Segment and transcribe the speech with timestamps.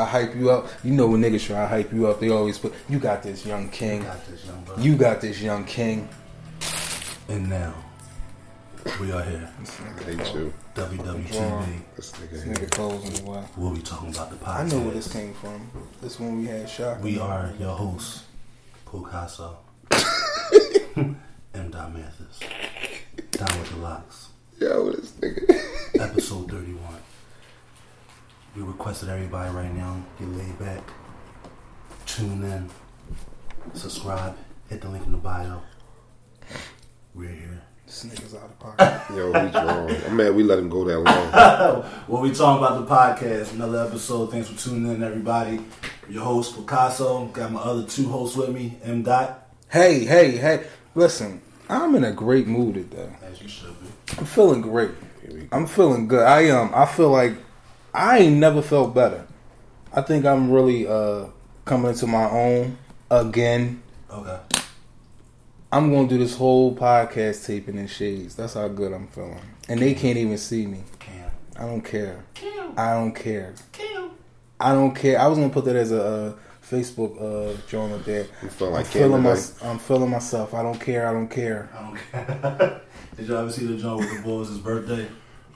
[0.00, 0.68] I hype you up.
[0.82, 3.44] You know when niggas try to hype you up, they always put, "You got this,
[3.44, 3.98] young king.
[4.00, 4.82] You Got this, young brother.
[4.82, 6.08] You got this, young king."
[7.28, 7.74] And now,
[9.00, 9.48] we are here.
[10.06, 10.52] Hate you.
[10.74, 11.82] WWTV.
[11.96, 12.54] This nigga This here.
[12.54, 13.44] nigga clothes in a.
[13.56, 14.56] We'll be talking about the podcast.
[14.56, 15.70] I know where this came from.
[16.00, 17.00] This one we had shot.
[17.00, 18.22] We are your hosts,
[18.90, 19.58] Picasso,
[20.96, 21.16] M.
[21.70, 22.40] Dot Mathis,
[23.32, 24.28] Down with the Locks,
[24.58, 26.00] Yo, this nigga.
[26.00, 26.80] episode 31.
[28.56, 30.82] We requested everybody right now get laid back,
[32.04, 32.68] tune in,
[33.74, 34.36] subscribe,
[34.68, 35.62] hit the link in the bio.
[37.14, 37.62] We're here.
[37.86, 39.02] This nigga's out of pocket.
[39.16, 39.90] Yo, we drawn.
[39.90, 41.84] I'm mad we let him go that long.
[42.08, 44.32] Well, we talking about the podcast, another episode.
[44.32, 45.60] Thanks for tuning in, everybody.
[46.08, 47.26] Your host Picasso.
[47.26, 49.02] Got my other two hosts with me, M.
[49.04, 50.66] Dot, hey, hey, hey!
[50.96, 53.10] Listen, I'm in a great mood today.
[53.22, 53.86] as you should be.
[54.18, 54.90] I'm feeling great.
[55.22, 55.48] Here we go.
[55.56, 56.26] I'm feeling good.
[56.26, 57.34] I um, I feel like
[57.92, 59.26] I ain't never felt better.
[59.92, 61.26] I think I'm really uh
[61.64, 62.78] coming into my own
[63.10, 63.82] again.
[64.10, 64.38] Okay.
[65.72, 68.34] I'm gonna do this whole podcast taping in shades.
[68.34, 70.82] That's how good I'm feeling, and they can't even see me.
[70.98, 71.30] Cam.
[71.56, 72.24] I don't care.
[72.76, 73.54] I don't care.
[74.58, 75.20] I don't care.
[75.20, 76.32] I was gonna put that as a uh,
[76.68, 78.26] Facebook uh, joint up there.
[78.42, 79.40] You feel like I'm feeling my.
[79.62, 80.54] I'm feeling myself.
[80.54, 81.08] I don't care.
[81.08, 81.68] I don't care.
[81.72, 82.80] I don't care.
[83.16, 85.06] Did you ever see the joint with the boys' his birthday?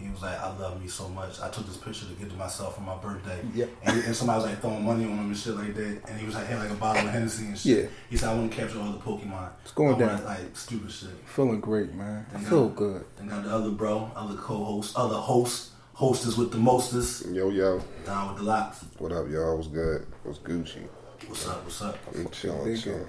[0.04, 1.40] He was like, I love me so much.
[1.40, 3.40] I took this picture to give to myself for my birthday.
[3.54, 3.70] Yep.
[3.84, 6.00] And, and somebody was like throwing money on him and shit like that.
[6.08, 7.84] And he was like, had like a bottle of Hennessy and shit.
[7.84, 7.90] Yeah.
[8.10, 9.48] He said, I want to capture all the Pokemon.
[9.62, 10.24] It's going I want, down.
[10.24, 11.08] Like stupid shit.
[11.24, 12.26] Feeling great, man.
[12.34, 12.48] I Yeah.
[12.50, 13.06] feel good.
[13.16, 17.80] Then got the other bro, other co-host, other host, hostess with the mostest, Yo, yo.
[18.04, 18.84] down with the locks.
[18.98, 19.56] What up, y'all?
[19.56, 20.06] What's good?
[20.22, 20.82] What's Gucci?
[21.26, 21.64] What's up?
[21.64, 21.96] What's up?
[22.14, 23.06] I'm chilling, Big chilling.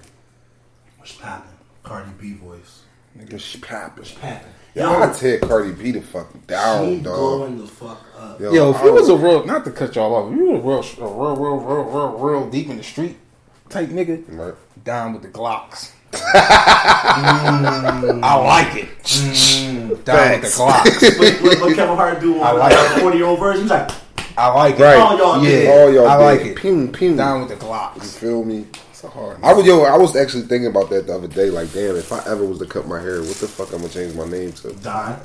[0.97, 1.51] What's poppin'?
[1.83, 2.83] Cardi B voice.
[3.17, 3.97] Nigga, sh- Poppin'.
[3.97, 4.47] What's poppin'?
[4.75, 7.15] Yo, I tear Cardi B the fuck she down, dog.
[7.15, 8.41] going the fuck up.
[8.41, 10.97] Yo, Yo, if you was a real, not to cut y'all off, if you was
[10.97, 13.15] a real, a real, real, real, real, real deep in the street
[13.69, 14.53] type nigga, Right.
[14.83, 15.91] down with the Glocks.
[16.23, 16.25] I
[18.35, 18.89] like it.
[19.03, 19.93] Mm-hmm.
[20.03, 20.59] Down with the Facts.
[20.59, 21.19] Glocks.
[21.19, 23.61] what, what, what Kevin Hart do I on like like, a 40 year old version?
[23.63, 23.89] He's like,
[24.37, 24.81] I like it.
[24.83, 24.97] Right.
[24.97, 25.69] All y'all yeah.
[25.71, 26.57] All y'all I like it.
[26.57, 27.15] Pew, pew.
[27.15, 27.95] Down with the Glocks.
[27.95, 28.65] You feel me?
[29.05, 29.37] It's a hard.
[29.43, 29.83] I was yo.
[29.83, 31.49] I was actually thinking about that the other day.
[31.49, 33.89] Like, damn, if I ever was to cut my hair, what the fuck I'm gonna
[33.89, 34.73] change my name to?
[34.73, 35.19] Don.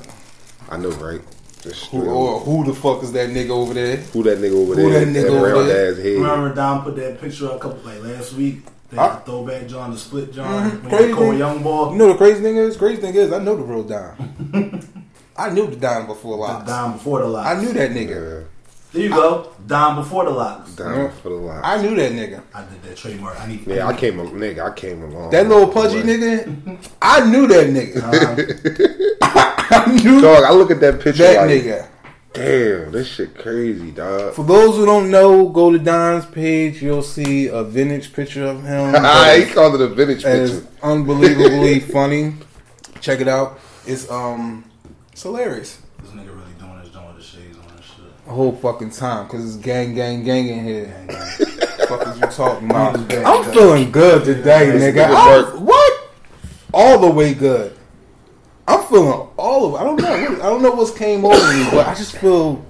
[0.69, 1.21] I know, right?
[1.61, 3.97] Just Who, or who the fuck is that nigga over there?
[3.97, 5.05] Who that nigga over Who there?
[5.05, 5.91] that nigga over there?
[5.91, 6.05] ass head.
[6.17, 8.63] Remember Don put that picture up a couple like last week?
[8.89, 9.19] That Huh?
[9.25, 10.89] throwback John, the split John, Mhm.
[10.89, 11.91] Crazy he called Young Boy.
[11.91, 14.83] You know the crazy thing is, crazy thing is, I know the real Don.
[15.37, 16.67] I knew the Don before The locks.
[16.67, 17.47] Don before the locks.
[17.47, 18.41] I knew that nigga.
[18.41, 18.47] Yeah,
[18.93, 19.53] There you go.
[19.67, 20.71] Don before the locks.
[20.75, 21.11] down Yeah.
[21.11, 21.61] for the line.
[21.63, 22.41] I knew that nigga.
[22.53, 23.39] I did that trademark.
[23.39, 23.65] I need.
[23.65, 24.69] Yeah, I came, a- nigga.
[24.71, 25.29] I came along.
[25.31, 28.01] That little pudgy nigga, I knew that nigga.
[28.03, 29.15] Uh,
[29.73, 31.87] I knew Dog, I look at that picture that like, nigga.
[32.33, 34.33] damn, this shit crazy, dog.
[34.33, 36.81] For those who don't know, go to Don's page.
[36.81, 38.87] You'll see a vintage picture of him.
[39.47, 40.69] he called it a vintage that is picture.
[40.83, 42.33] unbelievably funny.
[42.99, 43.59] Check it out.
[43.87, 44.65] It's um,
[45.13, 45.79] it's hilarious.
[46.03, 48.20] this nigga really doing his joint with the shades on and shit.
[48.20, 50.85] The whole fucking time because it's gang, gang, gang in here.
[50.85, 51.87] Gang, gang.
[51.87, 53.07] fuck is you talking about?
[53.07, 53.53] Gang, I'm gang.
[53.53, 55.07] feeling good today, This nigga.
[55.07, 55.59] nigga I'm- work.
[55.67, 56.09] what?
[56.73, 57.77] All the way good.
[58.67, 59.75] I'm feeling all of.
[59.81, 60.09] I don't know.
[60.09, 62.63] What, I don't know what's came over me, but I just feel.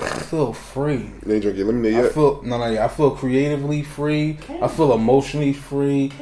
[0.00, 1.10] I feel free.
[1.26, 2.66] You ain't drink your lemonade I feel no, no.
[2.70, 4.38] yeah, I feel creatively free.
[4.62, 6.12] I feel emotionally free.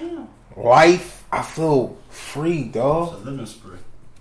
[0.56, 1.24] Life.
[1.32, 3.14] I feel free, It's dog.
[3.14, 3.76] a living spree.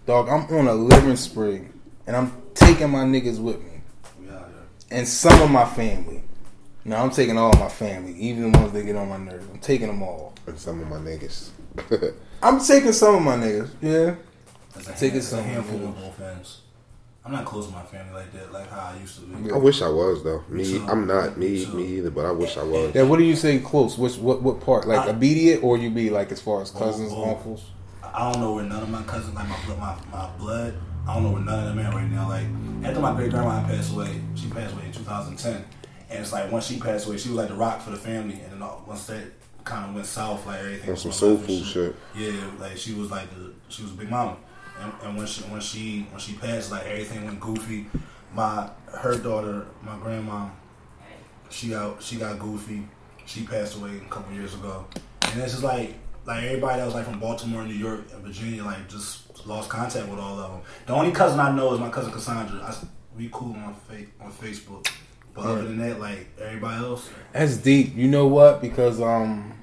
[0.08, 0.28] Dog.
[0.30, 1.62] I'm on a living spree,
[2.08, 3.82] and I'm taking my niggas with me,
[4.20, 4.28] We
[4.92, 6.24] and some of my family.
[6.86, 9.46] No, I'm taking all my family, even the ones that get on my nerves.
[9.52, 10.34] I'm taking them all.
[10.48, 11.50] And some of my niggas.
[12.44, 13.70] I'm taking some of my niggas.
[13.82, 14.16] Yeah.
[14.74, 15.88] That's a, Take hand, it that's a handful yeah.
[15.88, 16.60] of both ends.
[17.26, 19.50] I'm not close to my family like that, like how I used to be.
[19.52, 20.44] I wish I was though.
[20.50, 20.86] Me, too.
[20.90, 21.38] I'm not.
[21.38, 22.12] Me, Me me either.
[22.12, 22.94] But I wish I was.
[22.94, 23.04] Yeah.
[23.04, 23.60] What do you say?
[23.60, 23.98] Close.
[23.98, 24.86] Which what what part?
[24.88, 27.38] Like I- immediate, or you be like as far as cousins, Both, both.
[27.38, 27.66] uncles?
[28.04, 30.74] I don't know where none of my cousins, like my blood, my, my blood,
[31.08, 32.30] I don't know where none of them at right now.
[32.30, 32.46] Like
[32.84, 35.66] after my great grandma passed away, she passed away in 2010,
[36.10, 38.36] and it's like once she passed away, she was like the rock for the family,
[38.42, 39.24] and then all- once that
[39.66, 40.90] kind of went south, like everything.
[40.92, 41.96] On some soul food shit.
[42.16, 44.38] Yeah, like she was like the she was a big mama,
[44.82, 47.88] and, and when she when she when she passed, like everything went goofy.
[48.34, 50.50] My her daughter, my grandma,
[51.50, 52.88] she got she got goofy.
[53.26, 54.86] She passed away a couple years ago,
[55.24, 55.96] and it's just like
[56.26, 60.08] like everybody that was like from Baltimore, New York, and Virginia, like just lost contact
[60.10, 60.62] with all of them.
[60.86, 62.62] The only cousin I know is my cousin Cassandra.
[62.62, 62.76] I,
[63.18, 64.90] we cool on fa- on Facebook,
[65.34, 67.96] but other than that, like everybody else, That's deep.
[67.96, 68.62] You know what?
[68.62, 69.54] Because um,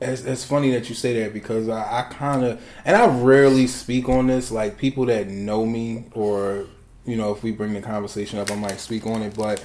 [0.00, 3.66] it's, it's funny that you say that because I, I kind of and I rarely
[3.66, 4.50] speak on this.
[4.50, 6.66] Like people that know me, or
[7.04, 9.34] you know, if we bring the conversation up, I might speak on it.
[9.34, 9.64] But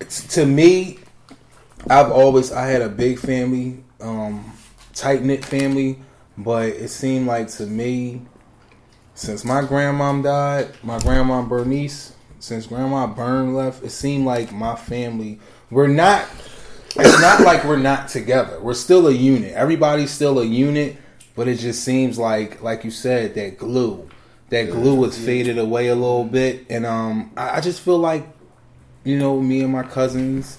[0.00, 0.98] it's, to me,
[1.88, 4.52] I've always I had a big family, um,
[4.94, 5.98] tight knit family,
[6.36, 8.22] but it seemed like to me,
[9.20, 14.74] since my grandmom died, my grandma Bernice, since grandma Byrne left, it seemed like my
[14.74, 15.38] family
[15.70, 16.26] we're not.
[16.96, 18.58] It's not like we're not together.
[18.60, 19.52] We're still a unit.
[19.52, 20.96] Everybody's still a unit,
[21.36, 24.08] but it just seems like, like you said, that glue,
[24.48, 28.26] that glue has faded away a little bit, and um, I, I just feel like,
[29.04, 30.56] you know, me and my cousins,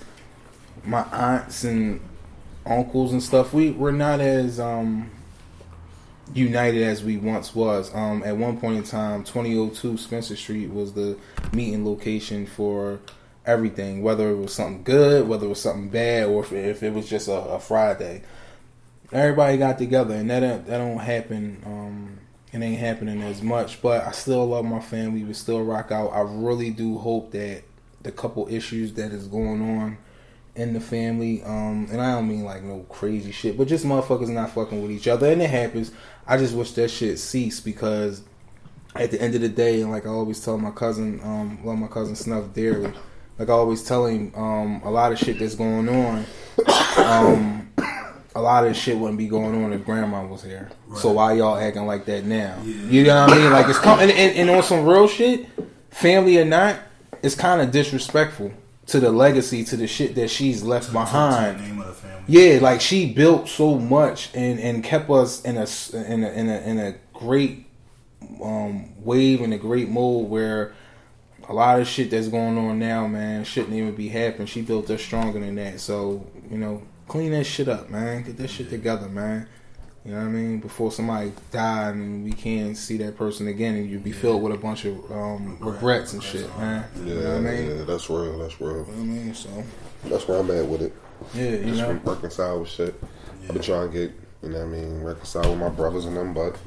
[0.83, 1.99] my aunts and
[2.63, 5.09] uncles and stuff, we we're not as um
[6.33, 7.93] united as we once was.
[7.93, 11.17] Um, at one point in time, 2002 Spencer Street was the
[11.53, 12.99] meeting location for
[13.45, 16.93] everything, whether it was something good, whether it was something bad, or if, if it
[16.93, 18.23] was just a, a, Friday.
[19.11, 21.61] Everybody got together, and that don't, that don't happen.
[21.65, 22.19] Um,
[22.53, 25.23] it ain't happening as much, but I still love my family.
[25.23, 26.09] We still rock out.
[26.09, 27.63] I really do hope that
[28.01, 29.97] the couple issues that is going on
[30.55, 34.29] in the family, um, and I don't mean like no crazy shit, but just motherfuckers
[34.29, 35.91] not fucking with each other, and it happens.
[36.27, 38.23] I just wish that shit ceased because
[38.95, 41.77] at the end of the day, and like I always tell my cousin, um, love
[41.77, 42.91] my cousin Snuff dearly.
[43.39, 46.25] Like I always tell him, um, a lot of shit that's going on,
[46.97, 47.71] um,
[48.35, 50.69] a lot of shit wouldn't be going on if grandma was here.
[50.87, 50.99] Right.
[50.99, 52.61] So why y'all acting like that now?
[52.63, 52.75] Yeah.
[52.87, 53.51] You know what I mean?
[53.51, 55.47] Like it's com- and, and, and on some real shit,
[55.89, 56.77] family or not,
[57.23, 58.51] it's kind of disrespectful
[58.87, 61.59] to the legacy, to the shit that she's left to, behind.
[61.59, 61.95] To
[62.27, 66.49] yeah, like she built so much and and kept us in a in a in
[66.49, 67.67] a, in a great
[68.43, 70.73] um, wave and a great mode where
[71.49, 74.47] a lot of shit that's going on now, man, shouldn't even be happening.
[74.47, 75.79] She built us stronger than that.
[75.79, 78.23] So you know, clean that shit up, man.
[78.23, 79.47] Get that shit together, man.
[80.03, 80.59] You know what I mean?
[80.59, 84.51] Before somebody died and we can't see that person again, and you'd be filled with
[84.51, 86.85] a bunch of um, regrets and shit, man.
[86.95, 87.77] Yeah, you know I mean?
[87.77, 88.39] yeah, that's real.
[88.39, 88.71] That's real.
[88.71, 89.63] You know what I mean, so
[90.05, 90.93] that's where I'm at with it.
[91.35, 92.95] Yeah, you Just know, reconcile with shit.
[93.01, 93.47] Yeah.
[93.47, 94.11] I've been trying to get,
[94.41, 96.57] you know, what I mean, reconcile with my brothers and them, but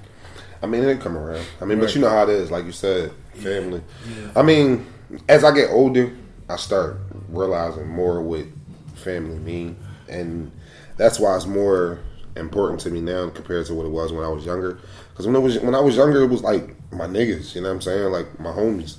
[0.62, 1.44] I mean, it didn't come around.
[1.60, 1.86] I mean, right.
[1.86, 3.82] but you know how it is, like you said, family.
[4.08, 4.30] Yeah.
[4.36, 4.86] I mean,
[5.28, 6.16] as I get older,
[6.48, 6.98] I start
[7.28, 8.46] realizing more what
[8.94, 9.76] family mean,
[10.08, 10.52] and
[10.96, 11.98] that's why it's more
[12.36, 14.78] important to me now compared to what it was when I was younger.
[15.10, 17.54] Because when I was when I was younger, it was like my niggas.
[17.54, 18.12] You know what I'm saying?
[18.12, 18.96] Like my homies.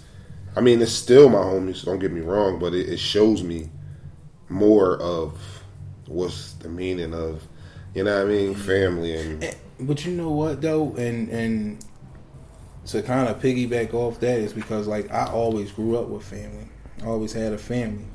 [0.55, 1.83] I mean, it's still my homies.
[1.83, 3.69] Don't get me wrong, but it, it shows me
[4.47, 5.37] more of
[6.05, 7.45] what's the meaning of,
[7.93, 9.43] you know what I mean, family and.
[9.43, 11.85] and but you know what though, and and
[12.87, 16.67] to kind of piggyback off that is because like I always grew up with family.
[17.01, 18.05] I always had a family.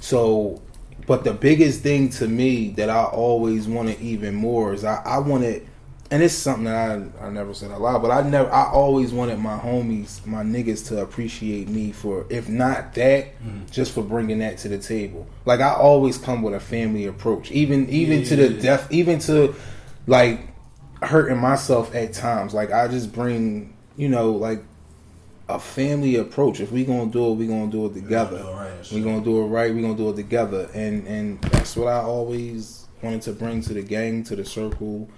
[0.00, 0.60] So
[1.06, 5.18] but the biggest thing to me that I always wanted even more is I, I
[5.18, 5.66] wanted,
[6.10, 6.90] and it's something that
[7.20, 10.42] I, I never said a lot, but I never, I always wanted my homies, my
[10.42, 13.70] niggas to appreciate me for, if not that, mm.
[13.70, 15.26] just for bringing that to the table.
[15.44, 19.18] Like I always come with a family approach, even, even yeah, to the death, even
[19.20, 19.54] to
[20.06, 20.40] like
[21.02, 22.54] hurting myself at times.
[22.54, 24.62] Like I just bring, you know, like
[25.48, 26.60] a family approach.
[26.60, 28.44] If we gonna do it, we gonna do it together.
[28.92, 29.74] we gonna do it right.
[29.74, 33.74] We gonna do it together, and and that's what I always wanted to bring to
[33.74, 35.08] the gang, to the circle.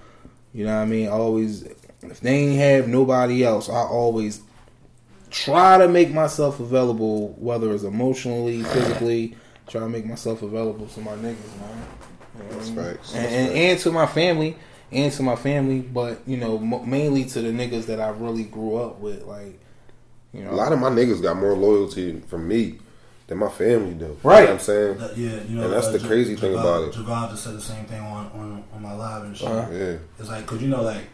[0.53, 1.09] You know what I mean?
[1.09, 1.65] always,
[2.03, 4.41] if they ain't have nobody else, I always
[5.31, 9.37] try to make myself available, whether it's emotionally, physically.
[9.69, 11.87] Try to make myself available to my niggas, man.
[12.39, 13.15] You know That's facts.
[13.15, 14.57] And, and, and, to my family,
[14.93, 18.77] and to my family, but you know, mainly to the niggas that I really grew
[18.77, 19.59] up with, like
[20.37, 22.79] you know, a lot of my niggas got more loyalty from me
[23.27, 24.17] than my family do.
[24.23, 24.41] Right.
[24.41, 24.99] You know I'm saying?
[24.99, 26.95] That, yeah, you know, and that's uh, the J- crazy thing about it.
[26.95, 29.49] Javon just said the same thing on, on, on my live and shit.
[29.49, 29.71] Uh-huh.
[29.73, 29.97] Yeah.
[30.19, 31.05] It's like, cause you know, like,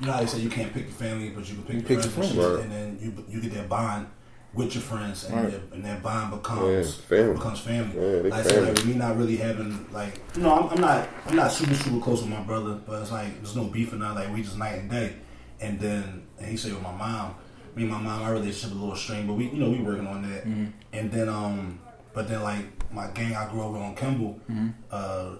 [0.00, 1.80] you know how they say you can't pick your family, but you can pick, you
[1.80, 2.64] your, pick friends, your friends, right.
[2.64, 4.06] and then you you get that bond
[4.54, 5.62] with your friends, and, right.
[5.72, 7.34] and that bond becomes yeah, family.
[7.34, 7.96] becomes family.
[7.96, 8.66] Yeah, like, family.
[8.66, 11.74] So, like, we not really having like, you know, I'm, I'm, not I'm not super
[11.74, 14.24] super close with my brother, but it's like there's no beef or nothing.
[14.24, 15.14] Like we just night and day.
[15.60, 17.34] And then and he said with my mom,
[17.76, 20.06] me and my mom, our relationship a little strained, but we, you know, we working
[20.06, 20.44] on that.
[20.46, 20.66] Mm-hmm.
[20.92, 21.80] And then, um,
[22.12, 24.68] but then like my gang I grew up with on Kimball, mm-hmm.
[24.90, 25.36] uh,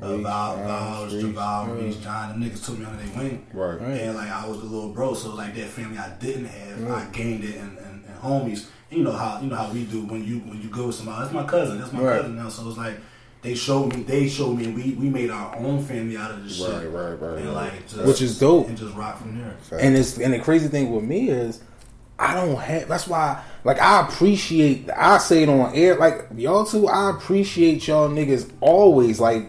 [0.00, 3.46] uh, Val, Val, Javal, Reese, John, the niggas took me under their wing.
[3.52, 3.80] Right.
[3.80, 7.06] And like I was a little bro, so like that family I didn't have, right.
[7.06, 8.66] I gained it and, and, and homies.
[8.90, 10.96] And you know how you know how we do when you when you go with
[10.96, 11.22] somebody.
[11.22, 11.78] That's my cousin.
[11.78, 12.20] That's my right.
[12.20, 12.48] cousin now.
[12.48, 12.96] So it's like
[13.44, 16.42] they showed me, they showed me, and we, we made our own family out of
[16.42, 16.90] this right, shit.
[16.90, 19.54] Right, right, And like, just, which is dope, and just rock from there.
[19.78, 21.60] And it's and the crazy thing with me is
[22.18, 22.88] I don't have.
[22.88, 24.88] That's why, like, I appreciate.
[24.90, 26.86] I say it on air, like y'all too.
[26.86, 29.46] I appreciate y'all niggas always, like,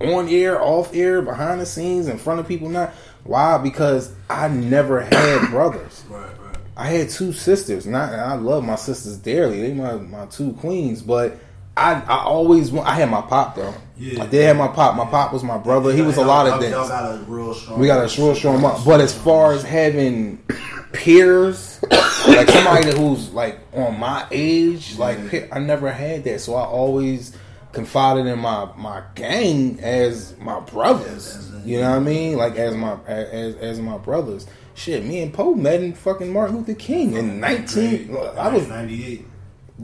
[0.00, 2.68] on air, off air, behind the scenes, in front of people.
[2.68, 2.92] Not
[3.24, 6.04] why because I never had brothers.
[6.08, 6.56] Right, right.
[6.76, 7.86] I had two sisters.
[7.86, 9.60] Not, I love my sisters dearly.
[9.62, 11.38] They my my two queens, but
[11.76, 12.74] I I always.
[12.74, 13.74] I had my pop though.
[13.96, 14.24] Yeah.
[14.24, 14.96] I did have my pop.
[14.96, 15.92] My pop was my brother.
[15.92, 16.72] He was a lot of things.
[16.72, 17.78] got a real strong.
[17.78, 18.82] We got a real strong mom.
[18.84, 20.42] But as far as having
[20.92, 21.82] peers,
[22.28, 25.46] like somebody who's like on my age, like Yeah.
[25.52, 26.40] I never had that.
[26.40, 27.36] So I always
[27.72, 31.50] confided in my my gang as my brothers.
[31.64, 32.36] You know what I mean?
[32.36, 34.46] Like as my as as my brothers.
[34.74, 38.16] Shit, me and Poe met in fucking Martin Luther King in nineteen.
[38.16, 39.26] I was ninety eight.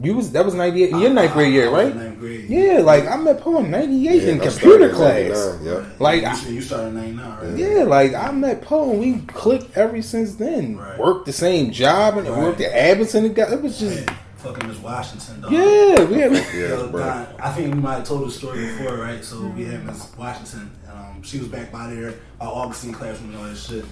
[0.01, 0.89] You was that was ninety eight.
[0.91, 1.95] Your ninth grade year, right?
[1.95, 2.49] Ninth grade.
[2.49, 5.57] Yeah, like I met Poe in ninety eight Yeah, in I computer class.
[5.63, 5.85] Yeah.
[5.99, 7.57] Like, you, I- said you started ninety nine, right?
[7.57, 10.77] Yeah, like I met Poe and we clicked ever since then.
[10.77, 10.97] Right.
[10.99, 12.37] Worked the same job and Right.
[12.43, 13.55] worked at Abington together.
[13.57, 15.51] It was just Man, fucking Miss Washington, dog.
[15.51, 16.87] yeah, we had, Yeah, Yo.
[16.91, 19.23] Don, I think we might have told the story before, right?
[19.23, 20.69] So we had Miss Washington.
[20.91, 23.83] Um, she was back by there, our Augustine classroom and all that shit.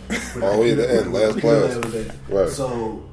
[0.42, 1.76] Oh, yeah, the end, last class.
[1.76, 2.08] was.
[2.30, 2.50] Right.
[2.50, 3.04] So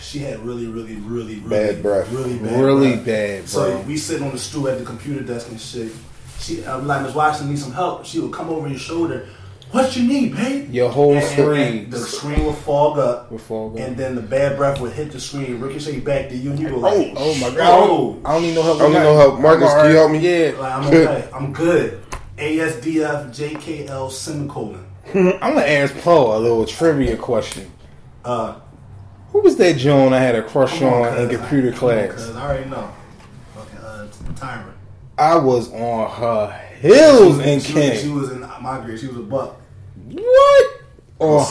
[0.00, 2.10] she had really, really, really, really Bad breath.
[2.12, 2.60] Really bad.
[2.60, 3.06] really breath.
[3.06, 5.92] bad, So we sit on the stool at the computer desk and shit.
[6.38, 8.04] She, I'm like, Miss Washington needs some help.
[8.06, 9.28] She would come over your shoulder.
[9.72, 10.72] What you need, babe?
[10.74, 11.84] Your whole And- and- screen.
[11.84, 13.30] and the screen would fog up.
[13.30, 13.80] Would fog up.
[13.86, 16.70] And then the bad breath would hit the screen, ricochet back to you, and you
[16.70, 17.60] go like, Oh my god!
[17.60, 18.76] I don't, I don't need no help.
[18.76, 19.20] I don't with need no that.
[19.20, 19.40] help.
[19.40, 20.18] Marcus, I'm can you help me?
[20.18, 21.28] Yeah, Like, I'm okay.
[21.32, 22.02] I'm good.
[22.38, 24.84] ASDF JKL semicolon.
[25.14, 27.70] I'm gonna ask Poe a little trivia question.
[28.24, 28.56] Uh,
[29.32, 32.30] Who was that Joan I had a crush on, on, in computer on, class?
[32.30, 32.90] I already know.
[33.56, 34.72] Okay, uh, Tyra.
[35.18, 38.98] I was on her heels in she, was- she was in my grade.
[38.98, 39.56] She was a buck.
[40.08, 40.76] What?
[41.20, 41.44] On her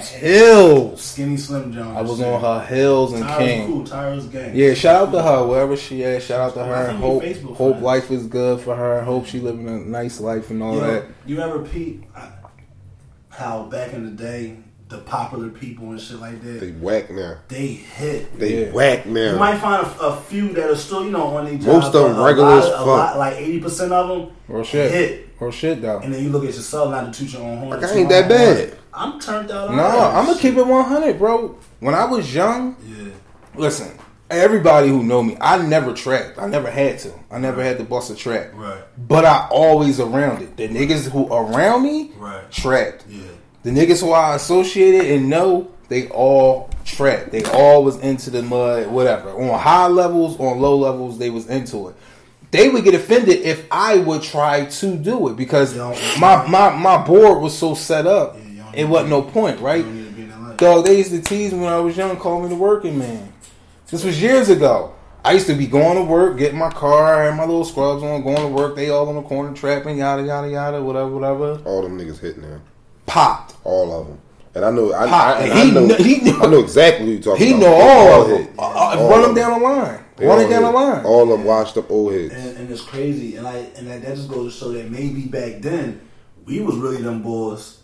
[0.00, 0.08] Slims.
[0.20, 1.02] heels.
[1.02, 1.96] Skinny Slim John.
[1.96, 3.66] I was on her heels in Tyra's King.
[3.66, 3.84] cool.
[3.84, 4.54] Tyra's gang.
[4.54, 6.22] Yeah, shout out to her wherever she at.
[6.22, 6.92] Shout out to her.
[6.92, 7.82] Hope Facebook hope friends.
[7.82, 9.02] life is good for her.
[9.02, 11.04] Hope she living a nice life and all You, know, that.
[11.26, 12.28] you ever peep uh,
[13.30, 16.60] how back in the day the popular people and shit like that.
[16.60, 17.38] They whack now.
[17.48, 18.38] they hit.
[18.38, 18.72] They Yeah.
[18.72, 21.86] whack You might find a, a few that are still, you know, on their Most
[21.86, 22.86] of them but a regular lot- as fuck.
[22.86, 24.90] lot, like eighty percent of them Real shit.
[24.92, 25.28] hit.
[25.40, 25.98] Real shit though.
[25.98, 27.70] And then you look at yourself, not to toot your own horn.
[27.80, 28.54] Like, I ain't that own horn.
[28.56, 28.78] bad.
[28.94, 29.74] I'm turned out.
[29.74, 30.14] No, alright.
[30.14, 31.56] I'm gonna keep it 100, bro.
[31.80, 33.08] When I was young, Yeah,
[33.56, 33.90] listen.
[34.28, 36.36] Everybody who know me, I never trapped.
[36.38, 37.12] I never had to.
[37.30, 38.48] I never had to bust a trap.
[38.54, 40.56] right, But I always around it.
[40.56, 42.50] The niggas who around me right.
[42.50, 43.04] trapped.
[43.08, 43.22] Yeah,
[43.66, 47.32] The niggas who I associated and know, they all trapped.
[47.32, 49.30] They all was into the mud, whatever.
[49.30, 51.96] On high levels, on low levels, they was into it.
[52.52, 55.76] They would get offended if I would try to do it because
[56.20, 58.36] my, my, my board was so set up.
[58.52, 59.82] Yeah, It wasn't no point, right?
[59.82, 60.56] don't need to be in that life.
[60.58, 63.32] Dog, they used to tease me when I was young, call me the working man.
[63.90, 64.94] This was years ago.
[65.24, 68.22] I used to be going to work, getting my car, had my little scrubs on,
[68.22, 68.76] going to work.
[68.76, 71.60] They all on the corner trapping, yada yada yada, whatever, whatever.
[71.64, 72.60] All them niggas hit now.
[73.06, 73.54] Popped.
[73.64, 74.18] All of them.
[74.54, 75.36] And I know, I, Pop.
[75.36, 77.52] I, and He I know, kn- he know- I know exactly who you're talking He
[77.52, 77.60] about.
[77.60, 78.54] know They all of them.
[78.58, 80.00] Uh, uh, All run of them down the line.
[80.16, 81.04] They Run all it down the line.
[81.04, 82.32] All of them washed up old heads.
[82.32, 85.22] And, and it's crazy, and I and that, that just goes to show that maybe
[85.26, 86.00] back then
[86.46, 87.80] we was really them boys,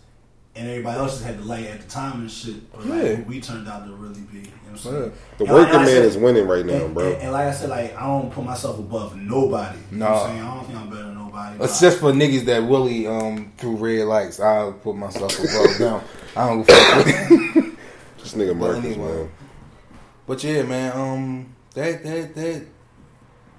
[0.55, 2.71] and everybody else just had the light at the time and shit.
[2.73, 3.15] But Yeah.
[3.17, 4.37] who we turned out to really be.
[4.39, 4.95] You know what I'm saying?
[5.03, 5.09] Yeah.
[5.37, 7.03] The And working I man said- is winning right now, and, bro.
[7.13, 9.77] And, and like I said, like I don't put myself above nobody.
[9.91, 10.23] You know what No.
[10.23, 10.41] I'm saying?
[10.41, 11.63] I don't think I'm better than nobody.
[11.63, 14.39] It's just for niggas that really um through red lights.
[14.39, 16.01] I'll put myself above them.
[16.35, 17.77] I don't go fuck with
[18.19, 19.13] This nigga Marcus, anyway.
[19.17, 19.31] man.
[20.25, 22.65] But yeah, man, um that that that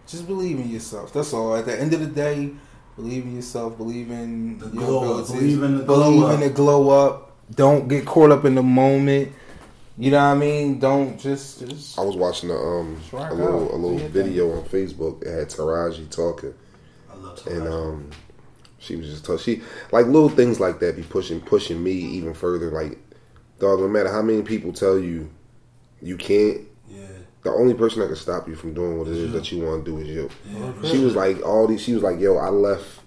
[0.07, 1.13] just believe in yourself.
[1.13, 1.55] That's all.
[1.57, 2.51] At the end of the day,
[2.97, 5.05] believe in yourself, believe in The your glow up.
[5.29, 5.33] abilities.
[5.33, 6.35] Believe in the glow believe up.
[6.35, 7.33] in the glow up.
[7.55, 9.33] Don't get caught up in the moment.
[9.97, 10.79] You know what I mean?
[10.81, 13.71] Don't just just I was watching a um a little out.
[13.75, 15.23] a little your video on Facebook.
[15.23, 16.64] It had Taraji talking, I love
[17.47, 18.11] and um,
[18.79, 19.43] she was just talking.
[19.43, 19.63] She
[19.93, 22.71] like little things like that be pushing pushing me even further.
[22.71, 22.99] Like,
[23.59, 25.31] dog, no matter how many people tell you
[26.03, 27.07] you can't, yeah,
[27.43, 29.39] the only person that can stop you from doing what it is you.
[29.39, 30.31] that you want to do is you.
[30.53, 30.91] yeah.
[30.91, 31.83] She was like all these.
[31.83, 33.01] She was like, "Yo, I left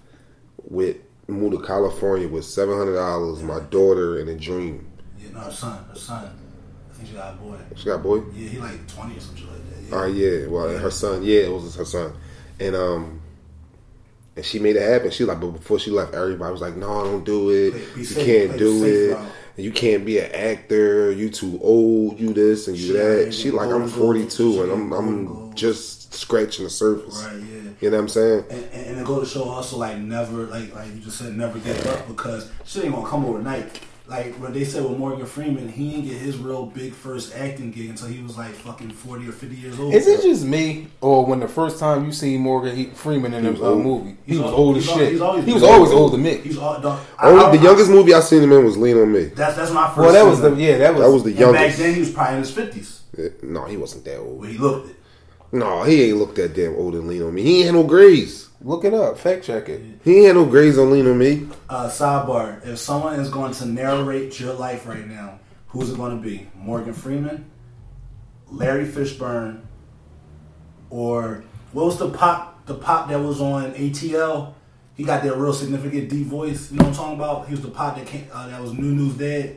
[0.64, 0.96] with
[1.28, 5.50] moved to California with seven hundred dollars, my daughter, and a dream." yeah, no, her
[5.52, 6.24] son, her son.
[6.90, 7.56] I think she got a boy.
[7.76, 8.22] She got a boy.
[8.34, 9.82] Yeah, he like twenty or something like that.
[9.88, 9.94] Yeah.
[9.96, 10.46] All right, yeah.
[10.48, 10.78] Well, Yeah.
[10.78, 12.12] her son, yeah, it was her son,
[12.58, 13.20] and um,
[14.38, 15.10] and she made it happen.
[15.10, 17.72] She was like, but before she left, everybody was like, "No, don't do it.
[17.72, 19.14] Be you safe, can't do it.
[19.14, 21.10] route." You can't be an actor.
[21.10, 22.20] You too old.
[22.20, 26.64] You this and you She that." She like, I'm 42 and I'm I'm just scratching
[26.64, 27.20] the surface.
[27.24, 27.70] Right, yeah.
[27.80, 28.44] You know what I'm saying?
[28.48, 31.36] And, and, and to go to show also like never like like you just said
[31.36, 33.80] never give up because shit ain't gonna come overnight.
[34.08, 37.70] Like what they said with Morgan Freeman, he didn't get his real big first acting
[37.70, 39.92] gig until he was like fucking forty or fifty years old.
[39.92, 43.44] Is it just me, or when the first time you see Morgan he, Freeman in
[43.44, 43.82] He a uh, old.
[43.82, 45.12] movie, he He's was al- old as he's al- shit.
[45.12, 46.00] he's always he was always old.
[46.00, 46.36] old to me.
[46.38, 46.98] He's all done.
[47.18, 49.24] I- Only I- the youngest movie I seen him in was Lean on Me.
[49.26, 49.98] That's that's my first.
[49.98, 52.10] Well, that was the yeah, that was That was the And back then he was
[52.10, 54.40] probably in his fifties Yeah, No, he wasn't that old.
[54.40, 54.96] when he looked it.
[55.50, 57.42] No, he ain't looked that damn old and lean on me.
[57.42, 58.48] He ain't had no grades.
[58.60, 59.18] Look it up.
[59.18, 59.80] Fact check it.
[60.04, 61.48] He ain't had no grades on lean on me.
[61.68, 65.38] Uh, sidebar: If someone is going to narrate your life right now,
[65.68, 66.48] who's it going to be?
[66.54, 67.48] Morgan Freeman,
[68.50, 69.62] Larry Fishburne,
[70.90, 72.66] or what was the pop?
[72.66, 74.54] The pop that was on ATL.
[74.96, 76.70] He got that real significant deep voice.
[76.72, 77.46] You know what I'm talking about?
[77.46, 79.56] He was the pop that came, uh, that was New News Dead,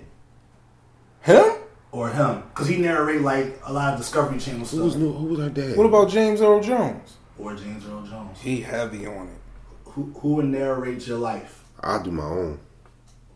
[1.21, 1.61] Him?
[1.91, 5.01] Or him, because he narrate like a lot of Discovery Channel Who was stuff.
[5.01, 5.75] new, who was our dad?
[5.77, 7.17] What about James Earl Jones?
[7.38, 8.39] Or James Earl Jones.
[8.39, 9.39] He heavy on it.
[9.86, 11.63] Who who would narrate your life?
[11.81, 12.60] I do my own.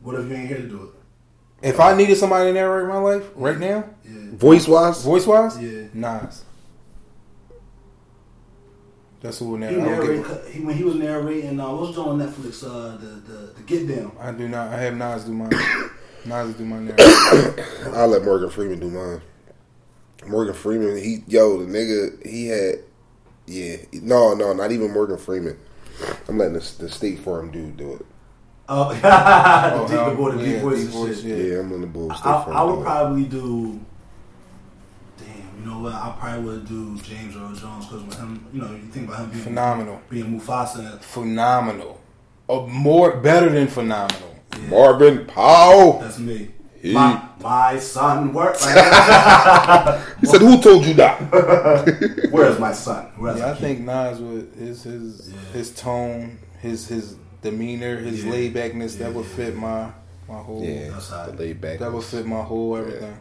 [0.02, 0.90] What if you ain't here to do it?
[1.70, 4.12] If I needed somebody to narrate my life right now, Yeah.
[4.34, 5.88] Voice wise, voice wise, Yeah.
[5.94, 6.44] Nas.
[9.22, 9.80] That's who will He narrate.
[9.82, 12.64] I, don't narrate, give- he, when he was narrating, uh, what was on Netflix?
[12.64, 14.12] Uh, the, the the Get Down.
[14.20, 14.72] I do not.
[14.72, 15.50] I have Nas do mine.
[16.26, 17.94] Nas do my narration.
[17.94, 19.22] I'll let Morgan Freeman do mine.
[20.28, 22.76] Morgan Freeman, he yo, the nigga, he had,
[23.46, 25.58] yeah, no, no, not even Morgan Freeman.
[26.28, 28.06] I'm letting the, the State Farm dude do it.
[28.68, 31.38] Oh, the Oh, deep, the boy, the deep yeah, voice deep and voice, shit.
[31.38, 31.54] Yeah.
[31.54, 32.12] Yeah, I'm on the bull.
[32.12, 32.16] I,
[32.50, 33.80] I would probably do.
[35.20, 35.94] Damn, you know what?
[35.94, 39.20] I probably would do James Earl Jones because with him, you know, you think about
[39.26, 40.02] him being Phenomenal.
[40.10, 41.00] being Mufasa.
[41.02, 42.02] phenomenal.
[42.50, 44.35] Oh, more better than phenomenal.
[44.70, 46.00] Marvin Powell.
[46.00, 46.50] That's me.
[46.82, 48.64] He- My my son, works.
[50.22, 51.20] He said, "Who told you that?"
[52.32, 53.12] where's my son?
[53.18, 53.62] Where's Yeah, I kid?
[53.62, 55.40] think Nas with his his Yeah.
[55.54, 58.32] his tone, his his demeanor, his Yeah.
[58.32, 59.60] laid backness that Yeah, would yeah, fit yeah.
[59.60, 59.92] my
[60.28, 60.64] my whole.
[60.64, 61.80] Yeah, That's how- the laid back.
[61.80, 63.18] That would fit my whole everything.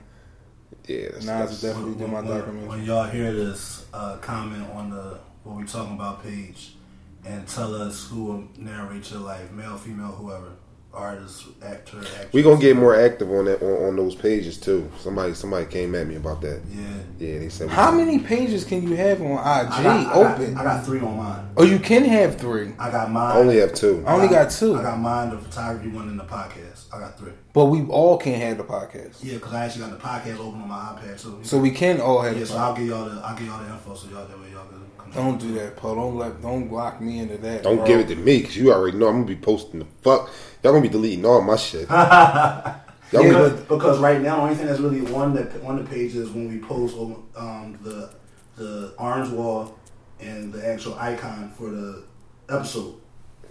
[0.86, 2.68] Yeah, that's, Nas that's, is definitely when, do my when- documentary.
[2.68, 6.74] when y'all hear this, uh, comment on the what we talking about page,
[7.24, 10.48] and tell us who will narrate your life, male, female, whoever,
[10.94, 12.32] artist, actor, actress.
[12.32, 14.90] We gonna get more active on that on, on those pages too.
[15.00, 16.60] Somebody somebody came at me about that.
[16.70, 16.82] Yeah.
[17.18, 17.68] Yeah, they said.
[17.70, 20.56] How can- many pages can you have on IG I got, I got- open?
[20.56, 21.48] I got three on mine.
[21.56, 23.36] oh, you can have three, I got mine.
[23.36, 24.02] I only have two.
[24.06, 24.76] I only got two.
[24.76, 26.92] I got mine, the photography one, and the podcast.
[26.92, 27.32] I got three.
[27.52, 29.16] but we all can't have the podcast.
[29.22, 31.40] Yeah, because I actually got the podcast open on my iPad too.
[31.42, 32.34] So we can all have.
[32.34, 34.38] yeah, the so I'll give y'all the I'll give y'all the info so y'all that
[34.40, 34.78] way y'all can.
[34.78, 35.94] control Don't do that, Paul.
[35.94, 37.62] Don't let don't lock me into that.
[37.62, 37.86] Don't bro.
[37.86, 40.30] give it to me because you already know I'm gonna be posting the fuck.
[40.62, 41.88] Y'all gonna be deleting all my shit.
[43.12, 45.76] Yeah, gonna Because, but- because right now, the only thing that's really on the on
[45.76, 46.96] the page is when we post
[47.36, 48.10] um, the
[48.56, 49.78] the orange wall
[50.20, 52.02] and the actual icon for the
[52.48, 52.94] episode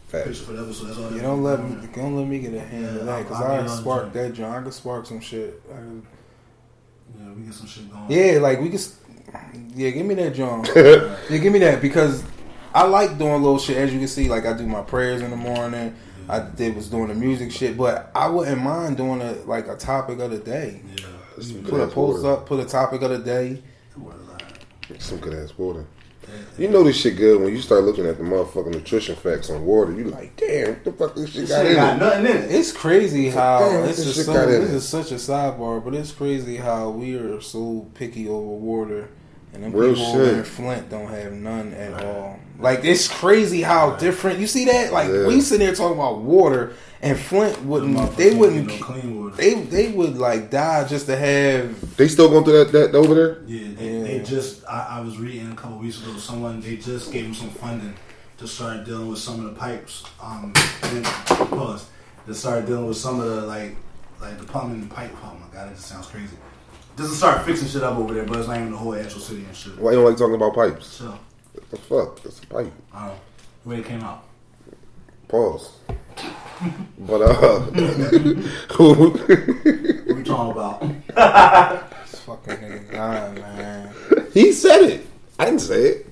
[0.08, 0.28] Facts.
[0.28, 0.86] picture for the episode.
[0.88, 1.04] That's all.
[1.06, 1.90] You that's don't let me there.
[1.96, 4.34] don't let me get a hand Yeah, of that because I'll- I'll I spark that
[4.34, 4.54] joint.
[4.54, 5.62] I could spark some shit.
[5.72, 5.78] I
[7.20, 8.06] Yeah, we get some shit going.
[8.10, 8.96] yeah, like we just
[9.76, 10.70] yeah, give me that joint.
[10.76, 12.24] yeah, give me that because
[12.74, 13.78] I like doing little shit.
[13.78, 15.96] As you can see, like I do my prayers in the morning.
[16.30, 19.76] I did was doing the music shit, but I wouldn't mind doing a like a
[19.76, 20.82] topic of the day.
[20.98, 21.06] Yeah.
[21.68, 23.62] Put a post up, put a topic of the day.
[23.96, 24.28] What is
[24.88, 25.02] that?
[25.02, 25.86] Some good ass water.
[26.58, 29.66] You know this shit good when you start looking at the motherfucking nutrition facts on
[29.66, 29.92] water.
[29.92, 32.00] You like, damn, what the fuck this shit This got shit in got it?
[32.00, 32.52] nothing in it.
[32.52, 36.12] It's crazy how Damn, this this is so, this is such a sidebar, but it's
[36.12, 39.10] crazy how we are so picky over water,
[39.54, 40.34] and them Real people shit.
[40.38, 42.40] in Flint don't have none at all.
[42.60, 44.40] Like it's crazy how different.
[44.40, 44.92] You see that?
[44.94, 45.28] Like Yeah.
[45.28, 48.16] we sitting there talking about water, and Flint wouldn't.
[48.18, 48.68] They wouldn't.
[48.68, 49.36] no clean water.
[49.36, 51.98] They they would like die just to have.
[51.98, 53.42] They still going through that, that over there?
[53.46, 54.04] Yeah, they, Yeah.
[54.04, 54.64] they just.
[54.68, 56.16] I, I was reading a couple weeks ago.
[56.18, 57.96] Someone they just gave them some funding
[58.38, 60.04] to start dealing with some of the pipes.
[60.22, 61.86] Um, and, pause.
[62.28, 63.76] To start dealing with some of the like,
[64.22, 65.12] like the plumbing and pipe.
[65.24, 66.38] Oh my god, it just sounds crazy.
[66.98, 69.20] Just to start fixing shit up over there, but it's not even the whole actual
[69.20, 69.78] city and shit.
[69.80, 70.86] Why you don't like talking about pipes?
[70.88, 71.18] So,
[71.54, 72.22] What the fuck?
[72.22, 72.72] That's a pipe.
[72.94, 73.20] I don't know
[73.64, 74.24] where it came out.
[75.28, 75.72] Pause.
[77.00, 77.60] but uh,
[78.74, 78.94] who?
[79.10, 81.90] What we talking about?
[82.14, 83.94] This fucking nigga gone, man.
[84.34, 85.08] he said it.
[85.40, 86.08] I didn't say it.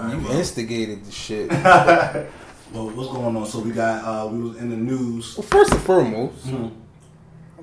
[0.00, 1.50] You instigated the shit.
[1.50, 3.46] Well, what's going on?
[3.46, 5.36] So we got uh, we was in the news.
[5.38, 6.52] Well, first and foremost, Mhm.
[6.52, 6.70] how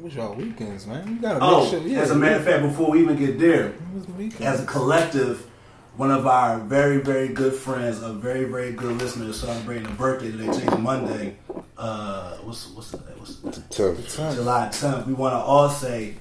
[0.04, 1.08] was y'all weekends, man?
[1.08, 1.80] You gotta make Oh, sure.
[1.80, 3.74] Yeah, as a matter of fact, before we even get there,
[4.18, 5.50] the as a collective,
[5.96, 9.92] one of our very, very good friends, a very, very good listener, is celebrating a
[9.92, 11.38] birthday today, today's Monday.
[11.78, 13.14] Uh, what's what's the day?
[13.18, 13.62] What's the day?
[13.70, 14.14] Tough.
[14.16, 14.36] Time.
[14.36, 15.08] July 10th.
[15.08, 16.16] We want to all say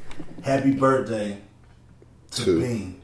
[0.44, 1.38] happy birthday
[2.32, 3.02] to To- Bean,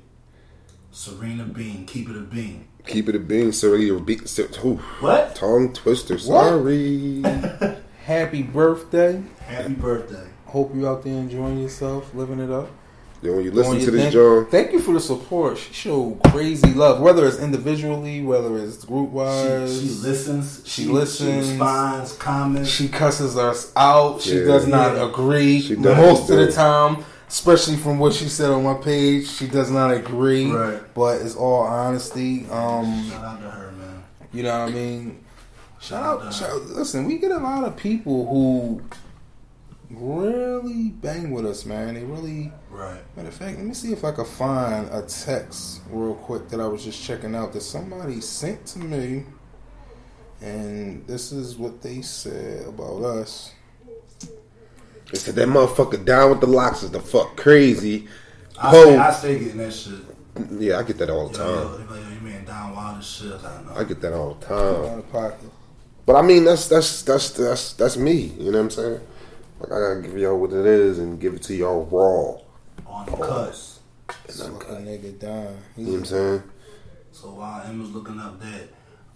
[0.92, 1.86] Serena Bean.
[1.86, 2.68] Keep it a Bean.
[2.86, 3.96] Keep it a bean, Serena.
[3.96, 4.22] Or beat.
[5.00, 5.34] What?
[5.34, 6.18] tongue twister.
[6.18, 7.22] Sorry.
[8.04, 9.22] Happy birthday.
[9.40, 10.26] Happy birthday.
[10.48, 12.68] Hope you out there enjoying yourself, living it up.
[13.20, 14.12] Then when you Doing listen to this, thing.
[14.12, 15.58] John, Thank you for the support.
[15.58, 19.80] She showed crazy love, whether it's individually, whether it's group She, wise.
[19.80, 20.62] she listens.
[20.64, 21.44] she She, listens.
[21.46, 22.12] She responds.
[22.14, 22.68] Comments.
[22.68, 24.22] She cusses us out.
[24.22, 24.44] She Yeah.
[24.44, 25.08] does not Yeah.
[25.08, 26.98] agree She does most of the time.
[27.28, 29.28] especially from what she said on my page.
[29.28, 30.80] She does not agree, Right.
[30.94, 32.46] but it's all honesty.
[32.50, 34.02] Um, Shout out to her, man.
[34.32, 35.18] you know what I mean?
[35.80, 36.34] Shout Shout out, out.
[36.34, 38.80] shout, listen, we get a lot of people who
[39.90, 41.94] really bang with us, man.
[41.94, 43.00] They really, Right.
[43.16, 46.60] matter of fact, let me see if I can find a text real quick that
[46.60, 49.24] I was just checking out that somebody sent to me.
[50.40, 53.52] And this is what they said about us.
[55.10, 58.06] They said that motherfucker down with the locks is the fuck crazy.
[58.60, 58.82] I Ho.
[58.84, 59.94] stay, I stay getting that shit.
[60.60, 61.72] Yeah, I get that all the Yo, yo, time.
[61.72, 63.32] they be like, yo, you man down wild as shit.
[63.32, 63.80] I.
[63.80, 65.02] I get that all the time.
[66.06, 68.32] But I mean, that's that's that's that's that's me.
[68.38, 69.00] You know what I'm saying?
[69.60, 72.92] Like I gotta give y'all what it is and give it to y'all raw.
[72.92, 73.54] on the cut.
[74.28, 75.58] So a nigga dying.
[75.76, 76.42] You know what I'm saying?
[77.12, 78.68] So while Emma's looking up that,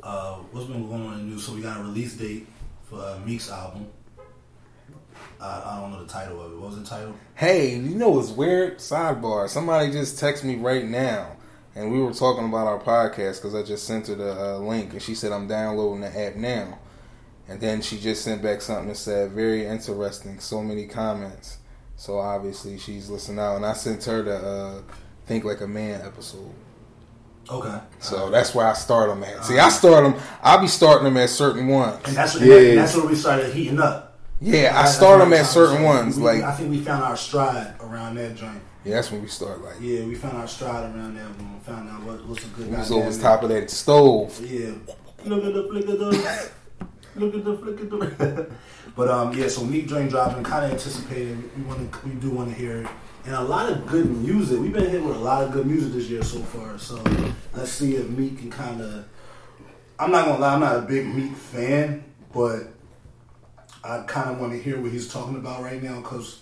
[0.02, 1.44] uh, what's been going on in the news?
[1.46, 2.48] So we got a release date
[2.82, 3.86] for uh, Meek's album.
[5.40, 6.58] I, I don't know the title of it.
[6.58, 7.14] What was the title?
[7.34, 8.78] Hey, you know what's weird?
[8.78, 9.48] Sidebar.
[9.48, 11.36] Somebody just texted me right now,
[11.76, 14.92] and we were talking about our podcast because I just sent her the uh, link,
[14.92, 16.78] and she said I'm downloading the app now.
[17.52, 20.38] And then she just sent back something that said very interesting.
[20.40, 21.58] So many comments.
[21.96, 24.82] So obviously she's listening out, and I sent her the uh,
[25.26, 26.50] Think Like a Man episode.
[27.50, 27.78] Okay.
[28.00, 29.44] So that's where I start them at.
[29.44, 30.20] See, I start them.
[30.42, 32.00] I'll be starting them at certain ones.
[32.06, 32.56] and that's Yeah.
[32.56, 34.18] and that's where we started heating up.
[34.40, 36.16] Yeah, I start them at certain ones.
[36.16, 38.60] we- Like, I think we found our stride around that joint.
[38.84, 39.62] yeah, that's when we start.
[39.62, 41.60] Like, Yeah, we found our stride around that one.
[41.66, 42.70] found out what, what's a good.
[42.70, 44.40] we was the top of that stove.
[44.44, 44.70] Yeah.
[45.26, 46.50] Look at the flick of the.
[47.14, 48.50] Look at the flick of the.
[48.96, 49.48] but um, yeah.
[49.48, 51.38] So Meek Drain dropping, kind of anticipated.
[51.56, 52.88] We want to, we do want to hear it,
[53.24, 54.58] and a lot of good music.
[54.58, 56.78] We've been hit with a lot of good music this year so far.
[56.78, 57.02] So
[57.54, 59.04] let's see if Meek can kind of.
[59.98, 62.62] I'm not gonna lie, I'm not a big Meek fan, but
[63.84, 66.40] I kind of want to hear what he's talking about right now because.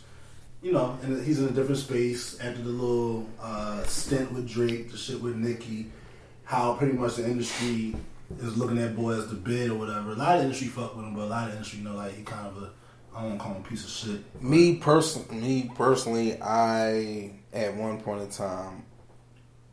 [0.62, 4.92] You know, and he's in a different space after the little uh, stint with Drake,
[4.92, 5.87] the shit with Nicki
[6.50, 7.94] how pretty much the industry
[8.38, 10.12] is looking at boy as the bid or whatever.
[10.12, 12.22] A lot of industry fuck with him, but a lot of industry know like he
[12.22, 12.70] kind of a
[13.14, 14.42] I don't call him a piece of shit.
[14.42, 18.84] Me person, me personally, I at one point in time,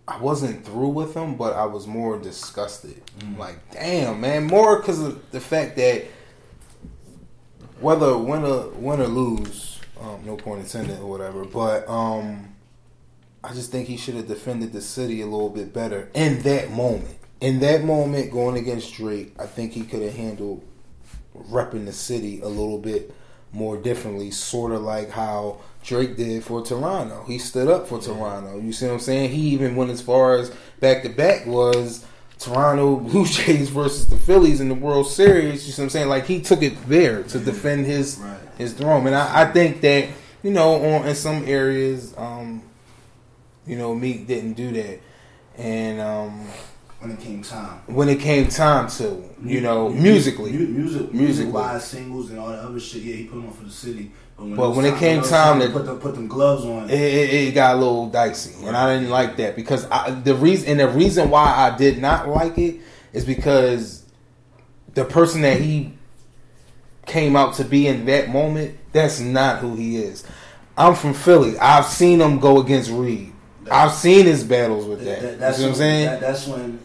[0.08, 3.02] I wasn't through with him, but I was more disgusted.
[3.38, 6.06] Like, damn, man, more because of the fact that
[7.80, 12.56] whether win or win or lose, um, no point intended or whatever, but um,
[13.44, 16.72] I just think he should have defended the city a little bit better in that
[16.72, 17.17] moment.
[17.40, 20.64] In that moment, going against Drake, I think he could have handled
[21.36, 23.14] repping the city a little bit
[23.54, 27.24] more differently, sort of like how Drake did for Toronto.
[27.28, 28.60] He stood up for Toronto.
[28.60, 29.30] You see what I'm saying?
[29.30, 32.06] He even went as far as back to back was
[32.40, 35.66] Toronto Blue Jays versus the Phillies in the World Series.
[35.68, 36.10] You see what I'm saying?
[36.10, 38.38] Like he took it there to defend his Right.
[38.58, 40.10] his throne, and I, I think that
[40.42, 42.64] you know on in some areas, um,
[43.68, 45.00] you know Meek didn't do that,
[45.58, 46.48] and um,
[47.00, 47.80] when it came time.
[47.88, 52.40] when it came time to, you know, Mu- musically, mu- music, music wise singles and
[52.40, 53.04] all that other shit.
[53.04, 54.12] Yeah, he put them on for the city.
[54.36, 56.90] But when, But was when it came time to put them, put them gloves on,
[56.90, 60.36] it, it, it got a little dicey, and I didn't like that because I, the
[60.36, 62.78] reason and the reason why I did not like it
[63.14, 64.04] is because
[64.94, 65.94] the person that he
[67.06, 70.24] came out to be in that moment, that's not who he is.
[70.78, 71.58] I'm from Philly.
[71.58, 73.34] I've seen him go against Reed.
[73.72, 75.22] I've seen his battles with that.
[75.22, 76.06] That- you that's see what I'm saying?
[76.06, 76.78] that- that's when he,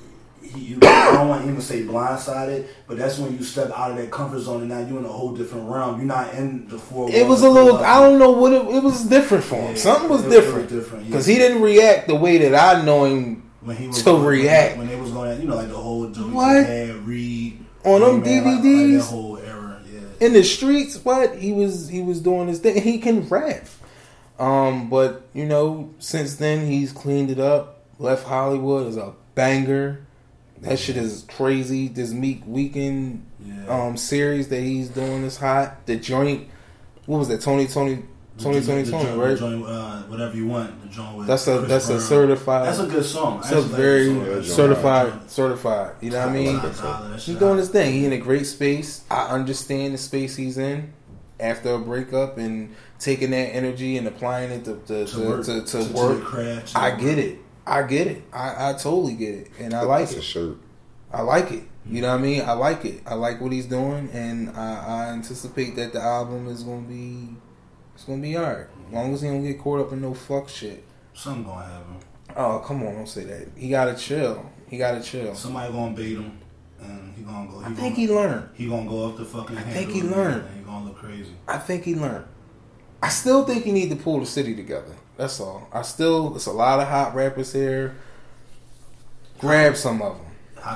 [0.57, 3.97] you, I don't want to even say blindsided, but that's when you step out of
[3.97, 5.97] that comfort zone and now you're in a whole different realm.
[5.99, 7.11] You're not in the four.
[7.11, 7.77] it was a little.
[7.79, 9.71] I don't know what it, it was different for him.
[9.71, 11.11] Yeah, Something was it- it was different different, yeah.
[11.11, 14.25] because he didn't react the way that I know him when he was to when,
[14.25, 14.79] react.
[14.79, 16.67] when they was going, you know, like the whole Joey What?
[17.05, 18.99] Reed On them man, like- like DVDs?
[18.99, 19.81] that whole era.
[19.93, 20.97] Yeah, in the streets.
[21.05, 22.81] What he was he was doing his thing.
[22.83, 23.67] He can rap.
[24.39, 27.79] Um, but you know, since then he's cleaned it up.
[27.99, 30.05] Left Hollywood is a banger.
[30.63, 31.89] That shit is crazy.
[31.89, 33.67] This Meek Weekend yeah.
[33.69, 35.87] um series that he's doing is hot.
[35.87, 36.49] The joint,
[37.07, 37.41] what was that?
[37.41, 38.03] Tony Tony
[38.39, 39.37] Tony The Tony joint- Tony, the right?
[39.39, 40.81] joint, uh, whatever you want.
[40.83, 42.67] The joint with That's a Chris that's a certified.
[42.69, 43.39] That's a good song.
[43.39, 44.35] I It's a actually like very the song.
[44.45, 45.95] Yeah, certified certified.
[46.01, 46.57] You know what I mean?
[46.57, 47.59] Dollar, dollar, He's doing hot.
[47.59, 47.93] his thing.
[47.93, 49.03] He in a great space.
[49.11, 50.93] I understand the space he's in
[51.41, 55.63] after a breakup and taking that energy and applying it to to, to, work, to,
[55.65, 56.23] to the work.
[56.23, 57.39] craft, to I the get it.
[57.67, 58.23] I get it.
[58.33, 60.23] I, I totally get it, and I like That's a it.
[60.23, 60.59] shirt.
[61.13, 61.65] I like it.
[61.87, 62.25] You know what I mm-hmm.
[62.25, 62.43] mean?
[62.43, 63.03] I like it.
[63.07, 67.37] I like what he's doing, and I, I anticipate that the album is gonna be
[67.95, 68.67] it's gonna be alright.
[68.89, 70.85] As long as he don't get caught up in no fuck shit.
[71.15, 71.97] Something gonna happen.
[72.37, 73.49] Oh come on, don't say that.
[73.57, 74.49] He gotta chill.
[74.69, 75.35] He gotta chill.
[75.35, 76.39] Somebody gonna bait him,
[76.81, 77.59] and he gonna go.
[77.61, 78.49] He I think gonna, he learned.
[78.55, 79.59] he gonna go off the fucking.
[79.59, 80.47] I think he learned.
[80.47, 81.35] And he gonna look crazy.
[81.49, 82.25] I think he learned.
[83.03, 84.95] I still think he need to pull the city together.
[85.17, 85.69] That's all.
[85.73, 87.95] I still, it's a lot of hot rappers here.
[89.39, 90.27] Grab some of them.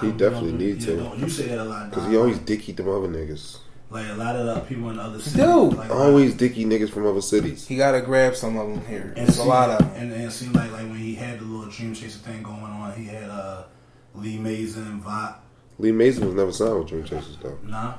[0.00, 0.96] He definitely don't- need yeah, to.
[0.96, 1.90] don't- You say that a lot.
[1.90, 3.58] Because he always dicky them other niggas.
[3.88, 5.34] like a lot of the people in the other cities.
[5.34, 5.74] Dude.
[5.74, 7.66] like, Always dicky niggas from other cities.
[7.68, 9.14] He got to grab some of them here.
[9.16, 10.02] And There's a lot seemed- of them.
[10.02, 12.62] And, and it seemed like like when he had the little Dream Chaser thing going
[12.62, 13.62] on, he had uh,
[14.16, 15.40] Lee Mazin, Vot.
[15.78, 17.58] Lee Mazin was never signed with Dream Chasers though.
[17.62, 17.94] Nah,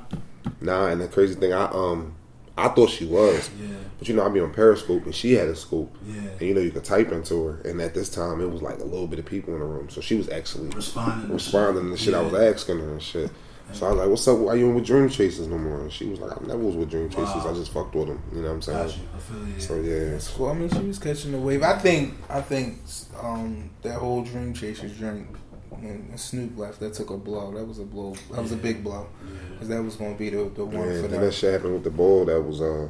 [0.60, 2.14] Nah, and the crazy thing, I um,
[2.58, 3.68] I thought she was, yeah,
[3.98, 6.20] but you know, I be on Periscope and she had a scope, yeah.
[6.38, 8.78] and you know, you could type into her, and at this time, it was like
[8.80, 11.90] a little bit of people in the room, so she was actually Responding, responding to
[11.90, 13.30] the shit I was asking her and shit.
[13.72, 14.38] So I was like, "What's up?
[14.38, 16.74] Why you in with Dream Chasers no more?" And she was like, "I never was
[16.74, 17.44] with Dream Chasers.
[17.44, 17.50] Wow.
[17.50, 18.78] I just fucked with them." You know what I'm saying?
[18.78, 19.02] Got you.
[19.14, 19.60] I feel you.
[19.60, 20.48] So yeah, That's cool.
[20.48, 21.62] I mean, she was catching the wave.
[21.62, 22.80] I think, I think
[23.20, 25.26] um, that whole Dream Chasers drink
[25.70, 27.52] when Snupe left, that took a blow.
[27.52, 28.14] That was a blow.
[28.32, 29.06] That was a big blow.
[29.22, 29.38] Yeah.
[29.52, 31.02] Because that was going to be the, the one yeah.
[31.02, 31.20] for Then them.
[31.22, 32.24] that shit happened with the ball.
[32.24, 32.88] That was uh,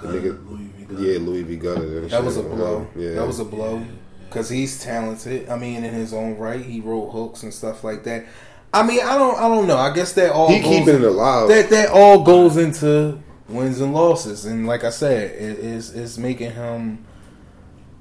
[0.00, 0.84] the nigga, Louie V.
[0.84, 1.02] Gutta.
[1.02, 1.56] yeah, Louie V.
[1.56, 1.80] Gutta.
[1.80, 2.86] Then That shit was a blow.
[2.96, 3.84] Yeah, That was a blow.
[4.28, 5.48] Because he's talented.
[5.48, 8.26] I mean, in his own right, he wrote hooks and stuff like that.
[8.74, 9.78] I mean, I don't, I don't know.
[9.78, 11.48] I guess that all he goes keeping it alive.
[11.48, 16.18] that that all goes into wins and losses, and like I said, it is it's
[16.18, 17.04] making him.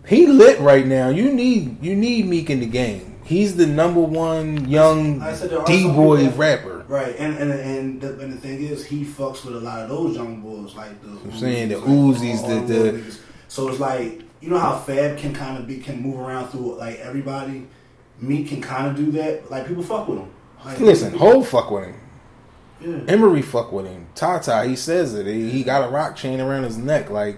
[0.08, 1.10] He lit right now.
[1.10, 3.15] You need you need Meek in the game.
[3.26, 6.86] He's the number one young I said there are D some boy rapper.
[6.88, 9.90] Right, and and and the, and the thing is, he fucks with a lot of
[9.90, 13.16] those young boys, like the I'm saying the Uzis, Uzis, all- the- the-
[13.48, 16.76] So it's like you know how Fab can kind of be can move around through
[16.76, 17.68] like everybody.
[18.22, 19.50] Meek can kind of do that.
[19.52, 20.30] Like people fuck with him.
[20.64, 21.96] Like, Listen, whole fuck with him.
[22.82, 23.14] yeah.
[23.14, 24.08] Emery fuck with him.
[24.16, 25.26] Tata, he says it.
[25.28, 27.10] He, he got a rock chain around his neck.
[27.10, 27.38] Like,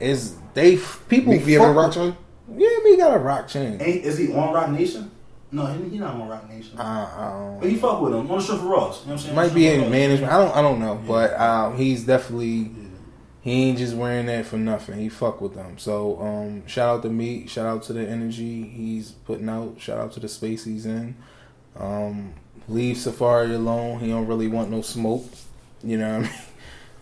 [0.00, 0.76] is they
[1.08, 1.32] people?
[1.32, 2.16] Meek be having a fuck rock with- chain?
[2.56, 3.78] Yeah, Meek got a rock chain.
[3.80, 5.10] Ain't, is he on Roc Nation?
[5.54, 6.76] No, he, he not on Roc Nation.
[6.78, 9.02] Uh, but he fuck with him on the show for Ross.
[9.02, 9.34] You know what I'm saying?
[9.36, 9.90] might be in Ross.
[9.90, 10.32] management.
[10.32, 10.56] I don't.
[10.56, 10.94] I don't know.
[10.94, 11.06] Yeah.
[11.08, 12.88] But um, he's definitely Yeah.
[13.42, 14.98] he ain't just wearing that for nothing.
[14.98, 15.78] He fuck with them.
[15.78, 17.48] So um, shout out to Meek.
[17.48, 19.76] Shout out to the energy he's putting out.
[19.78, 21.14] Shout out to the space he's in.
[21.78, 22.34] Um,
[22.68, 24.00] leave Safaree alone.
[24.00, 25.24] He don't really want no smoke.
[25.84, 26.30] You know what I mean?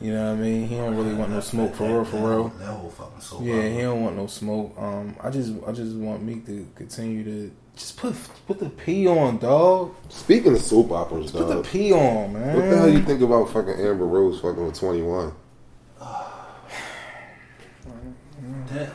[0.01, 0.67] You know what I mean?
[0.67, 2.05] He don't really want no smoke for real.
[2.05, 2.49] For real.
[2.59, 3.43] That whole fucking soap.
[3.45, 4.75] Yeah, he don't want no smoke.
[4.77, 8.15] Um, I just, I just want Meek to continue to just put
[8.47, 9.95] put the P on, dog.
[10.09, 12.57] Speaking of soap operas, Put the P on, man.
[12.57, 15.33] what the hell you think about fucking Amber Rose fucking with Twenty One?
[18.73, 18.91] That-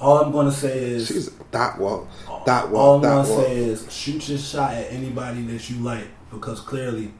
[0.00, 2.08] all I'm gonna say is She's dot walk,
[2.44, 3.46] dot All I'm gonna walk.
[3.46, 7.12] say is shoot your shot at anybody that you like because clearly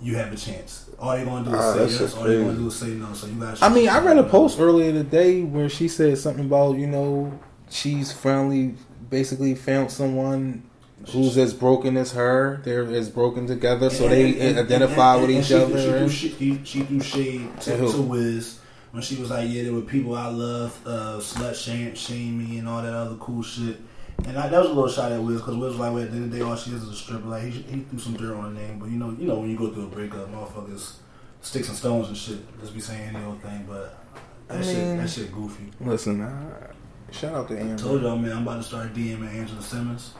[0.00, 0.90] you have a chance.
[0.98, 1.98] All they gonna do is Ah, say yes.
[1.98, 3.12] shit's All they gonna do is say no.
[3.12, 3.62] So you got.
[3.62, 7.32] I mean, I read a post earlier today where she said something about you know
[7.70, 8.74] she's finally
[9.08, 10.62] basically found someone
[11.10, 12.60] who's as broken as her.
[12.64, 15.58] They're as broken together, so they identify with each she, eh?
[15.58, 15.98] She other.
[15.98, 18.60] threw, she, she threw shade To to, to Wiz
[18.92, 22.58] when she was like, "Yeah, there were people I love, uh, slut shame, shame me,
[22.58, 23.80] and all that other cool shit."
[24.24, 26.10] And I, that was a little shot at Wiz because Wiz was like, well, "At
[26.10, 27.98] the end of the day, all she is is a stripper." Like he, he threw
[27.98, 29.88] some dirt on her name, but you know, you know, when you go through a
[29.88, 30.96] breakup, motherfuckers
[31.42, 33.64] sticks and stones and shit just be saying any old thing.
[33.68, 33.98] But
[34.48, 35.70] that I shit, that shit goofy.
[35.80, 36.70] Listen, I,
[37.16, 40.14] shout out to I told y'all, man, I'm about to start DMing Angela Simmons.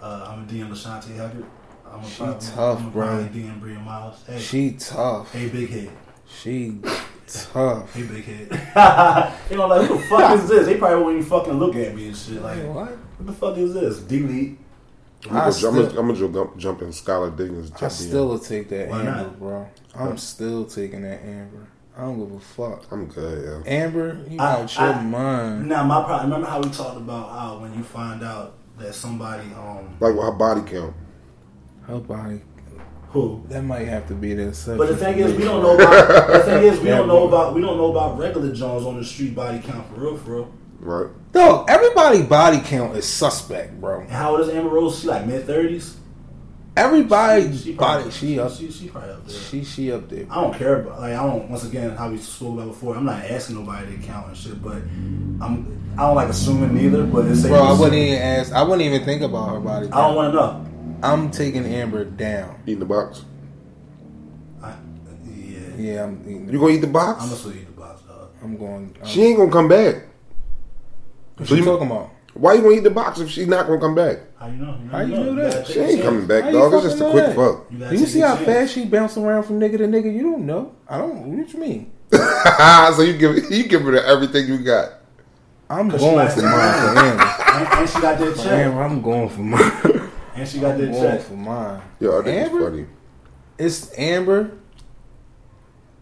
[0.00, 1.44] Uh, I'm a DM Lashontae Heckard.
[1.90, 3.28] I'm a She probably, tough, I'm a bro.
[3.32, 4.24] DM Bria Myles.
[4.26, 5.32] Hey, She tough.
[5.32, 5.90] hey, big head.
[6.26, 6.78] She
[7.26, 7.94] tough.
[7.94, 9.32] Hey, big head.
[9.50, 10.66] you know, like, who the fuck is this?
[10.66, 12.40] They probably won't even fucking look at me and shit.
[12.42, 12.88] Like, what?
[12.96, 13.98] what the fuck is this?
[13.98, 14.58] Delete.
[15.26, 17.70] I'm gonna, still- I'm gonna, I'm gonna jump, jump in Skylar Diggins.
[17.80, 19.38] I still will take that Why Amber, not?
[19.38, 19.68] bro.
[19.94, 21.68] I'm still taking that Amber.
[21.96, 22.90] I don't give a fuck.
[22.90, 23.70] I'm good, yeah.
[23.72, 25.68] Amber, you I- out your I- mind.
[25.68, 29.44] Now, my problem, remember how we talked about how when you find out that somebody,
[29.54, 30.94] um, Like with her body count.
[31.86, 32.40] Her body,
[33.10, 33.42] who?
[33.50, 34.78] that might have to be the exception.
[34.78, 36.28] But the thing is, we don't know about.
[36.28, 37.54] The thing is, we Yeah, don't know about.
[37.54, 40.52] We don't know about regular Jones on the street body count for real, for real.
[40.80, 41.10] Right.
[41.32, 44.00] Dog, everybody body count is suspect, bro.
[44.00, 45.00] And how old is Amber Rose?
[45.00, 45.96] She like mid thirties.
[46.74, 49.36] Everybody probably- body, she up, She, she probably up there.
[49.38, 50.24] she she up there.
[50.30, 51.50] I don't care about like I don't.
[51.50, 54.62] Once again, how we spoke about before, I'm not asking nobody to count and shit,
[54.62, 55.78] but I'm.
[55.98, 57.04] I don't like assuming neither.
[57.04, 58.52] But it's Bro, I wouldn't even ask.
[58.52, 59.88] I wouldn't even think about her body.
[59.92, 60.66] I don't want to know.
[61.02, 62.58] I'm taking Amber down.
[62.66, 63.22] Eating the box.
[64.62, 64.72] I,
[65.26, 66.22] yeah, Yeah, I'm.
[66.22, 67.22] Eating You gonna eat the box?
[67.22, 68.30] I'm gonna eat the box, dog.
[68.42, 68.96] I'm going.
[68.98, 70.04] I'm, she ain't gonna come back.
[71.36, 72.10] what so you you- talking about?
[72.42, 74.16] Why you gonna eat the box if she's not gonna come back?
[74.36, 74.76] How you know?
[74.90, 75.52] How you know that?
[75.52, 76.02] gotta take She ain't chance.
[76.04, 76.74] coming back, How dog.
[76.74, 77.36] It's just a quick that?
[77.36, 77.66] fuck.
[77.70, 78.46] You, You see how chance.
[78.46, 80.12] fast she bouncing around from nigga to nigga?
[80.12, 80.72] You don't know.
[80.88, 81.38] I don't.
[81.38, 81.92] What you mean?
[82.12, 84.94] so you give you give her everything you got.
[85.70, 87.22] I'm going for mine for Amber.
[87.22, 88.52] And, and she got that For check.
[88.66, 90.10] Amber, I'm going for mine.
[90.34, 91.20] And she got I'm that going check.
[91.20, 91.80] for mine.
[92.00, 92.58] Yo, I think Amber?
[92.58, 92.86] it's funny.
[93.58, 94.50] It's Amber,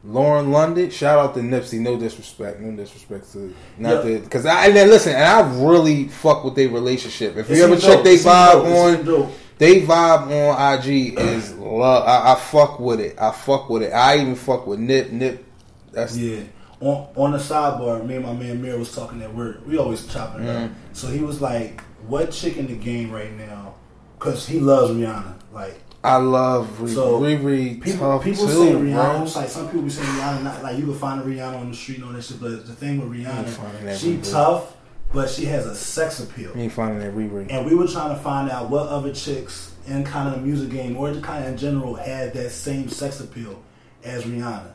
[0.03, 0.89] Lauren London.
[0.91, 1.79] Shout out to Nipsey.
[1.79, 2.61] No disrespect.
[2.61, 4.13] No disrespect to not Yeah.
[4.13, 5.13] that because I and then listen.
[5.15, 7.37] And I really fuck with their relationship.
[7.37, 8.65] If you ever check they vibe
[8.99, 9.31] on dope.
[9.59, 12.07] they vibe on IG is love.
[12.09, 13.17] I, I fuck with it.
[13.21, 13.91] I fuck with it.
[13.93, 15.11] I even fuck with Nip.
[15.13, 15.45] Nip.
[15.93, 16.41] That's Yeah.
[16.81, 19.67] On on the sidebar, me and my man Mir was talking at work.
[19.67, 20.65] We always chopping it Mm.
[20.67, 20.71] up.
[20.95, 23.75] So he was like, "What chick in the game right now?"
[24.19, 25.35] Because he loves Rihanna.
[25.53, 26.95] Like I love Riri.
[26.95, 29.35] So, Riri people, people too, say Rihanna.
[29.35, 29.41] bro.
[29.43, 30.43] Like some people be saying Rihanna.
[30.43, 32.41] Not like you can find a Rihanna on the street and all that shit.
[32.41, 34.77] But the thing with Rihanna, she tough,
[35.13, 36.57] but she has a sex appeal.
[36.57, 37.51] You ain't finding that Riri.
[37.51, 40.71] And we were trying to find out what other chicks in kind of the music
[40.71, 43.61] game or kind of in general had that same sex appeal
[44.03, 44.73] as Rihanna.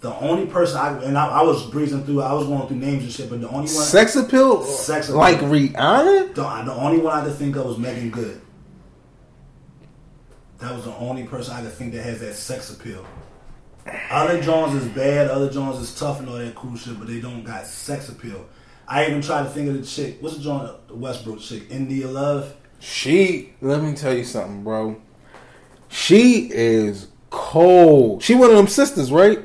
[0.00, 3.04] The only person I and I, I was breezing through, I was going through names
[3.04, 5.18] and shit, but the only one, Sex appeal, Sex appeal.
[5.18, 6.34] like Rihanna.
[6.34, 8.40] the, the only one I could think of was Meagan Good.
[10.58, 13.04] That was the only person I could think that has that sex appeal.
[14.10, 17.20] Other Jones is bad, other Jones is tough and all that cool shit, but they
[17.20, 18.46] don't got sex appeal.
[18.88, 20.18] I even tried to think of the chick.
[20.20, 21.64] What's the John the Westbrook chick?
[21.70, 22.54] India Love.
[22.80, 25.00] She, let me tell you something, bro.
[25.88, 28.22] She is cold.
[28.22, 29.40] She one of them sisters, right?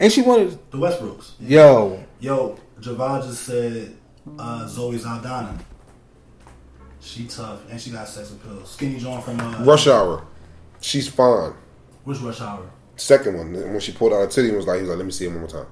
[0.00, 0.70] And she one of?
[0.70, 1.32] The Westbrooks.
[1.40, 3.96] Yo, Yo, Javal just said
[4.38, 5.58] uh, Zoe Saldana.
[7.00, 8.64] She tough and she got sex appeal.
[8.64, 10.26] Skinny John from uh, Rush Hour.
[10.80, 11.54] She's fine.
[12.04, 12.70] Which Rush Hour?
[12.96, 15.06] Second one, when she pulled out her titty and was like, he was like, let
[15.06, 15.66] me see it one more time.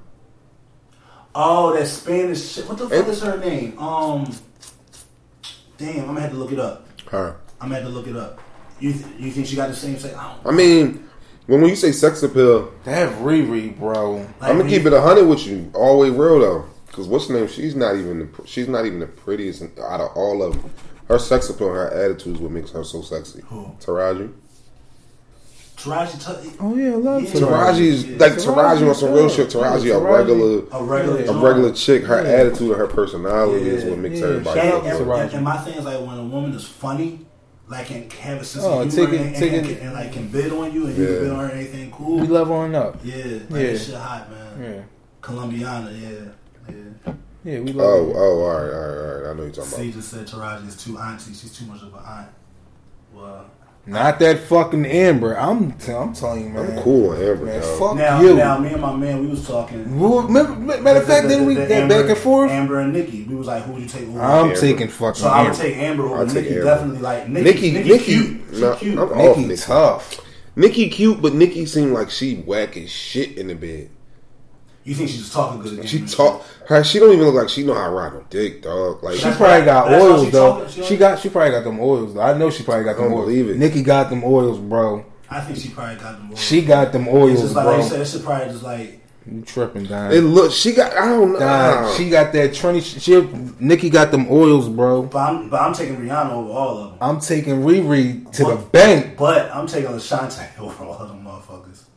[1.34, 2.68] Oh, that Spanish shit.
[2.68, 3.78] What the fuck It- is her name?
[3.78, 4.30] Um,
[5.76, 6.86] damn, I'm gonna have to look it up.
[7.10, 7.36] Her.
[7.60, 8.40] I'm gonna have to look it up.
[8.80, 10.14] You th- you think she got the same sex?
[10.16, 10.52] I don't.
[10.52, 11.08] I mean,
[11.46, 14.14] when, when you say sex appeal, that Riri, bro.
[14.16, 16.64] Like, I'm gonna keep it a hundred with you, all the way real though.
[16.92, 17.48] Cause what's her name?
[17.48, 20.70] She's not even the, she's not even the prettiest out of all of them.
[21.08, 23.42] Her sex appeal, her attitude is what makes her so sexy.
[23.48, 23.64] Who?
[23.80, 24.32] Taraji.
[25.76, 27.30] Taraji, t- Oh yeah, I love Yeah.
[27.40, 28.16] Taraji is Yeah.
[28.18, 29.30] like Taraji Taraji on some real good.
[29.32, 29.48] shit.
[29.50, 32.04] Taraji Yeah, a regular, a regular, a regular chick.
[32.04, 32.28] Her Yeah.
[32.30, 34.26] attitude and her personality is what makes Yeah.
[34.26, 34.60] everybody.
[34.60, 35.20] Shout And, out to and, Taraji.
[35.24, 37.26] and, and my thing is like when a woman is funny,
[37.68, 39.92] like can have a sense Oh, of humor take it- and, take and, it- and,
[39.92, 42.20] like can bid on you and you can bid on anything cool.
[42.20, 42.96] We love on up.
[43.04, 43.14] yeah,
[43.50, 43.72] like Yeah.
[43.72, 44.62] that shit hot, man.
[44.62, 44.80] Yeah,
[45.20, 46.08] Colombiana, yeah,
[46.70, 47.12] yeah.
[47.44, 47.86] yeah, we Oh, love.
[47.86, 48.16] oh, it.
[48.16, 49.30] all right, all right, all right.
[49.30, 49.94] I know you're talking C about.
[49.94, 51.34] just said Taraji is too auntie.
[51.34, 52.28] She's too much of an aunt.
[53.14, 53.44] Well,
[53.88, 55.38] Not that fucking Amber.
[55.38, 56.76] I'm, t- I'm telling you, man.
[56.76, 57.78] I'm cool on Amber, Man, dog.
[57.78, 58.34] fuck now, you.
[58.34, 59.98] now, me and my man, we was talking.
[60.00, 62.50] Well, matter matter of fact, then we The- the that Amber- back and forth.
[62.50, 63.22] Amber and Nikki.
[63.22, 64.20] We was like, who would you take over?
[64.20, 64.56] I'm Amber.
[64.56, 66.48] taking fucking so I would take Amber over I'd take Nikki.
[66.56, 66.64] Amber.
[66.64, 67.44] Definitely, like Nikki.
[67.44, 68.40] Nikki, Nikki, Nikki, cute.
[68.54, 68.98] She cute.
[68.98, 69.62] I'm- Nikki Nikki.
[69.62, 70.20] tough.
[70.56, 73.90] Nikki cute, but Nikki seemed like she whack as shit in the bed.
[74.86, 75.72] You think she's just talking good?
[75.74, 75.86] again?
[75.86, 76.84] She talk her.
[76.84, 79.02] She don't even look like she know how to ride no dick, dog.
[79.02, 80.52] Like She probably why- got oils she though.
[80.60, 82.20] talking- she She got she probably got them oils though.
[82.22, 83.26] I know she probably got I them don't oils.
[83.26, 83.56] believe it.
[83.58, 85.04] Nikki got them oils, bro.
[85.28, 86.30] I think she probably got them.
[86.30, 86.40] Oils.
[86.40, 89.00] She got them It's oils, just like, like you said, that shit probably just like.
[89.28, 90.12] You tripping, Don?
[90.12, 90.52] it look.
[90.52, 90.92] She got.
[90.92, 91.40] I don't know.
[91.40, 92.80] Don, she got that Trini.
[92.80, 93.20] She,
[93.58, 95.02] Nikki got them oils, bro.
[95.02, 96.98] But I'm, but I'm taking Rihanna over all of them.
[97.00, 99.16] I'm taking Riri to the bank.
[99.16, 101.25] But I'm taking Lashontae over all of them motherfuckers.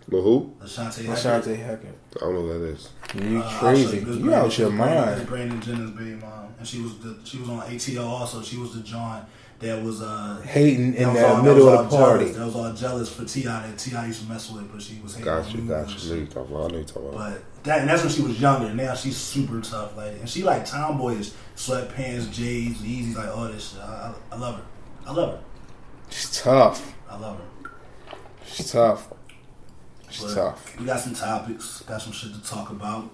[0.10, 0.54] But who?
[0.62, 1.06] Lashontae.
[1.06, 1.93] Ashante Heckard.
[2.17, 2.89] I don't know who that is.
[3.15, 4.00] You Uh, crazy.
[4.00, 5.28] this You Brandon- out your this Brandon- mind.
[5.28, 8.41] Brandon Jennings baby mom, and she was the she was on ATL also.
[8.41, 9.26] She was the John
[9.60, 12.26] that was uh Hating in that was the all- middle of the party.
[12.26, 12.38] Jealous.
[12.38, 13.67] That was all jealous for T.I.
[13.67, 14.08] that T.I.
[14.08, 15.62] used to mess with, but she was hating Got on you.
[15.62, 15.95] Got you.
[15.95, 16.10] I shit.
[16.10, 16.63] know you talking about.
[16.65, 17.17] I know you talking about.
[17.34, 18.74] But that and that's when she was younger.
[18.74, 23.74] Now she's super tough, like and she like tomboyish, sweatpants, J's, Yeezys, like all this
[23.74, 23.82] shit.
[23.82, 24.63] I, I, I love her.
[25.06, 25.39] I love her.
[26.10, 26.95] She's tough.
[27.08, 27.69] I love her.
[28.48, 29.10] She's tough.
[30.10, 30.80] She's tough.
[30.80, 33.10] We got some topics, got some shit to talk about.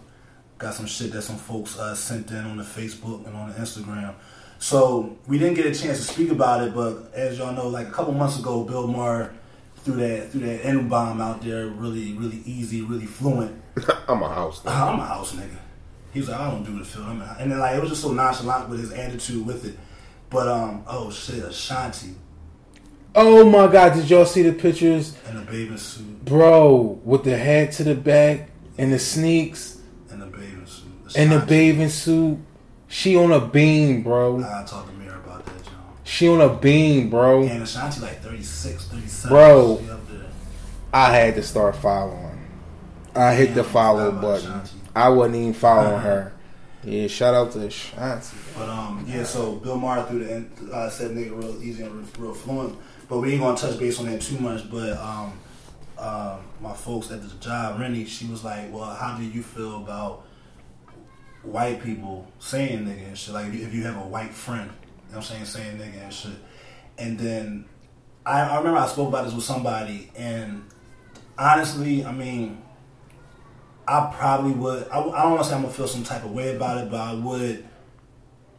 [0.58, 3.56] Got some shit that some folks uh, sent in on the Facebook and on the
[3.56, 4.16] Instagram.
[4.58, 7.90] So we didn't get a chance to speak about it, but as y'all know, like
[7.90, 9.34] a couple months ago, Bill Maher
[9.84, 13.62] threw that threw that N bomb out there, really, really easy, really fluent.
[14.08, 14.62] I'm a house.
[14.62, 14.72] Nigga.
[14.72, 15.58] I'm a house nigga.
[16.14, 18.14] He was like, I don't do the film, and then like it was just so
[18.14, 19.78] nonchalant with his attitude with it.
[20.30, 22.16] But um, oh shit, Ashanti
[23.16, 25.18] Oh my god, did y'all see the pictures?
[25.30, 29.78] in a bathing suit, Bro, with the hat to the back and the sneaks
[30.12, 32.40] And a bathing suit, and the bathing suit.
[32.88, 34.40] She on a beam, bro.
[34.40, 35.74] I gotta talk Mira about that, John.
[36.04, 37.44] She on a beam, bro.
[37.44, 39.30] And Ashanti like 36, 37.
[39.30, 39.80] Bro.
[39.84, 40.26] She up there.
[40.94, 42.46] I had to start following.
[43.16, 44.48] I hit the follow button.
[44.52, 44.72] Ashanti.
[44.96, 46.08] I wasn't even following Uh-huh.
[46.08, 46.34] her.
[46.84, 48.38] Yeah, shout out to Ashanti.
[48.58, 49.24] But um, yeah.
[49.24, 52.78] So Bill Maher threw the end- uh, said nigga real easy and real, real fluent.
[53.08, 54.70] But we ain't gonna touch base on that too much.
[54.70, 55.40] But um,
[55.98, 59.78] uh, my folks at the job, Rennie, she was like, "Well, how do you feel
[59.78, 60.26] about
[61.44, 63.34] white people saying nigga and shit?
[63.34, 66.14] Like if you have a white friend, you know what I'm saying, saying nigga and
[66.14, 66.34] shit."
[66.98, 67.66] And then
[68.26, 70.66] I, I remember I spoke about this with somebody, and
[71.38, 72.62] honestly, I mean,
[73.88, 74.88] I probably would.
[74.90, 76.90] I, I don't want to say I'm gonna feel some type of way about it,
[76.90, 77.68] but I would.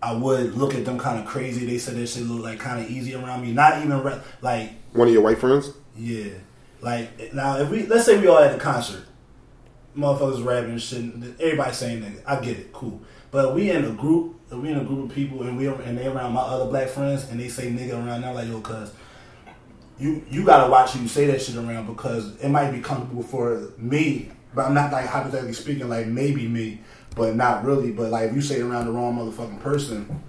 [0.02, 1.64] I would look at them kind of crazy.
[1.66, 3.52] They said that shit look like kind of easy around me.
[3.52, 5.70] Not even re- like One of your white friends?
[5.96, 6.30] yeah.
[6.82, 9.04] Like now, if we let's say we all at a concert,
[9.96, 11.04] motherfuckers rapping shit.
[11.40, 12.22] Everybody saying nigga.
[12.26, 13.00] I get it, cool.
[13.30, 15.96] But we in a group, if we in a group of people, and we and
[15.98, 18.92] they around my other black friends, and they say nigga around there, like yo, cuz
[19.98, 23.22] you you gotta watch who you say that shit around because it might be comfortable
[23.22, 26.82] for me, but I'm not like hypothetically speaking, like maybe me,
[27.16, 27.90] but not really.
[27.90, 30.22] But like if you say it around the wrong motherfucking person,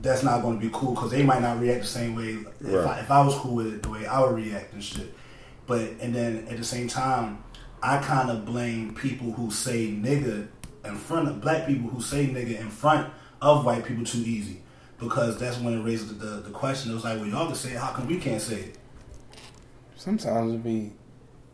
[0.00, 2.38] that's not going to be cool because they might not react the same way.
[2.60, 5.12] If, I, if I was cool with it, the way I would react and shit.
[5.66, 7.44] But and then at the same time,
[7.82, 10.48] I kind of blame people who say nigga
[10.84, 13.12] in front of black people who say nigga in front
[13.42, 14.62] of white people too easy
[14.98, 16.90] because that's when it raises the, the, the question.
[16.90, 17.78] It was like, well, y'all can say it.
[17.78, 18.78] How come we can't say it?
[19.96, 20.92] Sometimes it be,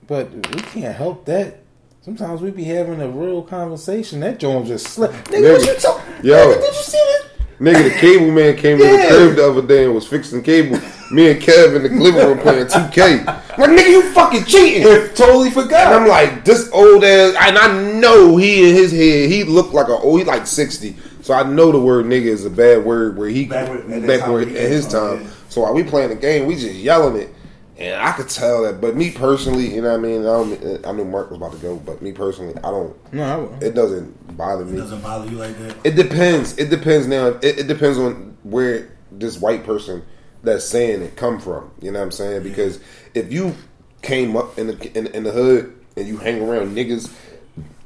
[0.07, 1.64] but we can't help that.
[2.05, 4.21] Sometimes we be having a real conversation.
[4.21, 5.11] That joint just slip.
[5.25, 6.03] Nigga, what you talk?
[6.23, 6.35] Yo.
[6.37, 7.25] Nigga, did you see this?
[7.59, 10.79] Nigga, the cable man came to the crib the other day and was fixing cable.
[11.11, 13.25] Me and Kev in the living room playing 2K.
[13.25, 13.37] Like,
[13.71, 14.83] nigga, you fucking cheating.
[15.15, 15.95] Totally And forgot.
[15.95, 19.89] I'm like, this old ass, and I know he in his head, he looked like
[19.89, 20.95] a old, he like 60.
[21.23, 24.03] So I know the word nigga is a bad word where he, Bad word at
[24.03, 25.23] that back time where he at his came time.
[25.23, 25.31] yeah.
[25.49, 27.34] So while we playing the game, we just yelling it.
[27.77, 30.21] And I could tell that, but me personally, you know what I mean?
[30.21, 33.23] I, don't, I knew Mark was about to go, but me personally, I don't, no,
[33.25, 33.63] I won't.
[33.63, 34.77] it doesn't bother It me.
[34.79, 35.77] doesn't bother you like that.
[35.83, 36.57] It depends.
[36.57, 37.29] It depends now.
[37.43, 40.05] It, it depends on where this white person
[40.45, 41.71] that's saying it come from.
[41.81, 42.45] You know what I'm saying?
[42.45, 42.79] Because
[43.15, 43.55] if you
[44.03, 47.13] came up in the in, in the hood and you hang around niggas,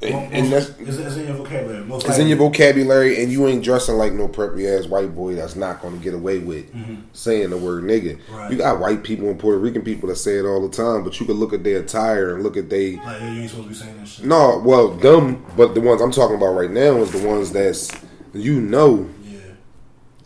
[0.00, 1.84] and, and that's it's, it's in your vocabulary.
[1.84, 5.34] Most it's in your vocabulary, and you ain't dressing like no preppy ass white boy
[5.34, 6.96] that's not going to get away with Mm-hmm.
[7.12, 8.18] saying the word nigga.
[8.30, 8.50] Right.
[8.52, 11.18] You got white people and Puerto Rican people that say it all the time, but
[11.18, 13.68] you could look at their attire and look at they Like, you ain't supposed to
[13.70, 14.24] be saying that shit.
[14.26, 17.90] no, well, them, but the ones I'm talking about right now is the ones that's
[18.34, 19.38] you know Yeah.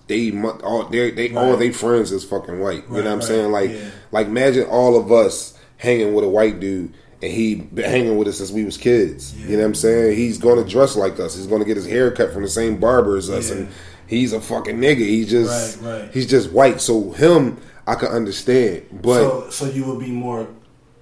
[0.06, 0.30] they
[0.62, 1.58] all they they all Right.
[1.58, 2.76] they friends is fucking white.
[2.76, 3.52] you Right, know what I'm right, saying?
[3.52, 3.88] Like yeah.
[4.10, 6.92] like imagine all of us hanging with a white dude
[7.22, 9.34] and he been hanging with us since we was kids.
[9.38, 10.16] You know what I'm saying?
[10.16, 11.36] He's gonna dress like us.
[11.36, 13.56] He's gonna get his hair cut from the same barber as us, Yeah.
[13.56, 13.68] and
[14.06, 14.98] he's a fucking nigga.
[14.98, 16.10] He's just Right, right.
[16.12, 16.80] he's just white.
[16.80, 20.46] So him, I can understand, but so, so you would be more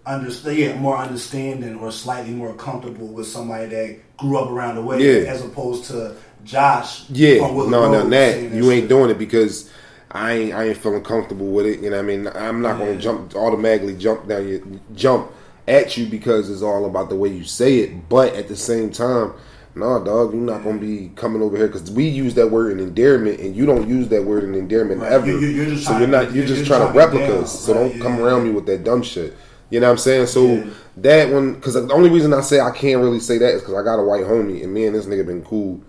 [0.06, 4.82] understand, yeah, more understanding or slightly more comfortable with somebody that grew up around the
[4.82, 5.30] way, Yeah.
[5.30, 6.12] as opposed to
[6.44, 7.04] Josh.
[7.10, 8.88] Yeah, no, no, that you ain't shit.
[8.88, 9.70] doing it because
[10.10, 11.80] I ain't I ain't feeling comfortable with it.
[11.80, 12.86] You know, what I mean, I'm not Yeah.
[12.86, 14.60] gonna jump automatically jump down your
[14.94, 15.30] jump
[15.70, 18.08] at you because it's all about the way you say it.
[18.08, 19.32] But at the same time,
[19.74, 22.80] nah, dog, you're not gonna be coming over here because we use that word in
[22.80, 25.12] endearment, and you don't use that word in endearment Right.
[25.12, 25.26] ever.
[25.26, 27.46] You- you- you're just so you're not you're, you're just trying to trying to replica.
[27.46, 28.24] So right, don't come yeah.
[28.24, 29.34] around me with that dumb shit.
[29.70, 30.26] You know what I'm saying?
[30.26, 30.64] So Yeah.
[30.98, 33.76] that one, because the only reason I say I can't really say that is because
[33.76, 35.80] I got a white homie, and me and this nigga been cool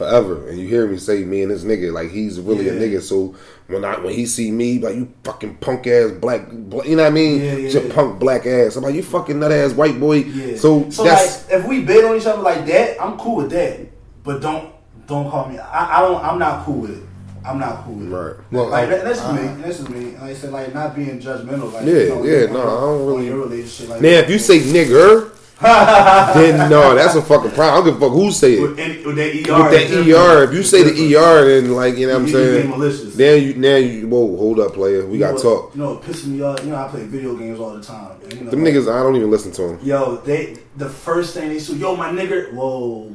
[0.00, 0.48] forever.
[0.48, 3.00] And you hear me say me and this nigga like he's really a nigga.
[3.02, 3.36] So
[3.68, 7.02] when I when he see me like you fucking punk ass black, black you know
[7.04, 7.40] what I mean?
[7.40, 7.94] Yeah, yeah, Your yeah.
[7.94, 8.76] punk black ass.
[8.76, 10.16] I'm like you fucking nut ass white boy.
[10.16, 10.56] Yeah.
[10.56, 13.50] So, so that's like, if we bid on each other like that, I'm cool with
[13.50, 13.80] that.
[14.24, 14.72] But don't
[15.06, 15.58] don't call me.
[15.58, 16.24] I, I don't.
[16.24, 17.04] I'm not cool with it.
[17.44, 18.14] I'm not cool with it.
[18.14, 18.36] Right.
[18.52, 19.62] Well, like I- that, that's just I- me.
[19.62, 20.04] That's just me.
[20.12, 21.72] Like I said, like not being judgmental.
[21.72, 23.88] Like Yeah, you know, yeah, no, I don't on really- your relationship.
[23.90, 25.29] Like now if you say nigger,
[26.34, 27.68] then no, that's a fucking problem.
[27.68, 28.62] I don't give a fuck who say it.
[28.62, 30.08] with, any, with that ER, With that different.
[30.10, 31.16] ER, if you say the.
[31.16, 32.70] ER, then like you know what I'm You- you being saying.
[32.70, 33.14] malicious.
[33.14, 35.74] Then you now you whoa hold up player, we You got to talk.
[35.74, 36.64] You know, what pisses me off.
[36.64, 38.12] You know, I play video games all the time.
[38.22, 39.78] And, you know, Them like, niggas, I don't even listen to them.
[39.82, 43.14] Yo, they the first thing they say, yo, my nigga, whoa,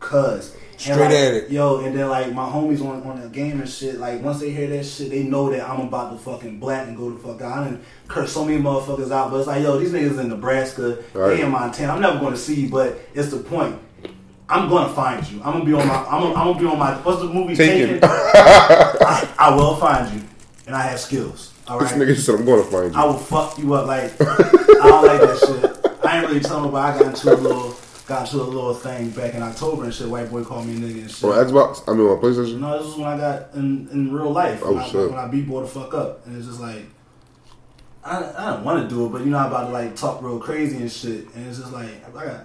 [0.00, 0.54] cuz.
[0.76, 1.50] And Straight like, at it.
[1.50, 4.50] Yo, and then like my homies on, on the game and shit, like once they
[4.50, 7.40] hear that shit, they know that I'm about to fucking black and go the fuck
[7.40, 7.64] out.
[7.64, 11.36] Done curse so many motherfuckers out, but it's like, yo, these niggas in Nebraska, Right.
[11.36, 11.94] they in Montana.
[11.94, 13.78] I'm never gonna see you, but it's the point.
[14.50, 15.38] I'm gonna find you.
[15.42, 16.04] I'm gonna be on my.
[16.04, 16.94] I'm gonna, I'm gonna be on my.
[16.96, 17.56] What's the movie?
[17.56, 17.98] Taken.
[18.02, 20.22] I, I will find you,
[20.66, 21.52] and I have skills.
[21.68, 23.00] All This nigga said I'm going to find you.
[23.00, 23.86] I will fuck you up.
[23.86, 26.04] Like I don't like that shit.
[26.04, 26.96] I ain't really telling nobody.
[26.96, 30.08] I got into a little, got to a little thing back in October and shit.
[30.08, 31.24] White boy called me a nigga and shit.
[31.24, 32.60] On Xbox, I mean on PlayStation.
[32.60, 34.60] No, this is when I got in, in real life.
[34.64, 35.10] Oh, when I, shit.
[35.10, 36.84] When I beat boy the fuck up, and it's just like.
[38.04, 40.22] I, I don't want to do it, but you know I'm about to like talk
[40.22, 42.44] real crazy and shit, and it's just like I got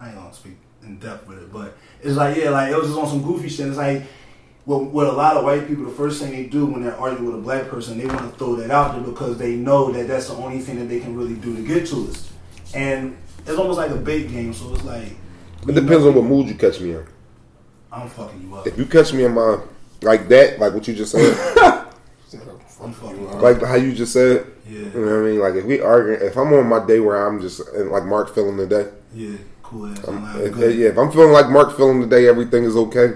[0.00, 2.86] I ain't gonna speak in depth with it, but it's like yeah, like it was
[2.86, 3.68] just on some goofy shit.
[3.68, 4.04] It's like
[4.64, 7.26] what what a lot of white people, the first thing they do when they're arguing
[7.26, 10.08] with a black person, they want to throw that out there because they know that
[10.08, 12.32] that's the only thing that they can really do to get to us,
[12.74, 13.16] and
[13.46, 14.52] it's almost like a bait game.
[14.52, 15.08] So it's like
[15.68, 17.04] It depends on what mood you catch me in.
[17.90, 18.66] I'm fucking you up.
[18.66, 19.58] If you catch me in my
[20.02, 21.20] like that, like what you just said,
[22.82, 23.40] I'm fucking up.
[23.42, 25.38] like how you just said, Yeah, you know what I mean?
[25.40, 28.56] Like if we arguing, if I'm on my day where I'm just like Mark feeling
[28.56, 29.82] the day, yeah, cool.
[29.82, 30.08] cool ass.
[30.08, 33.12] I'm if, yeah, if I'm feeling like Mark feeling the day, everything is okay.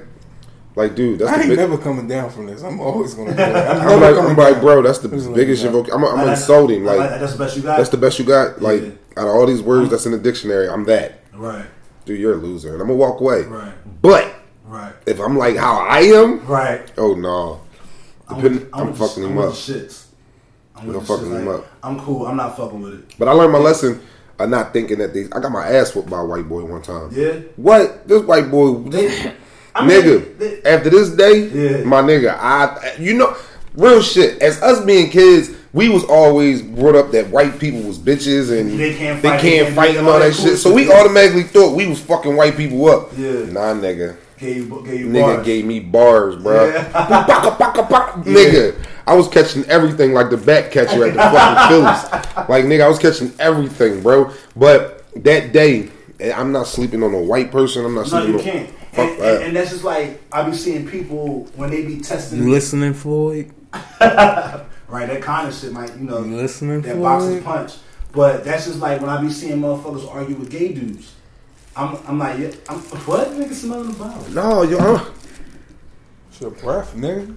[0.77, 2.63] Like, dude, that's I the ain't big, never coming down from this.
[2.63, 3.35] I'm always gonna.
[3.35, 3.47] Do it.
[3.57, 5.75] I'm, I'm like, I'm like, bro, that's the biggest like, invocation.
[5.91, 6.85] I'm, I'm Like, insulting.
[6.85, 7.77] like, Like, that's the best you got.
[7.79, 8.61] that's the best you got.
[8.63, 8.91] Like, Yeah.
[9.17, 11.21] Out of all these words that's in the dictionary, I'm that.
[11.35, 11.67] right,
[12.05, 13.43] Dude, you're a loser, and I'm gonna walk away.
[13.43, 16.91] right, But right, if I'm like how I am, right.
[16.99, 17.61] oh no,
[18.29, 19.53] I'm, I'm I'm fucking him I'm up.
[19.55, 20.05] Shits.
[20.77, 21.67] I'm the fucking him Like, up.
[21.83, 22.27] I'm cool.
[22.27, 23.15] I'm not fucking with it.
[23.19, 24.01] But I learned my lesson
[24.39, 25.31] of not thinking that these.
[25.33, 27.09] I got my ass whooped by a white boy one time.
[27.13, 27.33] Yeah.
[27.57, 28.07] What?
[28.07, 29.33] This white boy, They,
[29.75, 30.39] I mean, nigga.
[30.39, 31.85] they- after this day, Yeah.
[31.85, 33.35] my nigga, I, you know,
[33.75, 34.41] real shit.
[34.43, 38.79] As us being kids, we was always brought up that white people was bitches and
[38.79, 40.59] They can't they fight, can't they can't fight and all all that that shit.
[40.59, 43.11] So we automatically thought we was fucking white people up.
[43.17, 43.45] Yeah.
[43.47, 44.17] Nah, nigga.
[44.39, 45.47] gave gave Nigga bars.
[45.47, 46.69] gave me bars, bro.
[46.69, 46.93] Yeah.
[46.93, 48.21] Baka, baka, baka.
[48.23, 48.75] Nigga,
[49.07, 52.49] I was catching everything like the back catcher at the fucking Phillies.
[52.49, 54.33] Like, nigga, I was catching everything, bro.
[54.57, 55.91] But that day,
[56.21, 57.85] eh, I'm not sleeping on a white person.
[57.85, 58.33] I'm not sleeping.
[58.33, 58.67] No, sleeping you on.
[58.67, 58.77] can't.
[58.95, 59.35] Fuck And, that.
[59.37, 62.43] and, and that's just like I be seeing people when they be testing.
[62.45, 63.53] You listening, Floyd?
[64.89, 67.45] Right, that kind of shit might, you know, You listening, that boxing Floyd?
[67.45, 67.73] punch.
[68.13, 71.13] But that's just like when I be seeing motherfuckers argue with gay dudes.
[71.75, 74.31] I'm, I'm like, yeah, I'm, what nigga smelling the bottle?
[74.31, 75.13] No, yo,
[76.31, 77.35] It's your breath, nigga.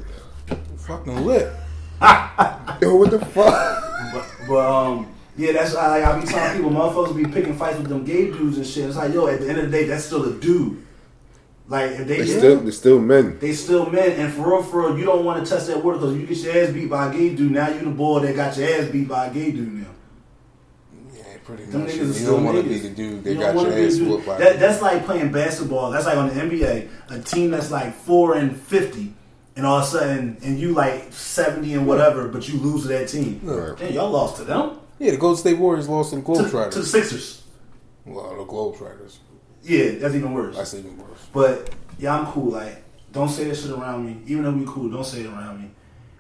[0.78, 1.52] Fucking lit.
[2.82, 3.84] yo, what the fuck?
[4.14, 7.78] But, but um, yeah, that's why like, I be telling people, motherfuckers be picking fights
[7.78, 8.86] with them gay dudes and shit.
[8.86, 10.86] It's like, yo, at the end of the day, that's still a dude.
[11.70, 13.38] Like if they, They still, they still men.
[13.40, 16.00] they still men, and for real, for real, you don't want to test that water
[16.00, 17.52] because you get your ass beat by a gay dude.
[17.52, 19.72] Now you the boy that got your ass beat by a gay dude.
[19.74, 19.86] Now
[21.16, 21.92] Yeah, pretty them much.
[21.92, 23.82] niggas You don't want to be the dude You that don't got wanna your be
[23.84, 24.38] the ass dude- whooped by.
[24.40, 25.92] That, that's like playing basketball.
[25.92, 29.14] That's like on the NBA, a team that's like four and fifty,
[29.56, 32.88] and all of a sudden, and you like seventy and whatever, but you lose to
[32.88, 33.42] that team.
[33.44, 33.78] Right.
[33.78, 34.80] Damn, y'all lost to them.
[34.98, 36.84] yeah, the Golden State Warriors lost to the To, to the Globetrotters.
[36.86, 37.44] Sixers.
[38.06, 39.18] Well, the Globetrotters.
[39.70, 40.56] Yeah, that's even worse.
[40.58, 41.28] That's even worse.
[41.34, 42.52] But yeah, I'm cool.
[42.52, 44.22] Like, don't say that shit around me.
[44.28, 45.70] Even though we cool, don't say it around me.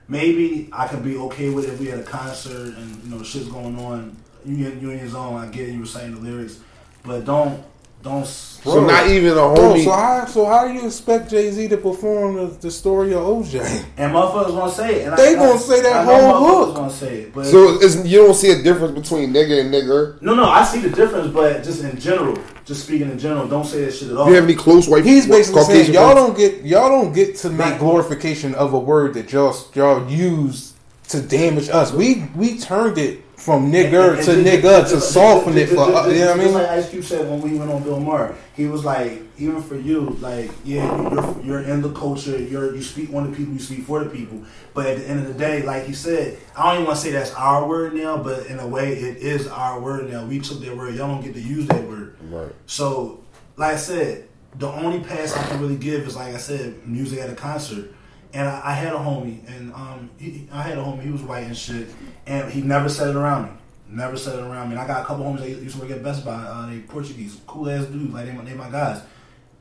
[0.07, 3.23] Maybe I could be okay with it if we had a concert and you know
[3.23, 4.15] shit's going on.
[4.45, 5.35] You in, you in your zone.
[5.35, 6.59] I get it, you reciting the lyrics,
[7.03, 7.63] but don't
[8.01, 8.21] don't.
[8.21, 11.67] s- So not even a Bro, so how so how do you expect Jay Z
[11.67, 13.59] to perform the, the story of OJ?
[13.97, 15.07] And motherfuckers gonna say it.
[15.09, 16.75] And They I, gonna I- say that I whole motherfuckers hook.
[16.75, 20.19] Gonna say it, but So it's, you don't see a difference between nigga and nigger.
[20.21, 21.31] no, no, I see the difference.
[21.33, 22.37] But just in general,
[22.70, 24.26] just speaking in general, don't say that shit at all.
[24.26, 25.03] Do you have any close white?
[25.03, 26.28] He's basically saying y'all friends?
[26.28, 27.80] don't get y'all don't get to make Right.
[27.80, 30.74] glorification of a word that y'all y'all use
[31.09, 31.91] to damage us.
[31.91, 35.69] We we turned it from nigger And- to and nigga just- to just- soften it
[35.69, 36.53] for just- uh, you know what I mean.
[36.53, 39.75] like Ice Cube said when we went on Bill Maher, he was like, even for
[39.75, 43.59] you, like, yeah, you're, you're in the culture, you're you speak on the people, you
[43.59, 44.41] speak for the people,
[44.73, 47.05] but at the end of the day, like he said, I don't even want to
[47.05, 50.25] say that's our word now, but in a way, it is our word now.
[50.25, 52.15] We took that word, y'all don't get to use that word.
[52.29, 52.51] Right.
[52.65, 53.21] So,
[53.55, 54.25] like I said,
[54.57, 57.93] the only pass I can really give is like I said, music at a concert.
[58.34, 61.01] And I, I had a homie, and um, he, I had a homie.
[61.01, 61.89] He was white and shit,
[62.27, 63.51] and he never said it around me.
[63.89, 64.75] Never said it around me.
[64.75, 66.34] And I got a couple homies that used to work at Best Buy.
[66.36, 68.13] Uh, they Portuguese, cool ass dudes.
[68.13, 69.01] Like they, my- they my guys.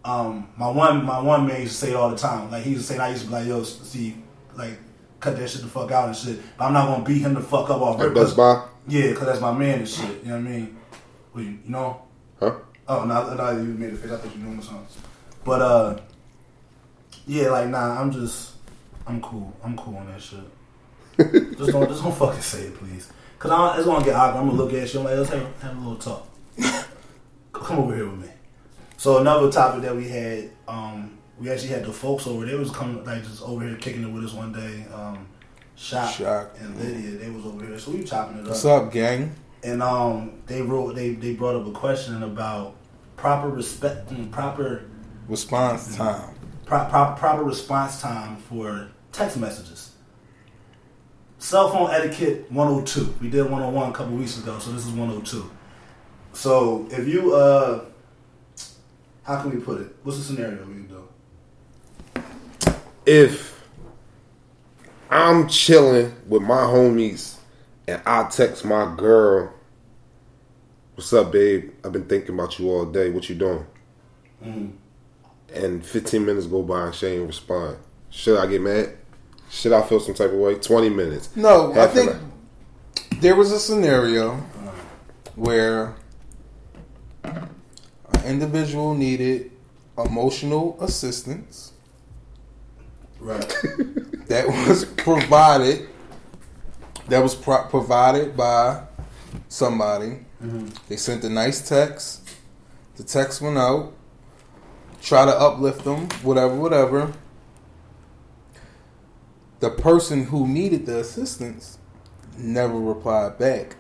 [0.05, 2.51] Um, my one, my one man used to say it all the time.
[2.51, 4.17] Like he used to say, I used to be like, "Yo, see,
[4.55, 4.79] like,
[5.21, 7.41] cut that shit the fuck out and shit." But I'm not gonna beat him the
[7.41, 10.23] fuck up off At Best Buy, Yeah, cause that's my man and shit.
[10.23, 10.77] You know what I mean?
[11.35, 12.03] Well, you, you know.
[12.39, 12.53] huh?
[12.87, 14.11] Oh no, I thought you made a face.
[14.13, 14.87] I thought you knew him or something.
[15.45, 15.99] But uh,
[17.27, 18.53] yeah, like nah, I'm just,
[19.09, 19.53] I'm cool.
[19.65, 20.41] I'm cool on that shit.
[21.59, 23.11] just don't, just don't fucking say it, please.
[23.39, 24.41] Cause I, it's gonna get awkward.
[24.41, 25.01] I'm gonna look at you.
[25.01, 26.29] I'm like, let's have, have a little talk.
[27.53, 28.29] Come over here with me.
[28.97, 32.45] So another topic that we had, um, we actually had the folks over.
[32.45, 34.85] They was coming like just over here kicking it with us one day.
[34.93, 35.27] Um,
[35.77, 36.51] Shock, Shock.
[36.59, 37.79] and Lydia, they was over here.
[37.79, 39.33] So we chopping it up What's up, gang?
[39.63, 42.75] and um, they wrote they they brought up a question about
[43.17, 44.85] proper respect, mm, proper
[45.29, 46.35] Response time.
[46.67, 49.93] pro, pro, proper response time for text messages.
[51.39, 53.15] Cell phone etiquette 102.
[53.21, 55.51] We did 101 a couple weeks ago, so this is 102.
[56.33, 57.85] So if you uh,
[59.23, 59.95] how can we put it?
[60.03, 61.09] What's the scenario we can do?
[63.07, 63.65] If
[65.11, 67.37] I'm chilling with my homies
[67.87, 69.53] and I text my girl,
[70.95, 71.73] "What's up, babe?
[71.85, 73.11] I've been thinking about you all day.
[73.11, 73.67] What you doing?"
[74.45, 74.73] Mm.
[75.55, 77.79] And 15 minutes go by and she ain't respond.
[78.11, 78.97] Should I get mad?
[79.51, 80.55] Should I feel some type of way?
[80.57, 81.35] 20 minutes.
[81.37, 82.21] No, I Half an think hour.
[83.21, 84.37] there was a scenario
[85.37, 85.95] where
[87.25, 87.49] an
[88.25, 89.51] individual needed
[89.97, 91.73] emotional assistance
[93.21, 93.41] Right.
[94.29, 95.89] that was provided
[97.09, 98.83] that was pro- provided by
[99.49, 100.25] somebody.
[100.45, 100.69] Mm-hmm.
[100.89, 102.29] They sent a nice text.
[102.97, 103.93] The text went out.
[105.03, 107.13] Try to uplift them, whatever, whatever.
[109.61, 111.79] The person who needed the assistance
[112.37, 113.77] never replied back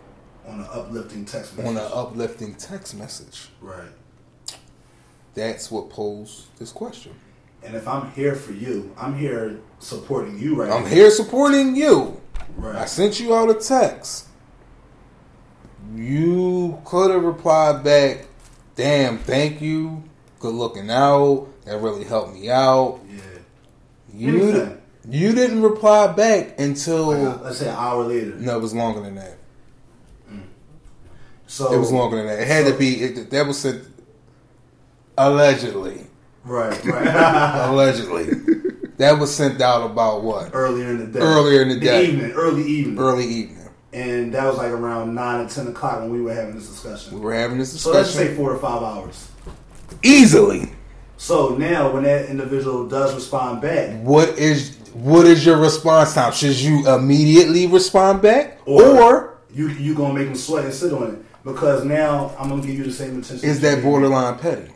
[0.46, 1.68] on an uplifting text message.
[1.76, 3.48] on an uplifting text message.
[3.60, 3.90] right.
[5.34, 7.14] That's what posed this question.
[7.62, 10.88] And if I'm here for you, I'm here supporting you right I'm now.
[10.88, 12.20] here supporting you.
[12.56, 12.74] Right.
[12.74, 14.26] I sent you out a text.
[15.94, 18.26] You could have replied back,
[18.74, 20.02] damn, thank you.
[20.40, 21.48] Good looking out.
[21.64, 23.00] That really helped me out.
[23.08, 23.20] Yeah.
[24.14, 24.77] You.
[25.10, 28.34] You didn't reply back until Like, let's say an hour later.
[28.36, 29.34] no, it was longer than that.
[31.46, 32.40] So It was longer than that.
[32.40, 33.82] It had to be it, that was sent
[35.16, 36.06] allegedly.
[36.44, 36.82] Right.
[36.84, 37.06] Right.
[37.68, 38.28] Allegedly.
[38.98, 40.50] that was sent out about what?
[40.54, 41.18] Earlier in the day.
[41.20, 42.06] Earlier in the day.
[42.06, 42.32] evening.
[42.32, 42.98] Early evening.
[42.98, 43.68] Early evening.
[43.92, 47.14] And that was like around nine or ten o'clock when we were having this discussion.
[47.14, 47.92] We were having this discussion.
[47.92, 49.30] So let's say four to five hours.
[50.02, 50.70] easily.
[51.16, 56.32] So now, when that individual does respond back, What is what is your response time?
[56.32, 60.92] Should you immediately respond back, Or- or, you you gonna make them sweat and sit
[60.92, 63.48] on it because now I'm gonna give you the same attention.
[63.48, 64.70] is that borderline petty?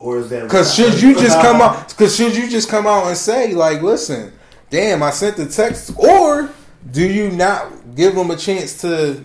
[0.00, 1.88] Or is that Because should you just come out?
[1.88, 4.32] Because should you just come out and say like, listen,
[4.70, 6.50] damn, I sent the text, or
[6.92, 9.24] do you not give them a chance to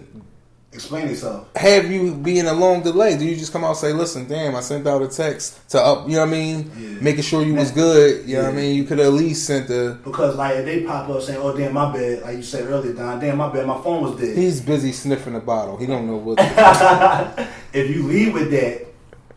[0.74, 1.48] Explain yourself.
[1.56, 3.16] have you be in a long delay?
[3.16, 5.80] Do you just come out and say, listen, damn, I sent out a text to
[5.80, 6.90] up, you know what I mean, Yeah.
[7.00, 8.28] making sure you was good.
[8.28, 8.76] You know what I mean?
[8.76, 10.00] You could at least sent the.
[10.04, 12.94] Because like if they pop up saying, "Oh damn, my bad," like you said earlier,
[12.94, 14.36] Don, damn, my bad, my phone was dead.
[14.36, 15.78] He's busy sniffing the bottle.
[15.78, 16.38] He don't know what.
[17.74, 18.88] if you leave with that,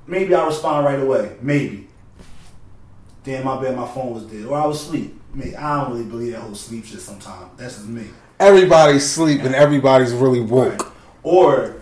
[0.06, 1.36] maybe I'll respond right away.
[1.42, 1.88] Maybe.
[3.24, 5.20] Damn, my bad, my phone was dead, or I was asleep.
[5.34, 7.00] Me, I don't really believe that whole sleep shit.
[7.00, 8.04] Sometimes that's just me.
[8.40, 9.54] everybody's sleeping.
[9.54, 10.82] Everybody's really woke.
[10.82, 10.92] Right.
[11.26, 11.74] Or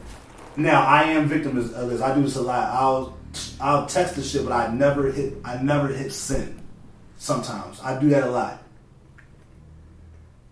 [0.57, 2.01] now I am victim of this.
[2.01, 2.71] I do this a lot.
[2.71, 3.15] I'll
[3.61, 5.35] I'll text the shit, but I never hit.
[5.45, 6.63] I never hit send.
[7.19, 8.63] Sometimes I do that a lot.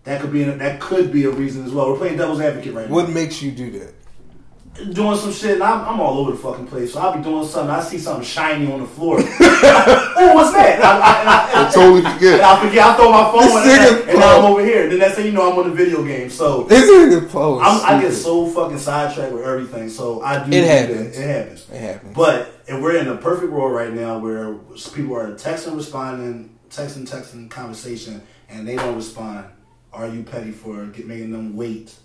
[0.03, 1.91] That could be an, that could be a reason as well.
[1.91, 2.93] We're playing devil's advocate right now.
[2.93, 4.93] What makes you do that?
[4.93, 6.93] Doing some shit, and I'm, I'm all over the fucking place.
[6.93, 7.73] So I'll be doing something.
[7.73, 9.17] I see something shiny on the floor.
[10.31, 10.83] oh, what's that?
[10.83, 12.41] I, I, and I, I totally and forget.
[12.41, 12.85] I forget.
[12.85, 14.89] I throw my phone This and, and, and I'm over here.
[14.89, 16.29] Then that's how you know I'm on the video game.
[16.29, 17.65] So This nigga post.
[17.65, 19.89] I'm, I get so fucking sidetracked with everything.
[19.89, 20.55] So I do.
[20.55, 21.15] It happens.
[21.15, 21.23] That.
[21.23, 21.69] It happens.
[21.69, 22.15] It happens.
[22.15, 24.55] But if we're in a perfect world right now where
[24.93, 29.47] people are texting, responding, texting, texting, conversation, and they don't respond,
[29.91, 31.95] are you petty for get, making them wait?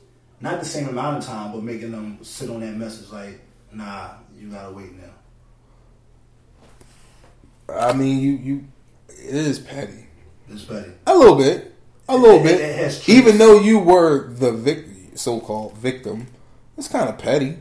[0.40, 3.40] Not the same amount of time, but making them sit on that message like,
[3.72, 5.10] nah, you gotta wait now.
[7.68, 8.64] I mean, you you.
[9.08, 10.06] It is petty.
[10.48, 10.92] It's petty.
[11.06, 11.74] A little bit.
[12.08, 12.60] A little It- bit.
[12.60, 16.28] it Even though you were the vic- so-called victim,
[16.78, 17.58] it's kind of petty.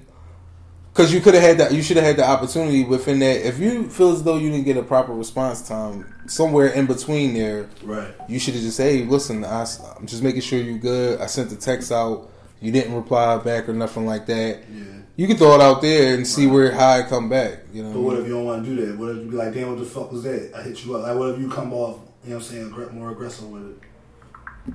[0.93, 1.73] Because you could have had that.
[1.73, 3.45] You should have had the opportunity within that.
[3.47, 7.33] If you feel as though you didn't get a proper response time somewhere in between
[7.33, 8.07] there, Right.
[8.27, 9.61] you should have just hey, listen, I,
[9.99, 11.19] am just making sure you're good.
[11.21, 12.29] I sent the text out.
[12.61, 14.63] You didn't reply back or nothing like that.
[14.73, 14.83] Yeah.
[15.17, 17.61] You can throw it out there and see where how it come back.
[17.73, 17.93] You know.
[17.93, 18.97] But what if you don't want to do that?
[18.99, 20.51] What if you be like, damn, what the fuck was that?
[20.55, 21.01] I hit you up.
[21.03, 24.73] Like, what if you come off, you know what I'm saying, more aggressive with it?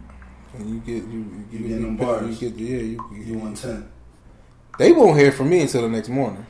[0.55, 2.39] And you get you you, You you, getting them you, bars.
[2.41, 3.89] get yeah you, You you 110.
[4.79, 6.45] They won't hear from me until the next morning.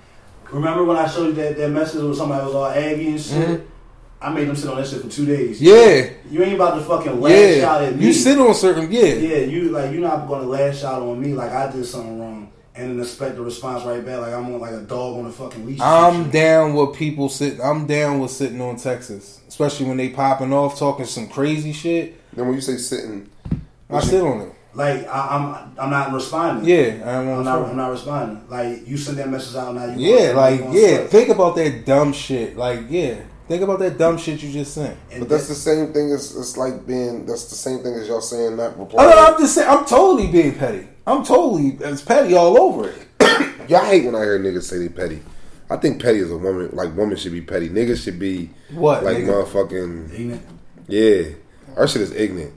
[0.50, 3.60] Remember when I showed you that, that message where somebody was all aggy and shit?
[3.60, 3.62] Mhm.
[4.22, 5.60] I made them sit on that shit for two days.
[5.60, 8.06] Yeah, You ain't about to fucking lash out at me.
[8.06, 9.02] You sit on certain yeah.
[9.02, 12.51] yeah, you like you're not gonna lash out on me like I did something wrong
[12.74, 15.30] and then expect a response right back like I'm on like a dog on a
[15.32, 15.80] fucking leash.
[15.80, 17.60] I'm down with people sitting.
[17.60, 22.18] I'm down with sitting on Texas, especially when they popping off talking some crazy shit.
[22.34, 23.28] Then when you say sitting,
[23.90, 24.52] I sit on it.
[24.74, 26.64] Like I, I'm I'm not responding.
[26.64, 28.48] Yeah, I'm, I'm not I'm not responding.
[28.48, 29.94] Like you send that message out and now.
[29.94, 30.96] You Yeah, like gonna yeah.
[30.96, 31.10] sweat.
[31.10, 32.56] Think about that dumb shit.
[32.56, 33.16] Like yeah,
[33.48, 34.96] think about that dumb shit you just sent.
[35.10, 37.26] And but that's that- the same thing as it's like being.
[37.26, 39.10] That's the same thing as y'all saying not Oh, replying.
[39.10, 39.68] no, I'm just saying.
[39.68, 40.88] I'm totally being petty.
[41.06, 43.06] I'm totally it's petty all over it.
[43.68, 45.20] Y'all hate when I hear niggas say they petty.
[45.70, 46.70] I think petty is a woman.
[46.72, 47.68] Like women should be petty.
[47.68, 49.44] Niggas should be What, Like nigga?
[49.44, 50.42] motherfucking Ignorant.
[50.88, 51.22] yeah.
[51.76, 52.52] Our shit is ignorant.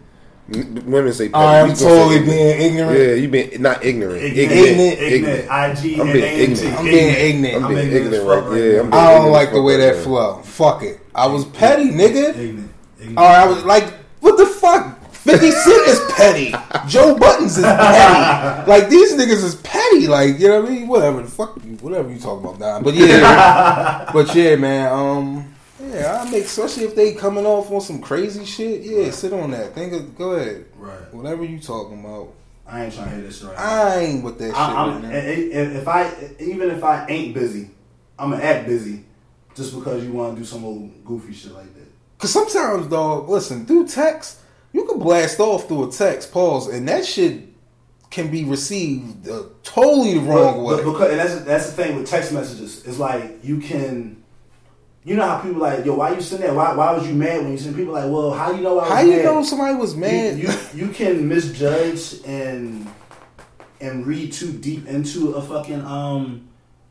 [0.53, 1.31] N- Women say petty.
[1.31, 2.29] Gonna say totally ignorant.
[2.29, 2.99] being ignorant.
[2.99, 4.21] Yeah, you been not ignorant.
[4.21, 4.99] Ignorant.
[5.01, 5.49] Ignorant.
[5.49, 6.65] I I'm being A N T.
[6.67, 6.77] ignorant.
[6.77, 7.65] I'm being ignorant.
[7.65, 8.43] I'm being ignorant, right?
[8.61, 10.41] Yeah, I'm being I don't like the way that flow.
[10.43, 10.99] Fuck it.
[11.15, 12.37] I was petty, nigga.
[12.37, 12.71] Ignorant.
[13.17, 14.99] All right, I was like, what the fuck?
[15.25, 16.53] 50 Cent is petty.
[16.87, 18.69] Joe Buttons is petty.
[18.69, 20.05] Like, these niggas is petty.
[20.05, 20.87] Like, you know what I mean?
[20.87, 21.23] Whatever.
[21.23, 21.77] The fuck you.
[21.77, 22.83] Whatever you talking about, Don.
[22.83, 24.07] But yeah.
[24.13, 24.91] but yeah, man.
[24.93, 28.81] Um, yeah, I make, especially if they coming off on some crazy shit.
[28.81, 29.73] Yeah, sit on that.
[29.73, 30.65] Think of, go ahead.
[30.77, 31.11] Right.
[31.11, 32.31] Whatever you talking about.
[32.67, 33.63] I ain't trying to hear this shit right now.
[33.63, 35.09] I ain't with that shit I, right I'm, now.
[35.09, 37.69] if if I even if I ain't busy,
[38.17, 39.05] I'm gonna act busy
[39.55, 41.87] just because you want to do some old goofy shit like that.
[42.17, 44.39] Cause sometimes, dog, listen, through text,
[44.75, 47.33] you can blast off through a text, pause, and that shit
[48.11, 50.75] can be received uh, totally the wrong But- way.
[50.83, 52.85] but because and that's that's the thing with text messages.
[52.85, 54.21] It's like you can,
[55.03, 56.53] you know how people like, yo, why you send that?
[56.55, 57.75] Why why was you mad when you send?
[57.75, 59.25] People like, well, how do you know I was How you mad?
[59.25, 60.37] know somebody was mad?
[60.37, 62.87] You, you you can misjudge and
[63.81, 66.47] and read too deep into a fucking um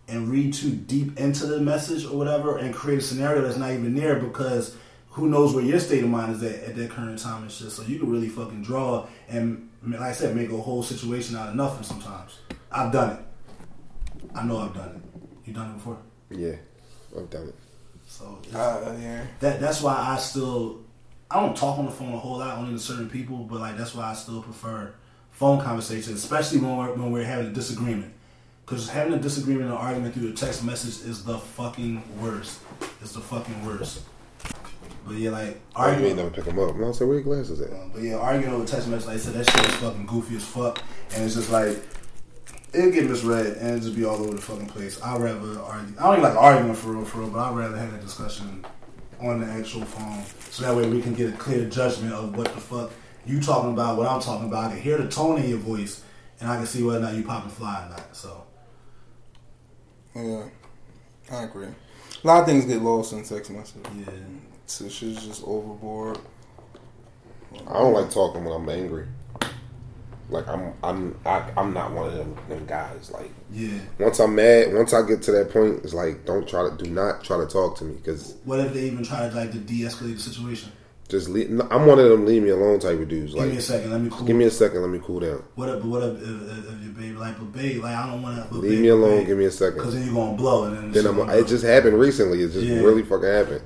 [0.09, 3.71] and read too deep into the message or whatever and create a scenario that's not
[3.71, 4.77] even there because
[5.15, 7.71] who knows where your state of mind is at at that current time and shit.
[7.71, 11.51] So you can really fucking draw and like I said, make a whole situation out
[11.51, 12.39] of nothing sometimes.
[12.73, 13.19] I've done it.
[14.35, 15.47] I know I've done it.
[15.47, 15.99] You done it before?
[16.31, 16.57] Yeah,
[17.17, 17.55] I've done it.
[18.09, 19.25] So uh, yeah.
[19.41, 20.81] that that's why I still
[21.31, 23.77] I don't talk on the phone a whole lot, only to certain people, but like
[23.77, 24.95] that's why I still prefer
[25.31, 28.13] phone conversations, especially when we're when we're having a disagreement.
[28.65, 32.61] Because having a disagreement or argument through a text message is the fucking worst.
[33.03, 34.01] It's the fucking worst.
[35.07, 36.77] But yeah, like Oh, you ain't arguing, never pick them up.
[36.77, 37.93] No, I said, where your glasses at?
[37.93, 40.45] but yeah, arguing over text message, like I said, that shit is fucking goofy as
[40.45, 40.81] fuck,
[41.15, 41.79] and it's just like
[42.73, 45.01] it'll get misread and it just be all over the fucking place.
[45.03, 45.95] I'd rather argue.
[45.99, 48.65] I don't even like arguing for real, for real, but I'd rather have that discussion
[49.21, 52.53] on the actual phone, so that way we can get a clear judgment of what
[52.53, 52.91] the fuck
[53.27, 54.65] you talking about, what I'm talking about.
[54.65, 56.03] I can hear the tone in your voice,
[56.41, 58.17] and I can see whether or not you popping fly or not.
[58.17, 58.45] So
[60.15, 60.45] Yeah,
[61.31, 61.67] I agree.
[61.69, 63.83] A lot of things get lost in text messages.
[63.99, 64.11] yeah,
[64.67, 66.19] So shit's just overboard.
[67.69, 69.07] I don't like talking when I'm angry.
[70.31, 73.11] Like I'm, I'm, I, I'm not one of them, them guys.
[73.11, 73.79] Like yeah.
[73.99, 76.91] once I'm mad, once I get to that point, it's like don't try to, do
[76.91, 79.59] not try to talk to me because What if they even try to like to
[79.59, 80.73] de-escalate the situation?
[81.09, 83.35] just leave, I'm one of them leave me alone type of dudes.
[83.35, 84.27] Give me a second, let me cool.
[84.27, 85.45] give me a second, let me cool down.
[85.55, 85.85] What up?
[85.85, 86.17] What up?
[86.17, 88.55] If, if, if your baby like, but babe, like I don't want to.
[88.55, 89.25] Leave me alone.
[89.27, 89.79] Give me a second.
[89.79, 91.17] Because then you're gonna blow, and then, Then I'm.
[91.19, 92.43] gonna It just happened recently.
[92.43, 92.79] It just Yeah.
[92.81, 93.61] really fucking happened.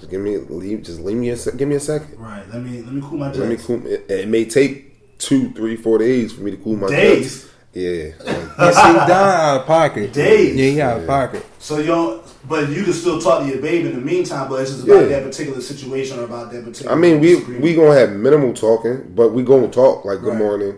[0.00, 0.82] Just give me leave.
[0.82, 1.56] Just leave me a sec.
[1.56, 2.18] Give me a second.
[2.18, 2.44] right.
[2.52, 3.38] Let me let me cool my jets.
[3.38, 3.86] Let me cool.
[3.86, 7.42] It, it may take two, three, four days for me to cool my Days?
[7.44, 7.50] jets.
[7.72, 8.10] Yeah.
[8.24, 10.12] like, Yeah, see, Don out of pocket.
[10.12, 10.54] Days.
[10.56, 11.44] Yeah, he out of pocket.
[11.58, 14.48] So you don't, but you can still talk to your baby in the meantime.
[14.48, 15.06] But it's just about Yeah.
[15.20, 16.92] that particular situation or about that particular.
[16.94, 17.64] I mean, we disagreement.
[17.64, 20.04] we gonna have minimal talking, but we gonna talk.
[20.04, 20.38] Like, good Right.
[20.38, 20.74] morning.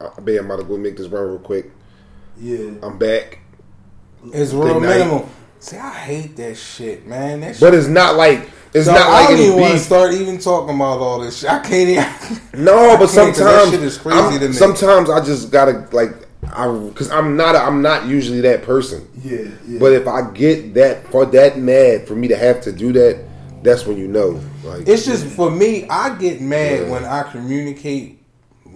[0.00, 1.70] Uh, babe, I'm about to go make this run real quick.
[2.40, 2.70] yeah.
[2.82, 3.40] I'm back.
[4.32, 4.98] It's Good real night.
[4.98, 5.28] minimal.
[5.60, 7.40] See, I hate that shit, man.
[7.40, 7.60] That shit.
[7.60, 10.38] But it's not like it's Dog, not like I don't even want to start even
[10.38, 11.50] talking about all this shit.
[11.50, 12.04] I can't even.
[12.64, 14.52] No, but can't, 'cause that sometimes shit is crazy I'm- to me.
[14.54, 16.10] Sometimes I just gotta like,
[16.52, 19.08] I because I'm not a, I'm not usually that person.
[19.22, 19.78] Yeah, yeah.
[19.78, 23.24] But if I get that for that mad for me to have to do that,
[23.62, 24.40] that's when you know.
[24.64, 25.88] Like It's just for me.
[25.88, 26.90] I get mad Yeah.
[26.90, 28.22] when I communicate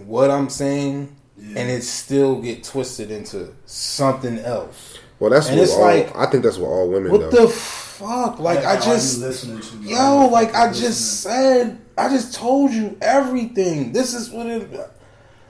[0.06, 1.60] what I'm saying, Yeah.
[1.60, 4.91] and it still get twisted into something else.
[5.22, 7.42] Well, that's and what it's all, like- I think that's what all women What do.
[7.42, 8.40] the fuck?
[8.40, 10.88] Like I are you just, listening to yo, like I Listening.
[10.88, 13.92] just said, I just told you everything.
[13.92, 14.68] This is what it.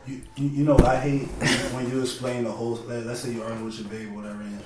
[0.06, 1.22] You, you, you know, I hate
[1.72, 2.74] when you explain the whole.
[2.86, 4.60] Let, let's say you're arguing with your babe or whatever, and,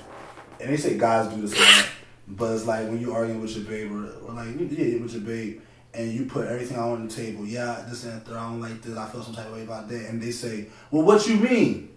[0.59, 1.89] and they say guys do this a lot,
[2.27, 5.21] but it's like when you arguing with your babe or, or like yeah, with your
[5.21, 5.61] babe,
[5.93, 7.45] and you put everything out on the table.
[7.45, 8.35] Yeah, this and that.
[8.35, 8.97] I don't like this.
[8.97, 11.89] I feel some type of way about that, and they say, "Well, what you mean?"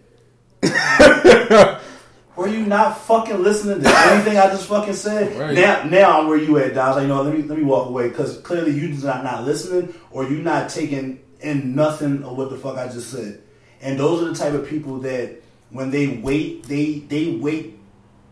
[2.36, 5.36] Were you not fucking listening to anything I just fucking said?
[5.38, 5.54] Right.
[5.54, 6.94] Now, now I'm where you at, Don.
[6.94, 9.94] Like, you know, let me let me walk away because clearly you not not listening
[10.10, 13.42] or you not taking in nothing of what the fuck I just said.
[13.82, 17.78] And those are the type of people that when they wait, they they wait,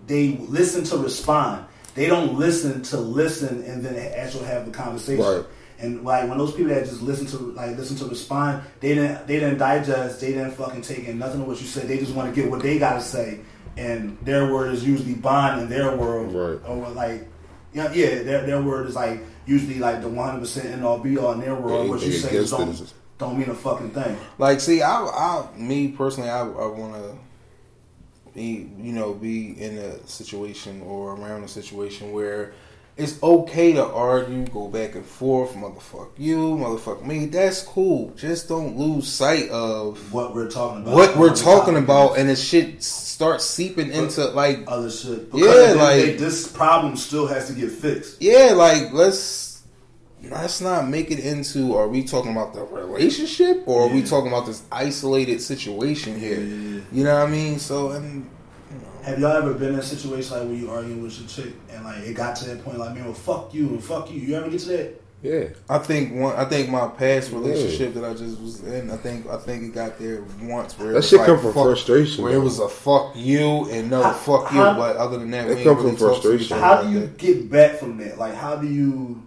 [0.07, 1.67] they listen to respond.
[1.95, 5.25] They don't listen to listen and then actually have the conversation.
[5.25, 5.45] Right.
[5.81, 9.27] And like when those people that just listen to like listen to respond, they didn't
[9.27, 11.87] they didn't digest, they didn't fucking take in nothing of what you said.
[11.89, 13.41] They just want to get what they gotta say,
[13.79, 16.69] and their word is usually bond in their world, Right.
[16.69, 17.29] Or like,
[17.73, 20.99] yeah, yeah, their their word is like usually like the one hundred percent end all
[20.99, 21.85] be all in their world.
[21.85, 24.17] Yeah, what you anything say against don't it is- don't mean a fucking thing.
[24.39, 27.17] Like, see, I, I, me personally, I, I want to
[28.33, 32.53] be, you know, be in a situation or around a situation where
[32.99, 37.27] it's okay to argue, go back and forth, motherfuck you, motherfuck me.
[37.27, 38.11] That's cool.
[38.17, 42.37] Just don't lose sight of What we're talking about, what we're talking about, and it
[42.37, 45.29] shit starts seeping into like, other shit.
[45.33, 47.71] Yeah, Because at the end of the like- day, this problem still has to get
[47.71, 48.21] fixed.
[48.21, 49.47] yeah, like let's.
[50.21, 51.77] Let's not make it into.
[51.77, 56.41] Are we talking about the relationship, or are we talking about this isolated situation here?
[56.41, 56.81] Yeah.
[56.91, 57.61] You know what I mean?
[57.61, 58.29] So, and
[59.03, 61.85] Have y'all ever been in a situation like where you arguing with your chick and
[61.85, 64.21] like it got to that point like man, well fuck you and fuck you.
[64.21, 65.03] You ever get to that?
[65.21, 65.49] Yeah.
[65.69, 66.37] I think one.
[66.37, 68.89] I think my past relationship that I just was in.
[68.91, 71.41] I think I think it got there once where it That was shit like, come
[71.41, 72.23] from fuck- frustration.
[72.23, 75.31] Where it was a fuck you and no How- fuck you, how- but other than
[75.33, 76.59] that, It we ain't come really from talk frustration.
[76.59, 77.19] How do you that.
[77.19, 78.19] get back from that?
[78.19, 79.21] Like, how do you,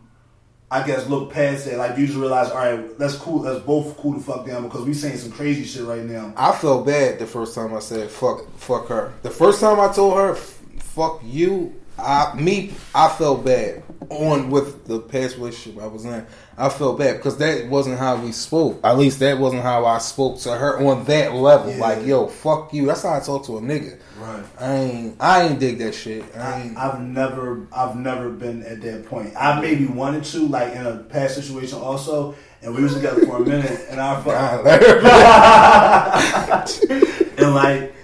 [0.71, 1.77] I guess, look past that?
[1.77, 4.85] Like, you just realize, all right, let's cool, let's both cool the fuck down because
[4.85, 6.33] we saying some crazy shit right now.
[6.37, 9.11] I felt bad the first time I said fuck fuck her.
[9.21, 14.85] The first time I told her fuck you, I me I felt bad on with
[14.85, 16.25] the past relationship I was in.
[16.57, 18.79] I felt bad because that wasn't how we spoke.
[18.83, 21.71] At least that wasn't how I spoke to her on that level.
[21.71, 21.77] Yeah.
[21.77, 22.87] Like yo, fuck you.
[22.87, 23.99] That's how I talk to a nigga.
[24.19, 24.43] Right.
[24.59, 26.23] I ain't I ain't dig that shit.
[26.35, 26.73] I.
[26.77, 29.33] I've never, I've never been at that point.
[29.37, 33.37] I maybe wanted to, like in a past situation also, and we was together for
[33.37, 34.65] a minute, and I fuck,
[37.37, 37.95] and like,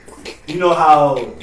[0.47, 1.33] you know how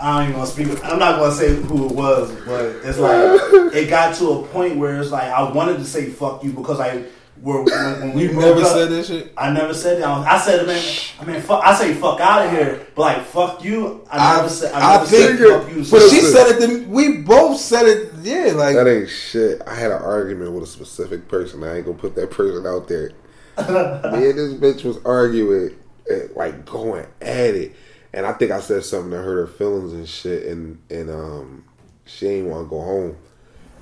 [0.00, 0.68] I ain't gonna speak.
[0.84, 3.40] I'm not gonna say who it was, but it's like
[3.74, 6.80] it got to a point where it's like I wanted to say "fuck you" because
[6.80, 7.04] I
[7.42, 9.32] were when, when we you broke never up, said that shit.
[9.36, 10.06] I never said that.
[10.08, 10.82] I said, man,
[11.20, 14.06] I mean, fuck, I say fuck out of here, but like fuck you.
[14.10, 14.72] I never said.
[14.72, 15.84] I never said think- fuck you.
[15.90, 16.66] But she said it.
[16.66, 18.12] To, we both said it.
[18.22, 19.62] Yeah, like That ain't shit.
[19.66, 21.62] I had an argument with a specific person.
[21.64, 23.10] I ain't gonna put that person out there.
[23.58, 25.76] Me and this bitch was arguing,
[26.08, 27.74] and, like going at it,
[28.12, 31.64] and I think I said something that hurt her feelings and shit, and and um,
[32.04, 33.16] she ain't want to go home,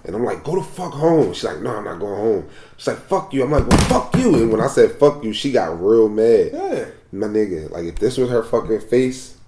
[0.05, 1.33] and I'm like, go the fuck home.
[1.33, 2.49] She's like, no, I'm not going home.
[2.77, 3.45] She's like, fuck you.
[3.45, 4.35] I'm like, well, fuck you.
[4.35, 6.51] And when I said fuck you, she got real mad.
[6.53, 6.87] yeah.
[7.11, 9.39] My nigga, like if this was her fucking face,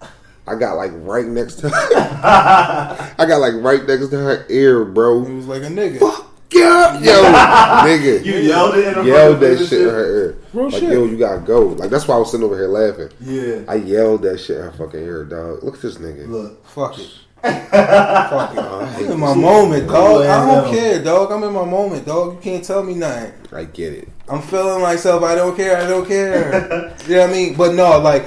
[0.46, 1.74] I got like right next to her.
[3.18, 5.24] I got like right next to her ear, bro.
[5.26, 6.00] It was like a nigga.
[6.00, 7.22] Fuck yeah, yo,
[7.84, 8.24] nigga.
[8.24, 10.38] You yelled it in her Yelled that face shit in her ear.
[10.52, 10.92] Real like, shit.
[10.92, 11.60] yo, you gotta go.
[11.66, 13.10] Like that's why I was sitting over here laughing.
[13.20, 13.64] Yeah.
[13.68, 15.62] I yelled that shit in her fucking ear, dog.
[15.62, 16.28] Look at this nigga.
[16.28, 17.10] Look, Fuck it.
[17.42, 18.58] Fuck it.
[18.58, 20.26] I'm in my moment, dog.
[20.26, 21.32] I don't care, dog.
[21.32, 22.34] I'm in my moment, dog.
[22.34, 23.32] You can't tell me nothing.
[23.52, 24.08] I get it.
[24.28, 25.22] I'm feeling myself.
[25.22, 25.76] I don't care.
[25.76, 26.94] I don't care.
[27.06, 27.54] you know what I mean?
[27.54, 28.26] But no, like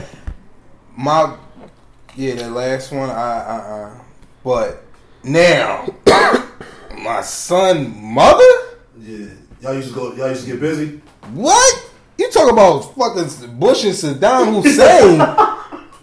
[0.95, 1.35] my
[2.15, 3.09] yeah, that last one.
[3.09, 4.01] I I, I
[4.43, 4.83] but
[5.23, 5.85] now
[7.03, 8.43] my son mother.
[8.99, 9.27] yeah.
[9.61, 10.13] Y'all used to go.
[10.13, 11.01] Y'all used to get busy.
[11.31, 11.91] What?
[12.17, 15.19] You talk about fucking Bush and Saddam Hussein?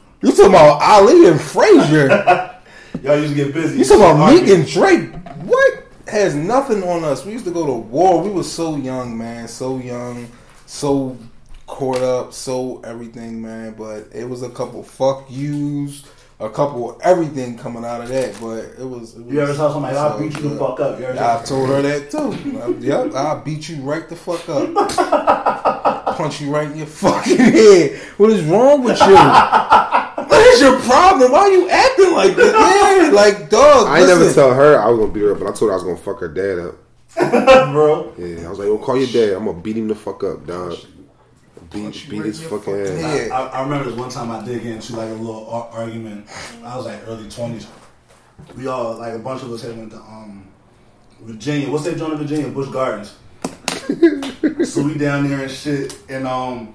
[0.22, 2.08] you talking about Ali and Frazier?
[3.02, 3.78] Y'all used to get busy.
[3.78, 5.12] You talking about Meek and Drake?
[5.44, 7.24] What has nothing on us?
[7.24, 8.22] We used to go to war.
[8.22, 9.46] We were so young, man.
[9.46, 10.28] So young,
[10.66, 11.18] so
[11.66, 13.74] caught up, so everything, man.
[13.74, 16.04] But it was a couple fuck yous,
[16.40, 18.34] a couple everything coming out of that.
[18.40, 19.14] But it was.
[19.16, 20.98] It was You ever tell somebody, so "I'll beat you the fuck up"?
[20.98, 22.76] You ever I tell- told her that too.
[22.80, 26.16] yep, I'll beat you right the fuck up.
[26.16, 27.98] Punch you right in your fucking head.
[28.18, 29.14] What is wrong with you?
[29.14, 31.32] What is your problem?
[31.32, 33.02] Why are you acting like that?
[33.04, 33.86] Yeah, like dog.
[33.88, 34.18] I listen.
[34.18, 35.84] never tell her I was gonna beat her up, but I told her I was
[35.84, 36.74] gonna fuck her dad up.
[37.72, 38.12] bro.
[38.18, 39.36] Yeah, I was like, well, call your dad.
[39.36, 40.74] I'm gonna beat him the fuck up, dog.
[41.70, 43.00] Beat, Punch beat his fucking fucking ass.
[43.00, 43.30] head.
[43.30, 46.26] I, I remember this one time I did get into like a little ar- argument.
[46.64, 47.66] I was like early twenties.
[48.56, 50.48] We all like a bunch of us had went to um
[51.22, 51.70] Virginia.
[51.70, 52.48] What's that joint in Virginia?
[52.48, 53.14] Busch Gardens.
[54.68, 55.96] so we down there and shit.
[56.08, 56.74] And um,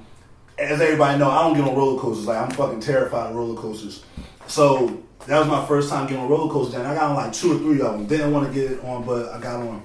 [0.57, 2.27] as everybody know, I don't get on roller coasters.
[2.27, 4.03] Like I'm fucking terrified of roller coasters.
[4.47, 6.75] So that was my first time getting on roller coasters.
[6.75, 8.05] And I got on like two or three of them.
[8.05, 9.83] Didn't want to get on, but I got on.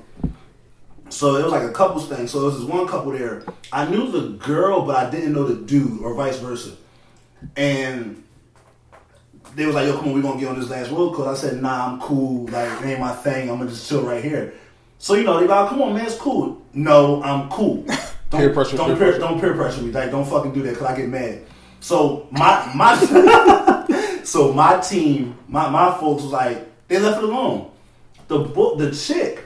[1.10, 2.26] So it was like a couples thing.
[2.26, 3.44] So there was this one couple there.
[3.72, 6.72] I knew the girl, but I didn't know the dude, or vice versa.
[7.56, 8.22] And
[9.54, 11.48] they was like, "Yo, come on, we gonna get on this last roller Cause I
[11.48, 12.46] said, "Nah, I'm cool.
[12.46, 13.50] Like, it ain't my thing.
[13.50, 14.54] I'm gonna just chill right here."
[14.98, 17.84] So you know, they like, "Come on, man, it's cool." No, I'm cool.
[18.30, 19.18] Don't, Peer pressure, Don't peer peer, pressure.
[19.18, 19.90] don't peer pressure me.
[19.90, 21.42] Like, don't fucking do that because I get mad.
[21.80, 22.94] So my my
[24.24, 27.72] so my team, my my folks was like, they left it alone.
[28.28, 29.44] The book, the chick.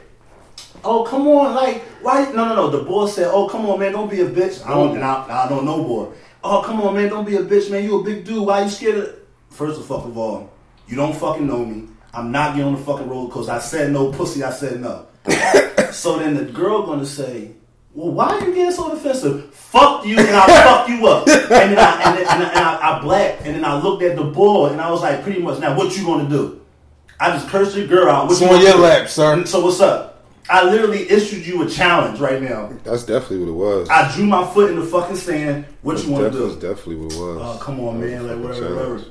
[0.84, 2.24] Oh come on, like why?
[2.32, 2.70] No, no, no.
[2.70, 5.44] The boy said, "Oh come on, man, don't be a bitch." I don't, and I,
[5.44, 6.12] I don't know, boy.
[6.42, 7.84] Oh come on, man, don't be a bitch, man.
[7.84, 8.46] You a big dude.
[8.46, 9.18] Why you scared of?
[9.50, 10.52] First of fuck of all,
[10.86, 11.88] you don't fucking know me.
[12.12, 13.52] I'm not getting on the fucking roller coaster.
[13.52, 14.42] I said no, pussy.
[14.42, 15.06] I said no.
[15.92, 17.52] so then the girl gonna say,
[17.94, 19.54] "Well, why are you getting so defensive?
[19.54, 22.58] Fuck you, and I fuck you up." And then I and then, and I, and
[22.58, 25.40] I, I blacked, and then I looked at the boy, and I was like, "Pretty
[25.40, 26.60] much, now what you gonna do?"
[27.18, 28.24] I just cursed your girl out.
[28.24, 29.46] What It's you on your lap, sir.
[29.46, 30.13] So what's up?
[30.48, 32.70] I literally issued you a challenge right now.
[32.84, 33.88] That's definitely what it was.
[33.88, 35.64] I drew my foot in the fucking sand.
[35.82, 36.68] What you want to That was do?
[36.68, 37.38] definitely what it was.
[37.42, 38.26] Oh, come on, That man.
[38.28, 38.76] Like, whatever, challenge.
[39.00, 39.10] whatever.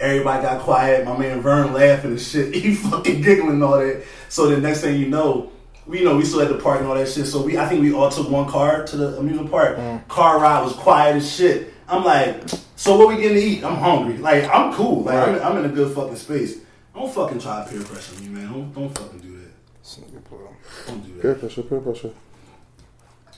[0.00, 1.04] Everybody got quiet.
[1.04, 2.52] My man Vern laughing and shit.
[2.62, 4.02] He fucking giggling and all that.
[4.28, 5.52] So the next thing you know,
[5.86, 7.26] we you know we still at the park and all that shit.
[7.26, 9.76] So we, I think we all took one car to the amusement park.
[9.76, 10.08] Mm.
[10.08, 11.72] Car ride was quiet as shit.
[11.88, 12.42] I'm like,
[12.74, 13.64] so what we getting to eat?
[13.64, 14.18] I'm hungry.
[14.18, 15.02] Like I'm cool.
[15.04, 16.58] Like I'm, I'm in a good fucking space.
[16.94, 18.52] Don't fucking try to peer pressure me, man.
[18.52, 19.31] Don't don't fucking do
[19.82, 20.86] that.
[20.86, 22.12] Don't do Peer pressure, peer pressure.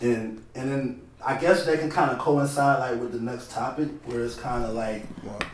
[0.01, 3.89] And and then I guess that can kind of coincide like with the next topic,
[4.07, 5.05] where it's kind of like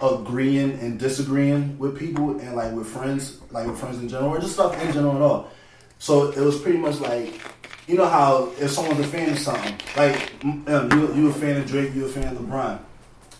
[0.02, 4.40] agreeing and disagreeing with people and like with friends, like with friends in general, or
[4.40, 5.50] just stuff in general and all.
[5.98, 7.40] So it was pretty much like,
[7.86, 11.32] you know how if someone's a fan of something, like mm, um, you you a
[11.32, 12.80] fan of Drake, you a fan of LeBron.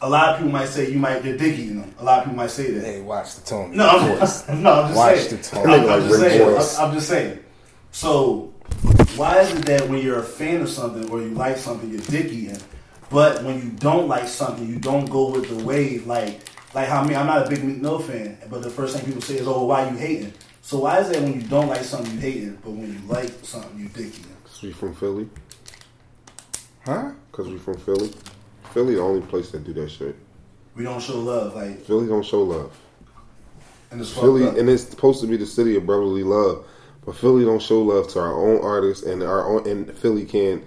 [0.03, 1.95] A lot of people might say you might get dicky in them.
[1.99, 2.85] A lot of people might say that.
[2.85, 3.77] Hey, watch the tone.
[3.77, 5.37] No, I'm just, no, I'm just Watch saying.
[5.37, 5.71] the tone.
[5.71, 6.49] I'm, I'm Like just saying.
[6.81, 7.39] I'm, I'm just saying.
[7.93, 8.55] So,
[9.17, 12.01] why is it that when you're a fan of something or you like something, you're
[12.03, 12.59] dicky in,
[13.11, 16.07] but when you don't like something, you don't go with the wave?
[16.07, 16.41] Like,
[16.75, 19.21] like how me, I'm not a big Meek Mill fan, but the first thing people
[19.21, 20.33] say is, "Oh, why you hating?"
[20.63, 23.31] So why is that when you don't like something, you hating, but when you like
[23.43, 24.37] something, you dicky in?
[24.45, 25.29] Cause we from Philly.
[26.87, 27.11] Huh?
[27.33, 28.13] Cause we from Philly.
[28.73, 30.17] Philly the only place that do that shit.
[30.75, 32.77] We don't show love, like, Philly don't show love.
[33.91, 34.57] and it's Philly, up.
[34.57, 36.65] and it's supposed to be the city of brotherly love,
[37.05, 40.63] but Philly don't show love to our own artists, and our own, and Philly can't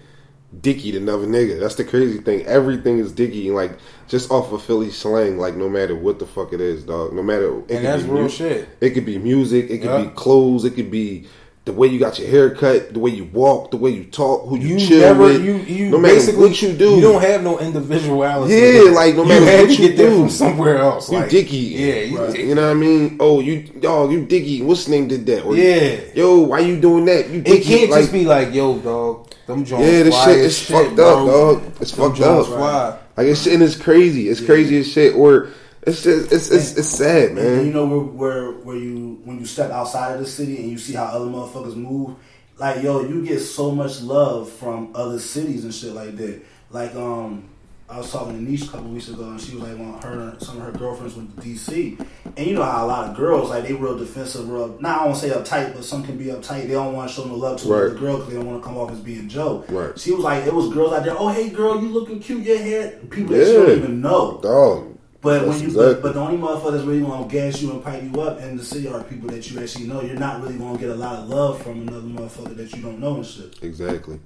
[0.61, 1.59] dicky another nigga.
[1.59, 2.45] That's the crazy thing.
[2.45, 3.71] Everything is dicky, like
[4.07, 5.37] just off of Philly slang.
[5.39, 7.13] Like no matter what the fuck it is, dog.
[7.13, 8.69] No matter it could And that's be real mu- shit.
[8.81, 9.71] It could be music.
[9.71, 10.03] It could Yeah.
[10.03, 10.63] be clothes.
[10.65, 11.25] It could be.
[11.65, 14.49] The way you got your hair cut, the way you walk, the way you talk,
[14.49, 17.01] who you, You chill never, with, you, you no matter basically, what you do, you
[17.01, 18.53] don't have no individuality.
[18.53, 20.19] Yeah, like, no you matter had what you do.
[20.19, 21.09] from somewhere else.
[21.09, 21.55] You like, dicky.
[21.55, 22.31] Yeah, you Right.
[22.33, 22.43] dicky.
[22.49, 23.15] You know what I mean?
[23.21, 24.61] Oh, you dog, you dicky.
[24.61, 25.45] What's name did that?
[25.45, 25.99] Or, Yeah.
[26.13, 27.29] Yo, why you doing that?
[27.29, 30.57] You It can't like, just be like, yo, dog, them Jones Yeah, this shit is
[30.57, 31.07] shit, fucked bro.
[31.07, 31.63] up, dog.
[31.79, 32.53] It's Them fucked Jones up.
[32.57, 32.97] fly.
[33.15, 34.27] Like it's and it's crazy.
[34.27, 35.15] It's crazy as shit.
[35.15, 35.47] Or
[35.87, 39.45] it's just it's it's, it's sad, And you know where, where where you when you
[39.45, 42.15] step outside of the city and you see how other motherfuckers move,
[42.57, 46.41] like yo, you get so much love from other cities and shit like that.
[46.69, 47.49] Like um,
[47.89, 50.35] I was talking to Niche a couple weeks ago and she was like, well, her
[50.39, 51.99] some of her girlfriends went to DC,
[52.37, 54.77] and you know how a lot of girls like they real defensive, real.
[54.79, 56.63] Not I won't say uptight, but some can be uptight.
[56.67, 57.81] They don't want to show no love to Right.
[57.83, 59.63] another girl because they don't want to come off as being Joe.
[59.69, 59.99] Right.
[59.99, 61.15] She was like, it was girls out there.
[61.17, 62.43] Oh hey girl, you looking cute.
[62.43, 62.91] Your hair.
[63.11, 63.65] People that you Yeah.
[63.67, 64.39] don't even know.
[64.41, 64.92] Dog.
[65.23, 68.03] But when you exactly- but, but the only motherfuckers really gonna gas you and pipe
[68.03, 70.01] you up in the city are people that you actually know.
[70.01, 72.99] You're not really gonna get a lot of love from another motherfucker that you don't
[72.99, 73.55] know and shit.
[73.61, 74.19] Exactly.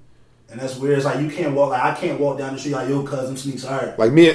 [0.49, 0.97] And that's weird.
[0.97, 3.35] It's like you can't walk like I can't walk down the street like your cousin
[3.35, 3.99] sneaks alright.
[3.99, 4.29] Like me,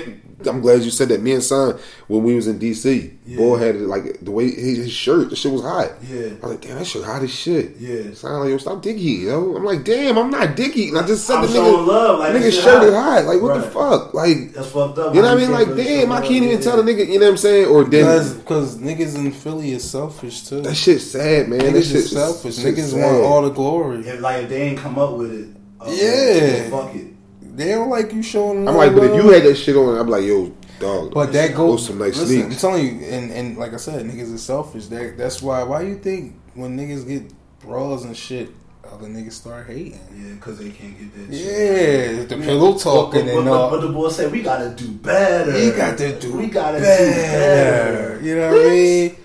[0.47, 1.23] I'm glad you said that.
[1.23, 3.37] Me and Son, when we was in DC, Yeah.
[3.39, 5.93] boy had it like the way his, his shirt, the shit was hot.
[6.07, 6.19] Yeah.
[6.27, 7.77] I was like, damn, that shit hot as shit.
[7.79, 8.13] Yeah.
[8.13, 9.57] Son like, yo, stop dicky, yo.
[9.57, 10.89] I'm like, damn, I'm not dicky.
[10.91, 12.85] And I just said I'm the nigga, love, like, that nigga shirt hot.
[12.89, 13.25] is hot.
[13.25, 14.13] Like, what the fuck?
[14.13, 15.15] Like, That's fucked up.
[15.15, 15.51] you know what I mean?
[15.53, 16.61] Like, damn, I can't even Yeah.
[16.61, 17.07] tell the nigga.
[17.09, 17.69] You know what I'm saying?
[17.69, 20.61] Or Because then cause niggas in Philly is selfish too.
[20.61, 21.61] that shit's sad, man.
[21.61, 22.57] that niggas shit is selfish.
[22.57, 23.01] shit Niggas sad.
[23.01, 24.01] want all the glory.
[24.07, 25.49] If like if they ain't come up with it,
[25.87, 26.71] uh, Yeah.
[26.71, 27.07] fuck it.
[27.57, 28.67] They don't like you showing.
[28.67, 31.13] I'm like, but if you had that shit on, I'm like, yo, dog.
[31.13, 31.87] But that those goes.
[31.87, 34.87] some nice listen, I'm telling you, and, and like I said, niggas is selfish.
[34.87, 35.63] That that's why.
[35.63, 37.31] Why you think when niggas get
[37.61, 38.49] bras and shit,
[38.91, 40.01] other niggas start hating?
[40.17, 41.35] Yeah, because they can't get that.
[41.37, 41.47] Yeah,
[42.21, 42.29] shit.
[42.31, 43.71] the pillow talking but, and but, all.
[43.71, 45.63] but, but the boy said we gotta do better.
[45.63, 47.05] You got to do We gotta better.
[47.05, 48.21] do better.
[48.25, 49.17] You know what I mean?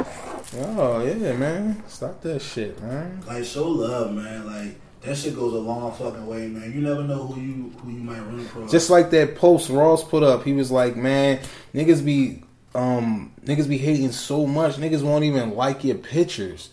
[0.78, 1.82] Oh yeah, man.
[1.88, 3.22] Stop that shit, man.
[3.26, 4.46] Like show love, man.
[4.46, 6.74] Like that shit goes a long fucking way, man.
[6.74, 8.72] You never know who you who you might run across.
[8.72, 11.40] Just like that post Ross put up, he was like, "Man,
[11.74, 12.44] niggas be
[12.76, 16.70] um niggas be hating so much, niggas won't even like your pictures."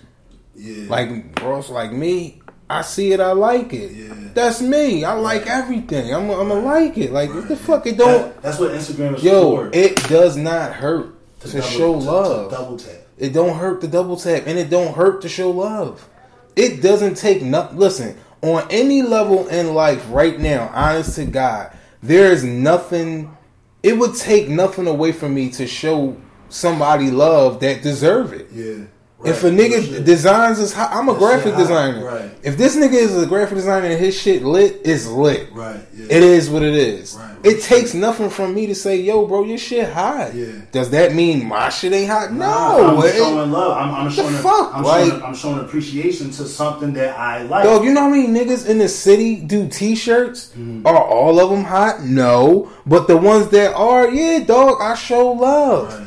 [0.56, 3.90] yeah, Like Ross, like me, I see it, I like it.
[3.92, 4.14] Yeah.
[4.34, 5.04] That's me.
[5.04, 6.14] I like everything.
[6.14, 7.12] I'm I'm gonna like it.
[7.12, 7.86] Like what the fuck?
[7.86, 8.22] It don't.
[8.34, 9.70] That- that's what Instagram is Yo, for.
[9.72, 12.50] it does not hurt to, double- show to- to love.
[12.50, 12.94] double tap.
[13.18, 16.08] It don't hurt to double tap, and it don't hurt to show love.
[16.56, 17.78] It doesn't take nothing.
[17.78, 23.36] Listen, on any level in life right now, honest to God, there is nothing.
[23.82, 26.16] It would take nothing away from me to show
[26.48, 28.48] somebody love that deserve it.
[28.52, 28.84] Yeah.
[29.24, 32.04] If a nigga designs is hot, I'm a That graphic designer.
[32.04, 32.30] right.
[32.42, 35.48] If this nigga is a graphic designer and his shit lit, it's lit.
[35.52, 35.80] Right.
[35.96, 36.06] Yeah.
[36.10, 37.14] It is what it is.
[37.18, 37.30] Right.
[37.42, 40.46] It takes nothing from me to say, "Yo, bro, your shit hot." Yeah.
[40.72, 42.32] Does that mean my shit ain't hot?
[42.32, 42.98] Nah, No.
[43.00, 43.76] I'm it- showing love.
[43.78, 44.34] I'm, I'm showing.
[44.36, 44.74] fuck?
[44.74, 47.64] I'm, Like- showing I'm showing appreciation to something that I like.
[47.64, 50.50] Dog, you know how many niggas in the city do T-shirts?
[50.58, 50.86] Mm-hmm.
[50.86, 52.02] Are all of them hot?
[52.04, 55.88] No, but the ones that are, yeah, dog, I show love.
[55.92, 56.06] Right.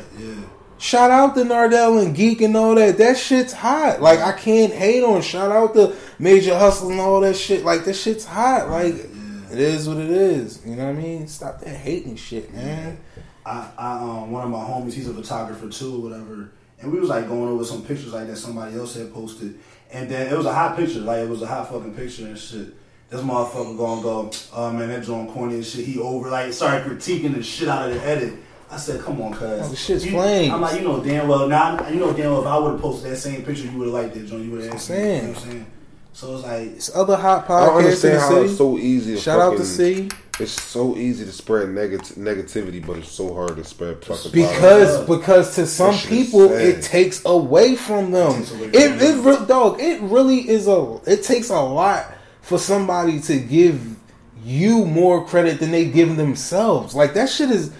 [0.78, 2.98] Shout out to Nardell and Geek and all that.
[2.98, 4.00] That shit's hot.
[4.00, 5.22] Like I can't hate on.
[5.22, 7.64] Shout out to Major Hustle and all that shit.
[7.64, 8.70] Like that shit's hot.
[8.70, 10.64] Like it is what it is.
[10.64, 11.26] You know what I mean?
[11.26, 12.98] Stop that hating shit, man.
[13.44, 16.50] I, I um one of my homies, he's a photographer too, or whatever,
[16.80, 19.58] and we was like going over some pictures like that somebody else had posted,
[19.90, 22.38] and then it was a hot picture, like it was a hot fucking picture and
[22.38, 22.74] shit.
[23.08, 25.86] This motherfucker gonna go, oh man, that joint corny and shit.
[25.86, 28.34] He over like started critiquing the shit out of the edit.
[28.70, 29.42] I said, come on, cuz.
[29.64, 30.52] Oh, the shit's You- flames.
[30.52, 31.48] I'm like, you know damn well.
[31.48, 33.86] Now you know damn well if I would have posted that same picture, you would
[33.86, 34.44] have liked it, John.
[34.44, 34.96] You would have That's asked me.
[34.96, 35.66] You know what I'm saying?
[36.12, 38.44] So it's like It's other hot I don't podcasts in understand the how city.
[38.48, 39.14] it's so easy.
[39.14, 40.08] To Shout out to C
[40.40, 44.96] It's so easy to spread negative negativity, but it's so hard to spread fucking because
[44.98, 45.06] positive.
[45.06, 46.60] because to some That shit is people sad.
[46.60, 48.32] it takes away from them.
[48.34, 49.28] takes away from It them.
[49.28, 52.12] it dog it really is a it takes a lot
[52.42, 53.80] for somebody to give
[54.44, 56.94] you more credit than they give themselves.
[56.94, 57.70] Like that shit is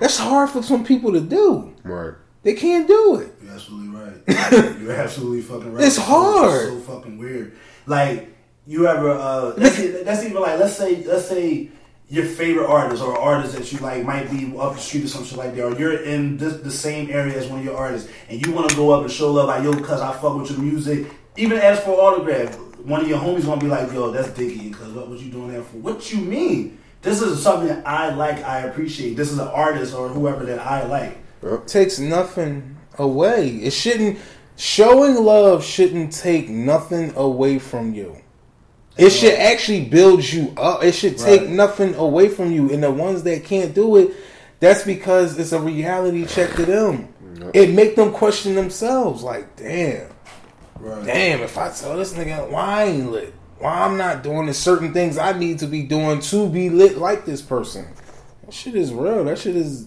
[0.00, 1.74] that's hard for some people to do.
[1.82, 2.14] Right.
[2.42, 3.32] They can't do it.
[3.42, 4.78] You're absolutely right.
[4.80, 5.84] You're absolutely fucking right.
[5.84, 6.68] It's so- hard.
[6.68, 7.56] so fucking weird.
[7.86, 8.28] Like
[8.66, 9.10] you ever?
[9.10, 11.70] Uh, that's, that's even like let's say let's say
[12.08, 15.24] your favorite artist or artist that you like might be up the street or some
[15.24, 18.08] shit like that, or you're in this, the same area as one of your artists,
[18.28, 20.50] and you want to go up and show love like yo, cause I fuck with
[20.50, 21.06] your music.
[21.36, 22.56] Even ask for an autograph.
[22.78, 25.52] One of your homies gonna be like, yo, that's dicky, cause what was you doing
[25.52, 25.78] that for?
[25.78, 26.78] What you mean?
[27.06, 29.16] This is something that I like, I appreciate.
[29.16, 31.16] This is an artist or whoever that I like.
[31.66, 33.50] takes nothing away.
[33.50, 34.18] It shouldn't
[34.56, 38.16] showing love shouldn't take nothing away from you.
[38.96, 40.82] It should actually build you up.
[40.82, 41.50] It should take Right.
[41.50, 42.72] nothing away from you.
[42.72, 44.10] And the ones that can't do it,
[44.58, 47.08] that's because it's a reality check to them.
[47.54, 49.22] It make them question themselves.
[49.22, 50.08] Like, damn,
[50.80, 51.06] Right.
[51.06, 51.42] damn.
[51.42, 54.92] If I tell this nigga why I ain't lit, why I'm not doing the certain
[54.92, 57.86] things I need to be doing to be lit like this person.
[58.44, 59.24] That shit is real.
[59.24, 59.86] That shit is.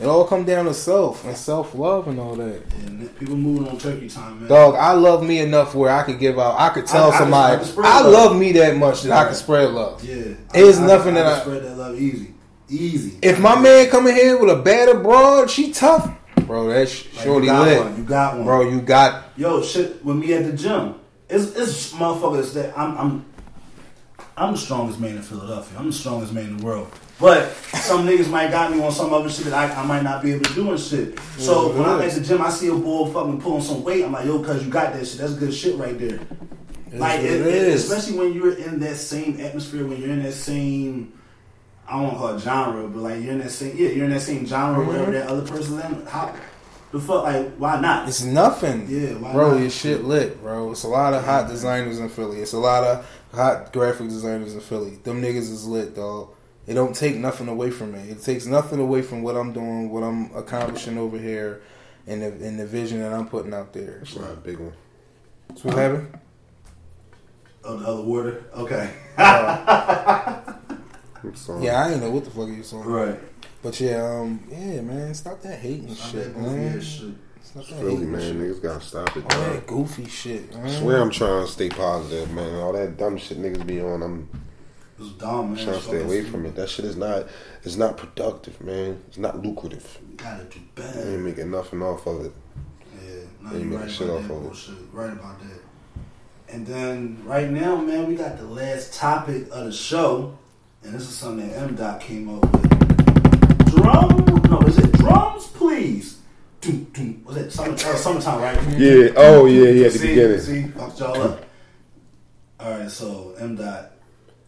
[0.00, 2.62] It all come down to self and self love and all that.
[2.86, 4.48] And people moving on turkey time, man.
[4.48, 6.58] Dog, I love me enough where I could give out.
[6.58, 8.36] I could tell I- I somebody I I love.
[8.36, 10.02] me that much that I can spread love.
[10.02, 12.34] Yeah, It's nothing that I, spread that love easy,
[12.68, 13.18] easy.
[13.22, 16.10] If my man coming here with a bad abroad, she tough,
[16.44, 16.68] bro.
[16.70, 18.68] That's Like, shorty you got lit, one, you got one, bro.
[18.68, 20.96] You got Yo, shit, with me at the gym,
[21.28, 23.24] it's it's motherfuckers that I'm I'm
[24.36, 25.78] I'm the strongest man in Philadelphia.
[25.78, 26.90] I'm the strongest man in the world.
[27.20, 30.22] But some niggas might got me on some other shit that I, I might not
[30.22, 31.18] be able to do and shit.
[31.38, 34.04] So when I'm at the gym, I see a boy fucking pulling some weight.
[34.04, 35.18] I'm like, yo, cuz you got that shit.
[35.18, 36.18] That's good shit right there.
[36.92, 40.32] like, what it, it especially when you're in that same atmosphere, when you're in that
[40.32, 41.12] same,
[41.86, 44.06] I don't want to call it genre, but like you're in that same, yeah, you're
[44.06, 44.88] in that same genre, mm-hmm.
[44.88, 46.06] whatever that other person's in.
[46.06, 46.34] How
[46.94, 48.08] the fuck, like, why not?
[48.08, 48.86] it's nothing.
[48.88, 49.60] Yeah, why bro, not?
[49.60, 50.70] your shit lit, bro.
[50.70, 52.38] It's a lot of hot designers in Philly.
[52.40, 54.96] It's a lot of hot graphic designers in Philly.
[55.02, 56.30] Them niggas is lit, dog.
[56.68, 57.98] It don't take nothing away from me.
[57.98, 61.62] It takes nothing away from what I'm doing, what I'm accomplishing over here,
[62.06, 63.98] and the and the vision that I'm putting out there.
[64.02, 64.72] It's not a big one.
[65.56, 66.18] So what happened?
[67.64, 68.44] Oh, the other water.
[68.54, 68.94] Okay.
[69.18, 70.54] Uh,
[71.24, 71.64] I'm sorry.
[71.64, 72.84] Yeah, I didn't know what the fuck you saying.
[72.84, 73.18] Right.
[73.64, 76.78] But yeah, um, yeah, man, stop that hating shit, man.
[76.82, 77.14] shit.
[77.42, 78.36] Stop that Philly, hating man, shit.
[78.36, 79.22] niggas gotta stop it.
[79.24, 79.52] All dog.
[79.54, 80.66] that goofy shit, man.
[80.66, 82.56] I swear I'm trying to stay positive, man.
[82.60, 84.28] All that dumb shit niggas be on, I'm
[84.98, 85.64] It's dumb, man.
[85.64, 86.54] trying to stay away from it.
[86.56, 87.26] That shit is not,
[87.62, 89.02] it's not productive, man.
[89.08, 89.98] It's not lucrative.
[90.10, 91.18] You gotta do I ain't better.
[91.18, 92.32] making nothing off of it.
[93.02, 94.74] Yeah, no, you making right shit off that of it.
[94.92, 95.60] Right about that.
[96.54, 100.36] And then right now, man, we got the last topic of the show,
[100.82, 102.73] and this is something that M Dot came up with.
[103.84, 104.40] Drum?
[104.50, 106.20] No, is it drums, please?
[106.62, 107.22] Doom, doom.
[107.26, 108.78] Was it summer, uh, summertime, right?
[108.78, 109.10] Yeah.
[109.16, 109.68] Oh yeah.
[109.68, 109.86] Yeah.
[109.86, 110.40] At the see, beginning.
[110.40, 111.44] See, fucked y'all up.
[112.58, 113.90] All right, so M Dot,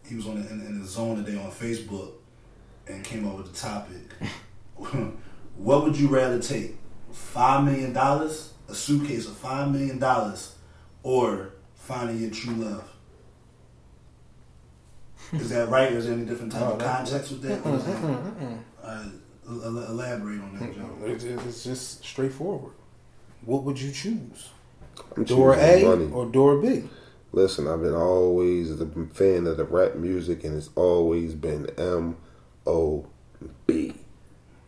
[0.07, 2.13] he was on the, in, in the zone today on Facebook,
[2.87, 4.11] and came up with the topic.
[5.57, 6.75] what would you rather take?
[7.11, 10.55] Five million dollars, a suitcase of five million dollars,
[11.03, 12.89] or finding your true love?
[15.33, 15.91] Is that right?
[15.93, 17.63] Or is there any different type No, of context with that?
[17.65, 18.23] Or is that all right,
[18.83, 19.11] el- el-
[19.47, 20.79] elaborate on that, hmm.
[20.79, 21.05] Joe.
[21.05, 22.73] It's it's just straightforward.
[23.45, 24.49] What would you choose?
[25.15, 26.11] I'm Door A money.
[26.11, 26.83] or door B?
[27.31, 32.17] Listen, I've been always a fan of the rap music, and it's always been M
[32.65, 33.05] O
[33.65, 33.93] B.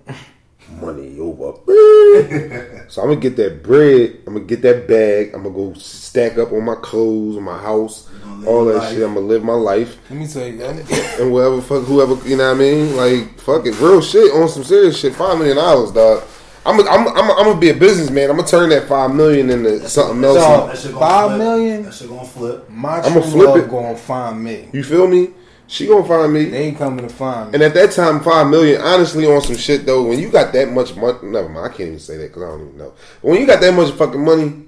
[0.82, 2.86] Money over bread.
[2.92, 4.18] so I'm gonna get that bread.
[4.28, 5.34] I'm gonna get that bag.
[5.34, 8.08] I'm gonna go stack up on my clothes, on my house,
[8.46, 8.94] all that life.
[8.94, 9.04] shit.
[9.04, 11.18] I'm gonna live my life, Let me tell you that.
[11.20, 12.96] and whatever fuck whoever you know what I mean.
[12.96, 15.16] Like fuck it, real shit on some serious shit.
[15.16, 16.24] Five million dollars, dog.
[16.66, 18.30] I'm I'm I'm I'm gonna be a businessman.
[18.30, 20.38] I'm gonna turn that five million into something else.
[20.38, 20.70] Dog.
[20.70, 21.38] That shit gonna Five flip.
[21.40, 21.84] million?
[21.84, 22.70] That shit gonna flip.
[22.70, 23.70] My I'ma true flip love it.
[23.70, 24.70] gonna find me.
[24.72, 25.30] You feel me?
[25.70, 26.46] She gonna find me.
[26.46, 27.54] They ain't coming to find me.
[27.54, 30.72] And at that time, five million, honestly, on some shit though, when you got that
[30.72, 32.94] much money, never mind, I can't even say that because I don't even know.
[33.22, 34.64] But when you got that much fucking money,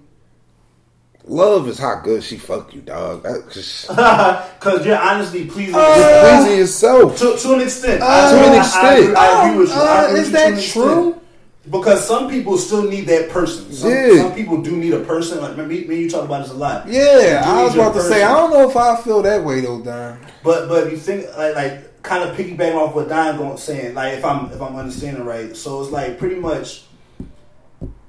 [1.26, 3.24] love is how good she fuck you, dog.
[4.60, 5.74] Cause you're honestly pleasing.
[5.74, 6.38] Uh, yourself.
[6.44, 7.18] pleasing yourself.
[7.18, 8.00] to, to an extent.
[8.02, 9.00] to I- an I- I, extent.
[9.04, 9.76] agree, I agree with you.
[9.76, 10.74] Uh, is that to extent.
[10.74, 11.21] true?
[11.70, 13.72] Because some people still need that person.
[13.72, 14.18] Some, Yeah.
[14.18, 15.42] some people do need a person.
[15.42, 16.88] Like me, me you talk about this a lot.
[16.88, 18.24] Yeah, I was about to say.
[18.24, 20.18] I don't know if I feel that way though, Don.
[20.44, 23.94] But but if you think like like kind of piggybacking off what Don going saying,
[23.94, 26.86] like if I'm if I'm understanding right, so it's like pretty much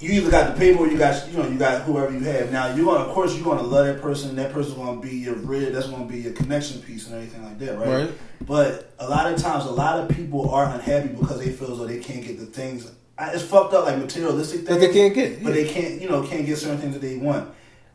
[0.00, 2.50] you either got the paper or you got you know you got whoever you have.
[2.52, 4.34] Now you're gonna of course you're gonna love that person.
[4.36, 5.74] That person's gonna be your rid.
[5.74, 8.06] That's gonna be your connection piece and everything like that, right?
[8.06, 8.10] Right.
[8.46, 11.78] But a lot of times, a lot of people are unhappy because they feel as
[11.78, 12.90] though they can't get the things.
[13.32, 15.62] It's fucked up, like materialistic That they can't get, but yeah.
[15.62, 17.52] they can't you know can't get certain things that they want.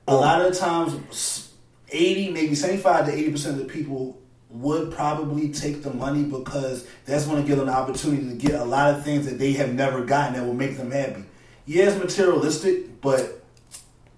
[0.08, 1.54] A lot of the times,
[1.90, 4.18] eighty maybe seventy five to eighty percent of the people
[4.50, 8.56] would probably take the money because that's going to give them the opportunity to get
[8.56, 11.24] a lot of things that they have never gotten that will make them happy.
[11.66, 13.44] Yeah, it's materialistic, but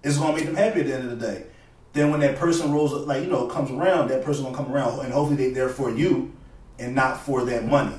[0.04, 1.46] it's going to make them happy at the end of the day.
[1.92, 5.00] Then when that person rolls, like you know, comes around, that person will come around,
[5.00, 6.32] and hopefully they're there for you
[6.78, 7.96] and not for that money.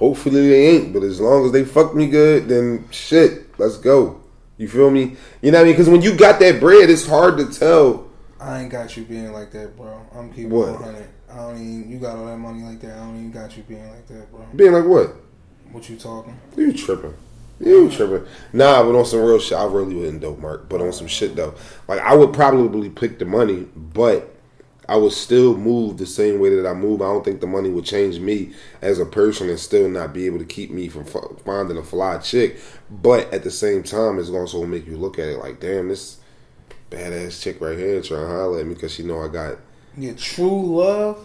[0.00, 4.22] Hopefully they ain't, but as long as they fuck me good, then shit, let's go.
[4.56, 5.16] You feel me?
[5.42, 5.72] You know what I mean?
[5.74, 8.08] Because when you got that bread, it's hard to tell.
[8.40, 10.00] I ain't got you being like that, bro.
[10.14, 10.72] I'm keeping What?
[10.72, 11.06] 100.
[11.30, 11.90] I don't even.
[11.90, 12.92] You got all that money like that.
[12.92, 14.40] I don't even got you being like that, bro.
[14.56, 15.14] Being like what?
[15.70, 16.34] What you talking?
[16.56, 17.14] You tripping.
[17.60, 18.26] You tripping.
[18.54, 20.70] Nah, but on some real shit, I really wouldn't dope Mark.
[20.70, 21.54] But on some shit though,
[21.88, 24.29] like I would probably pick the money, but
[24.90, 27.00] I would still move the same way that I move.
[27.00, 30.26] I don't think the money would change me as a person and still not be
[30.26, 32.58] able to keep me from f- finding a fly chick.
[32.90, 36.18] But at the same time, it's also make you look at it like, damn, this
[36.90, 39.58] badass chick right here trying to holler at me because she know I got.
[39.96, 41.24] Yeah, true love.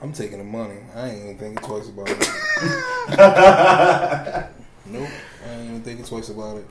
[0.00, 0.78] I'm taking the money.
[0.94, 2.18] I ain't even thinking twice about it.
[4.86, 5.08] nope.
[5.44, 6.66] I ain't even thinking twice about it.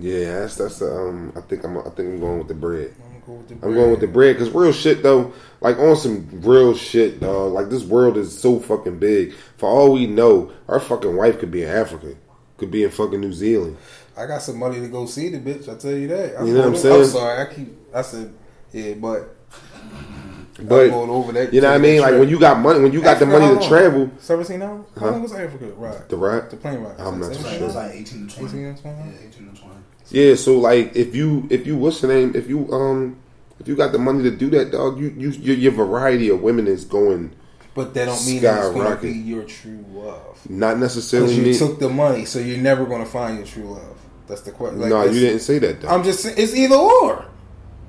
[0.00, 1.34] Yeah, that's that's the, um.
[1.36, 2.94] I think I'm I think I'm going with the bread.
[3.26, 3.54] I'm gonna with the.
[3.54, 3.74] I'm bread.
[3.74, 7.52] going with the bread because real shit though, like on some real shit, dog.
[7.52, 9.34] Like this world is so fucking big.
[9.56, 12.14] For all we know, our fucking wife could be in Africa,
[12.58, 13.76] could be in fucking New Zealand.
[14.16, 15.68] I got some money to go see the bitch.
[15.68, 16.46] I tell you that.
[16.46, 17.00] You know what I'm saying?
[17.02, 17.40] I'm sorry.
[17.48, 17.68] I keep.
[17.94, 18.32] I said,
[18.72, 19.34] yeah, but.
[20.56, 21.52] But I'm going over that.
[21.52, 22.00] you know what I mean?
[22.00, 23.68] Like when you got money, when you got the money how to long?
[23.68, 24.84] travel, Seventeen hours.
[24.94, 25.10] How Huh?
[25.10, 26.08] long was Africa ride?
[26.08, 26.48] the ride.
[26.48, 26.94] The plane ride.
[27.00, 28.64] I'm not Seventeen too It was like eighteen to twenty.
[28.64, 28.96] 18 to 20?
[28.98, 29.73] Yeah, eighteen to twenty.
[30.10, 32.32] Yeah, so like if you if you what's the name?
[32.34, 33.16] If you um
[33.60, 36.42] if you got the money to do that, dog, you you your, your variety of
[36.42, 37.32] women is going
[37.74, 40.38] But that don't mean that it's going to be your true love.
[40.50, 41.34] not necessarily.
[41.34, 43.98] You mean- took the money, so you're never going to find your true love.
[44.26, 44.80] That's the question.
[44.80, 45.88] Like, no, you didn't say that though.
[45.88, 47.26] I'm just saying, it's either or.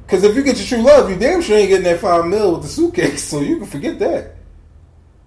[0.06, 2.54] Because if you get your true love, you damn sure ain't getting that five mil
[2.54, 4.36] with the suitcase, so you can forget that.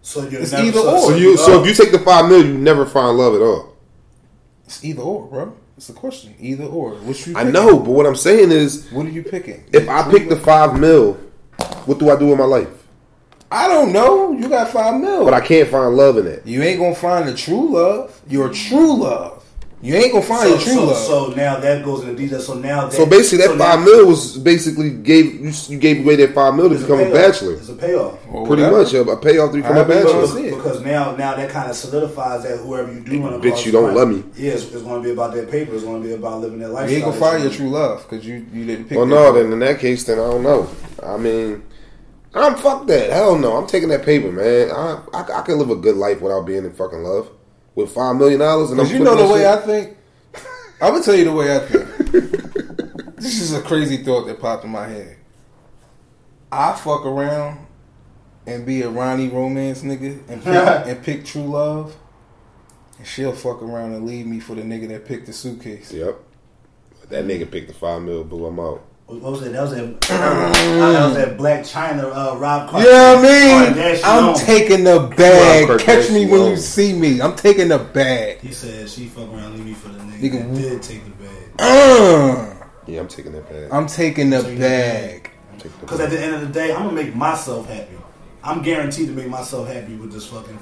[0.03, 1.01] So you're It's never, either so, or.
[1.01, 3.77] so you so if you take the five mil, you never find love at all.
[4.65, 5.57] It's either or, bro.
[5.79, 6.35] It's a question.
[6.41, 6.95] Either or.
[6.95, 9.63] Which you I know, but what I'm saying is, What are you picking?
[9.73, 11.15] if I pick the five mil,
[11.87, 12.67] what do I do with my life?
[13.53, 14.33] I don't know.
[14.33, 15.25] You got five mil.
[15.25, 16.45] But I can't find love in it.
[16.45, 18.21] you ain't going to find the true love.
[18.29, 19.38] Your true love.
[19.81, 20.97] You ain't going to find so, your true so, love.
[20.97, 22.41] so now that goes into detail.
[22.41, 25.79] So now that, So basically, that so five now mil was basically gave you, you
[25.79, 27.15] gave away that five mil to become a payoff.
[27.15, 27.53] bachelor.
[27.55, 28.19] It's a payoff.
[28.29, 28.83] Or Pretty whatever.
[28.83, 30.15] much a, a payoff to become a However bachelor.
[30.15, 30.55] wanna see it.
[30.57, 33.71] Because now, now that kind of solidifies that whoever you do want to Bitch, you
[33.71, 34.25] don't love me.
[34.37, 35.73] Yeah, it's, it's going to be about that paper.
[35.75, 36.91] It's going to be about living that life.
[36.91, 39.15] You ain't going to find your true love because you, you didn't pick Well, that.
[39.15, 40.69] no, then in that case, then I don't know.
[41.07, 41.63] I mean,
[42.35, 43.11] I'm fuck that.
[43.11, 44.71] Hell no, I'm taking that paper, man.
[44.73, 47.31] I I, I can live a good life without being in fucking love
[47.79, 48.73] with five million dollars.
[48.73, 49.97] And I'm Because you know the flipping way I think.
[50.81, 53.17] I'm gonna tell you the way I think.
[53.17, 55.17] this is a crazy thought that popped in my head.
[56.51, 57.67] I fuck around
[58.47, 60.47] and be a Ronnie romance nigga and pick,
[60.87, 61.97] and pick true love,
[62.99, 65.93] and she'll fuck around and leave me for the nigga that picked the suitcase.
[65.93, 66.19] Yep.
[67.11, 68.85] That nigga picked the five mil, blew him out.
[69.09, 69.53] What was that?
[69.55, 70.01] That was that.
[70.03, 72.69] that was that Blac Chyna uh, Rob.
[72.75, 73.73] You know what I mean?
[73.75, 74.35] Kardashian I'm on.
[74.35, 75.81] taking the bag.
[75.81, 77.23] Catch me when you see me.
[77.23, 78.41] I'm taking the bag.
[78.41, 81.11] He said she fuck around, leave me for the nigga, Nigga, that did take the
[81.25, 81.51] bag.
[81.59, 82.55] Uh,
[82.87, 83.71] Yeah, I'm taking that bag.
[83.73, 85.31] I'm taking the Taking bag.
[85.53, 87.97] I'm taking the Because at the end of the day, I'm gonna make myself happy.
[88.45, 90.59] I'm guaranteed to make myself happy with this fucking.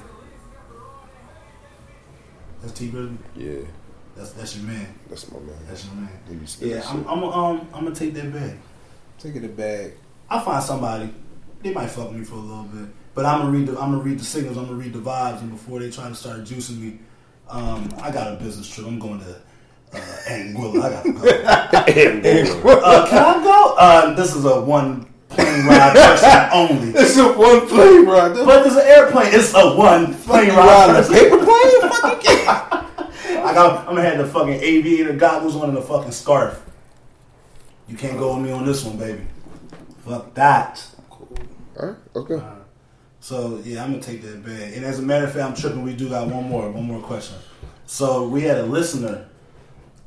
[2.63, 3.19] That's Tee Grizzley.
[3.35, 3.67] Yeah,
[4.17, 4.87] That's that's your man.
[5.09, 5.57] that's my man.
[5.69, 6.09] That's your man.
[6.29, 6.89] He be spitting Yeah.
[6.89, 8.57] I'm, I'm um I'm gonna take that bag.
[9.19, 9.93] Taking the bag.
[10.31, 11.13] I find somebody.
[11.63, 14.03] They might fuck me for a little bit, but I'm gonna read the I'm gonna
[14.03, 14.57] read the signals.
[14.57, 16.99] I'm gonna read the vibes, and before they try to start juicing me,
[17.49, 18.87] um, I got a business trip.
[18.87, 19.37] I'm going to
[19.93, 19.99] uh,
[20.29, 20.83] Anguilla.
[20.83, 21.13] I gotta
[22.63, 22.79] go.
[22.81, 23.75] uh, can I go?
[23.79, 26.89] Uh, this is a one plane ride person only.
[26.99, 28.35] It's a one plane ride.
[28.35, 29.29] But there's an airplane.
[29.33, 31.05] It's a one plane You ride.
[31.05, 31.91] a paper plane?
[31.91, 32.83] Fuck you get.
[33.29, 33.81] I got.
[33.89, 36.63] I'm gonna have the fucking aviator goggles on and the fucking scarf.
[37.89, 39.23] You can't go with me on this one, baby.
[40.05, 40.85] Fuck that.
[41.79, 42.43] All right, let's.
[43.21, 44.75] So yeah, I'm gonna take that bag.
[44.75, 45.83] And as a matter of fact, I'm tripping.
[45.83, 47.37] We do got one more, one more question.
[47.87, 49.29] So we had a listener,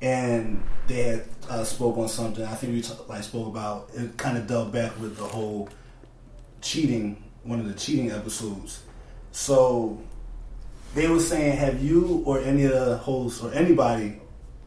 [0.01, 2.45] and they had uh, spoke on something.
[2.45, 4.17] I think we t- like spoke about it.
[4.17, 5.69] Kind of delved back with the whole
[6.61, 8.83] cheating, one of the cheating episodes.
[9.31, 10.01] So
[10.95, 14.19] they were saying, have you or any of the hosts or anybody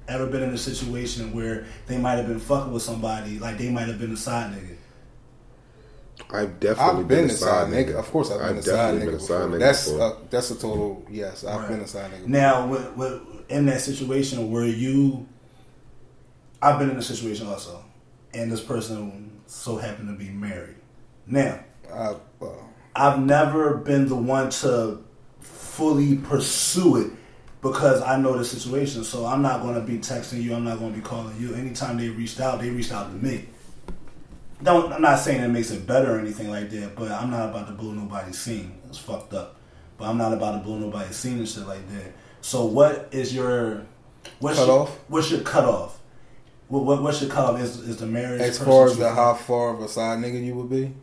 [0.08, 3.70] ever been in a situation where they might have been fucking with somebody, like they
[3.70, 4.76] might have been a side nigga?
[6.30, 7.94] I've definitely I've been, a a side nigga.
[7.94, 9.06] Of course, I've been a side definitely nigga.
[9.06, 10.02] been a side nigga That's before.
[10.02, 11.44] uh, that's a total yes.
[11.44, 11.68] I've Right.
[11.70, 12.26] been a side nigga.
[12.26, 13.20] Now, with, with,
[13.50, 15.26] in that situation where you,
[16.62, 17.84] I've been in a situation also,
[18.34, 20.76] and this person so happened to be married.
[21.26, 21.60] Now,
[21.92, 22.46] I, uh,
[22.96, 25.02] I've never been the one to
[25.72, 27.10] fully pursue it
[27.62, 29.04] because I know the situation.
[29.04, 30.54] So I'm not going to be texting you.
[30.54, 31.54] I'm not going to be calling you.
[31.54, 33.46] Anytime they reached out, they reached out to me.
[34.62, 34.92] Don't.
[34.92, 37.66] I'm not saying it makes it better or anything like that, but I'm not about
[37.68, 38.78] to blow nobody's scene.
[38.88, 39.56] It's fucked up.
[39.96, 42.12] But I'm not about to blow nobody's scene and shit like that.
[42.42, 43.86] So what is your
[44.40, 44.98] what's Cut your, off?
[45.08, 45.98] What's your cutoff?
[46.68, 47.60] What, what what's your cutoff?
[47.60, 50.44] Is is the marriage as far as you- the how far of a side nigga
[50.44, 50.94] you would be,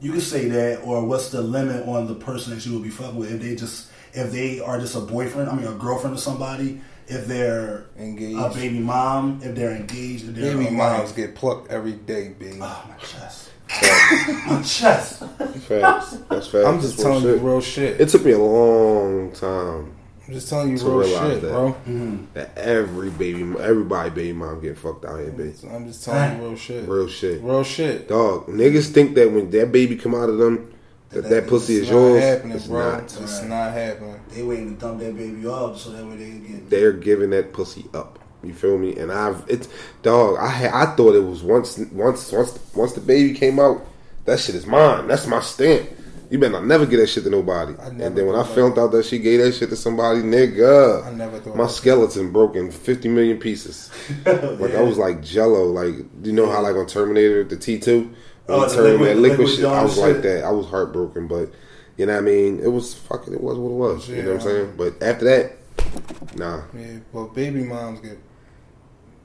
[0.00, 2.90] you could say that, or what's the limit on the person that you would be
[2.90, 3.32] fucking with?
[3.32, 6.80] If they just, if they are just a boyfriend, I mean, a girlfriend to somebody,
[7.06, 8.38] if they're engaged.
[8.38, 11.16] a baby mom, if they're engaged, if they're Baby a moms wife.
[11.16, 12.58] get plucked every day, baby.
[12.60, 13.50] Oh my chest,
[14.48, 15.20] my chest.
[15.20, 16.10] Facts.
[16.28, 16.54] That's facts.
[16.66, 17.42] I'm just That's real telling you shit.
[17.42, 18.00] real shit.
[18.00, 19.92] It took me a long time
[20.26, 21.48] I'm just telling you to real shit, that.
[21.50, 21.72] bro.
[21.72, 22.24] Mm-hmm.
[22.34, 25.72] that every baby, everybody baby mom get fucked out here, bitch.
[25.72, 26.88] I'm just telling you real shit.
[26.88, 27.40] Real shit.
[27.42, 28.08] Real shit.
[28.08, 30.72] Dog, niggas think that when that baby come out of them,
[31.10, 32.22] that that, That- pussy is not yours.
[32.22, 32.90] happening, it's bro.
[32.92, 33.02] not.
[33.04, 33.48] It's Right.
[33.48, 34.16] not happening.
[34.34, 36.70] They waiting to dump that baby off so that way they can get.
[36.70, 38.18] They're giving that pussy up.
[38.42, 38.96] You feel me?
[38.96, 39.68] And I've it's
[40.02, 40.36] dog.
[40.38, 43.84] I I thought it was once once once once the baby came out.
[44.24, 45.08] That shit is mine.
[45.08, 45.88] That's my stamp.
[46.28, 47.74] You better not never get that shit to nobody.
[47.80, 51.06] And then when I thought found out that she gave that shit to somebody, nigga,
[51.06, 51.70] I never thought my that.
[51.70, 53.90] skeleton broke in fifty million pieces.
[54.26, 55.64] Like I was like Jello.
[55.66, 58.10] Like you know how like on Terminator the T two,
[58.48, 59.64] Oh, when the they liquid- that liquid liquid shit.
[59.64, 60.44] I was like that.
[60.44, 61.50] I was heartbroken, but
[61.96, 62.60] you know what I mean.
[62.60, 63.32] It was fucking.
[63.32, 64.08] It was what it was.
[64.08, 64.74] You know what I'm saying?
[64.76, 66.62] But after that, nah.
[66.76, 68.18] Yeah, but baby moms get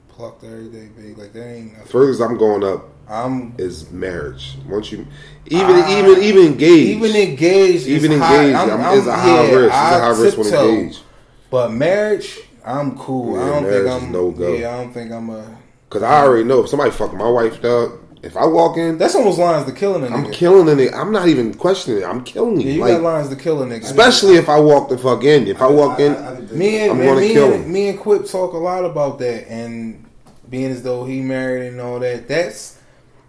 [0.08, 1.14] plucked every day, baby.
[1.14, 1.86] Like that ain't nothing.
[1.86, 4.56] Furthest I'm going up I'm is marriage.
[4.68, 5.06] Once you,
[5.46, 7.86] even Ah, even even engaged, even engaged.
[7.86, 8.56] even is engaged.
[8.56, 9.64] I'm, I'm, I'm, is a high yeah, risk.
[9.66, 11.02] It's a I high risk when engaged.
[11.50, 13.36] But marriage, I'm cool.
[13.36, 14.54] Yeah, I don't think I'm no go.
[14.54, 15.58] Yeah, I don't think I'm a.
[15.90, 17.98] Cause I already know if somebody fuck my wife, dog.
[18.22, 20.94] If I walk in, That's almost lines to killing I'm killing a nigga.
[20.94, 22.06] I'm not even questioning it.
[22.06, 23.82] I'm killing yeah, you like, got lines to kill a nigga.
[23.82, 25.48] especially if I walk the fuck in.
[25.48, 27.64] If I walk in, I, I, can me and I'm man, gonna me, kill and,
[27.64, 27.72] him.
[27.72, 30.04] me and Quip talk a lot about that, and
[30.48, 32.28] being as though he married and all that.
[32.28, 32.78] That's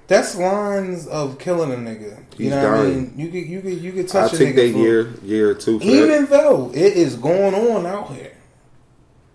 [0.07, 2.18] that's lines of killing a nigga.
[2.38, 2.95] You He's know what I dying.
[2.95, 3.14] mean?
[3.18, 5.53] You could you could you could I touch a take nigga that year, year or
[5.56, 5.80] two.
[5.82, 6.30] Even that.
[6.30, 8.32] though it is going on out here,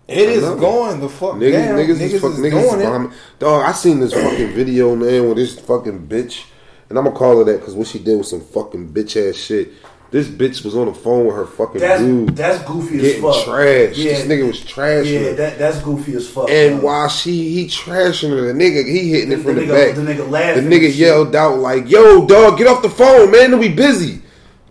[0.09, 1.77] it I is going the fuck Niggas, down.
[1.77, 3.17] niggas, is, fuck, niggas is it.
[3.39, 6.45] Dog, I seen this fucking video, man, with this fucking bitch.
[6.89, 9.35] And I'm gonna call her that because what she did was some fucking bitch ass
[9.35, 9.69] shit.
[10.11, 13.35] This bitch was on the phone with her fucking That's dude that's goofy as fuck.
[13.45, 13.95] trashed.
[13.95, 16.49] Yeah, This nigga was trashing yeah, that that's goofy as fuck.
[16.49, 16.85] and bro.
[16.87, 19.87] while she he trashing her, the nigga he hitting The- it from the the, nigga-
[19.87, 19.95] back.
[19.95, 20.95] the nigga The nigga and shit.
[20.95, 23.59] yelled out like, "Yo, dog, get off the phone, man.
[23.59, 24.21] We busy."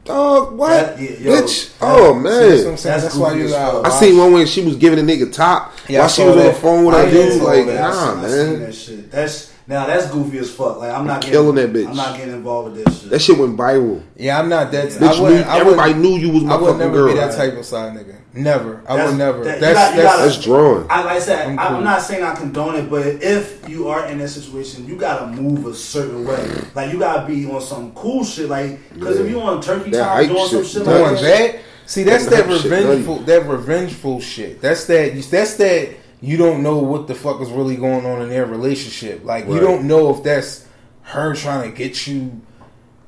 [0.08, 1.68] Dog, what, That- yeah, yo, bitch?
[1.78, 2.92] that- oh man, that's what I'm saying.
[2.92, 3.86] That's That's, why you as got.
[3.86, 6.36] I seen one when she was giving a nigga top Yeah, while she saw was
[6.38, 7.42] on the phone with I her dude.
[7.42, 7.76] Like, that.
[7.84, 8.60] I nah, seen- I seen man.
[8.60, 9.10] that shit.
[9.12, 10.78] That's now that's goofy as fuck.
[10.78, 11.88] Like I'm not getting, Killing that bitch.
[11.88, 13.10] I'm not getting involved with that shit.
[13.10, 14.02] That shit went viral.
[14.16, 14.88] Yeah, I'm not that.
[14.88, 15.46] Bitch I wouldn't.
[15.46, 17.08] I everybody wouldn't, knew you was my I would fucking never girl.
[17.08, 18.14] be that type of side nigga.
[18.34, 18.82] Never.
[18.86, 19.44] I That's- would never.
[19.44, 20.16] that- you that's got- you that's.
[20.16, 20.86] gotta- That's drawing.
[20.90, 21.76] I like I said, I'm cool.
[21.78, 25.26] I'm not saying I condone it, but if you are in that situation, you gotta
[25.26, 26.46] move a certain way.
[26.74, 28.48] Like you gotta be on some cool shit.
[28.48, 29.32] Like because if Yeah.
[29.32, 31.22] you on turkey That time hype doing some shit, shit doing like that,
[31.52, 31.56] that.
[31.86, 33.18] See, that's That that shit revengeful.
[33.20, 34.60] That revengeful shit.
[34.60, 35.14] That's that.
[35.30, 35.88] That's that.
[36.20, 39.24] You don't know what the fuck is really going on in their relationship.
[39.24, 40.64] Like you don't know if that's
[41.02, 42.42] her trying to get you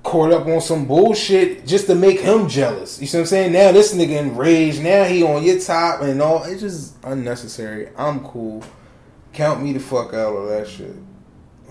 [0.03, 3.01] caught up on some bullshit just to make him jealous.
[3.01, 3.53] You see what I'm saying?
[3.53, 4.83] Now this nigga enraged.
[4.83, 6.43] Now he on your top and all.
[6.45, 7.91] It's just unnecessary.
[7.97, 8.63] I'm cool.
[9.33, 10.95] Count me the fuck out of that shit.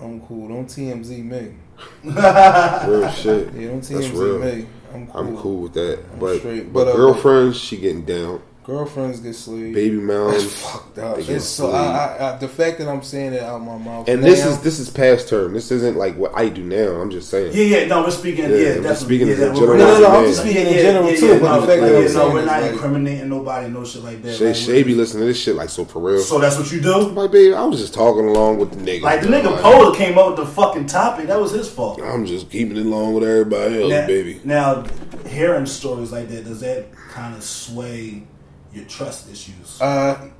[0.00, 0.48] I'm cool.
[0.48, 1.54] Don't TMZ me.
[2.02, 3.52] Real shit.
[3.54, 4.66] Yeah, don't TMZ me.
[4.94, 5.20] I'm cool.
[5.20, 5.98] I'm cool with that.
[6.12, 6.72] I'm But straight.
[6.72, 8.42] but But, uh, girlfriends, she getting down.
[8.70, 9.74] Girlfriends get slayed.
[9.74, 10.54] Baby It's moms.
[10.62, 11.16] fucked up.
[11.16, 11.72] they get It's so.
[11.72, 14.08] I, I, I, the fact that I'm saying it out my mouth.
[14.08, 15.54] And now, this is this is past term.
[15.54, 17.00] This isn't like what I do now.
[17.00, 17.50] I'm just saying.
[17.52, 18.44] yeah, yeah, no, we're speaking.
[18.48, 18.94] Yeah, Yeah, I'm definitely.
[18.94, 20.00] speaking yeah, as that- we're general no, no, no.
[20.08, 21.26] not- I'm just speaking in general yeah, too.
[21.26, 23.68] yeah, but no, the fact that yeah, I'm no, we're is not like, incriminating nobody,
[23.70, 24.36] no shit like that.
[24.36, 26.20] Shay, Like, Shay be listening to this shit like so for real.
[26.20, 26.96] So that's what you do.
[27.10, 29.02] like, baby, I was just talking along with the nigga.
[29.02, 31.26] Like the nigga Polar came up with the fucking topic.
[31.26, 32.00] That was his fault.
[32.00, 34.40] I'm just keeping it along with everybody else, baby.
[34.44, 34.84] Now,
[35.26, 38.22] hearing stories like that, does that kind of sway
[38.72, 39.80] your trust issues?
[39.80, 40.30] uh,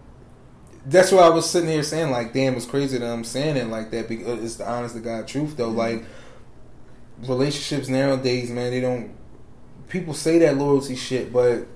[0.86, 3.69] that's why I was sitting here saying like, damn, it's crazy that I'm saying it
[3.69, 5.69] like that because it's the honest to God truth though.
[5.69, 6.05] Like
[7.27, 9.15] relationships nowadays, man, they don't.
[9.89, 11.66] People say that loyalty shit, but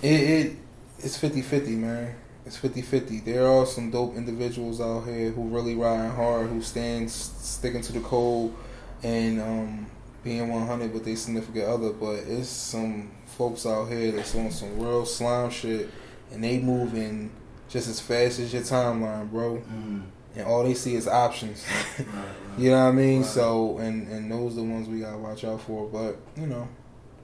[0.00, 0.56] it, it
[0.98, 2.14] it's 50-50, man.
[2.46, 3.24] it's 50-50.
[3.24, 7.92] There are some dope individuals out here who really riding hard, who stand sticking to
[7.92, 8.54] the code
[9.02, 9.86] and um,
[10.22, 11.92] being 100 with their significant other.
[11.92, 15.88] But it's some folks out here that's on some real slime shit,
[16.30, 17.30] and they moving
[17.68, 19.56] just as fast as your timeline, bro.
[19.56, 20.02] Mm.
[20.34, 21.66] And all they see is options.
[21.98, 23.20] right, right, you know what I mean?
[23.20, 23.30] Right.
[23.30, 25.88] So, and and those are the ones we gotta watch out for.
[25.88, 26.68] But you know,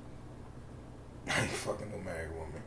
[1.28, 2.62] I ain't fucking no married woman.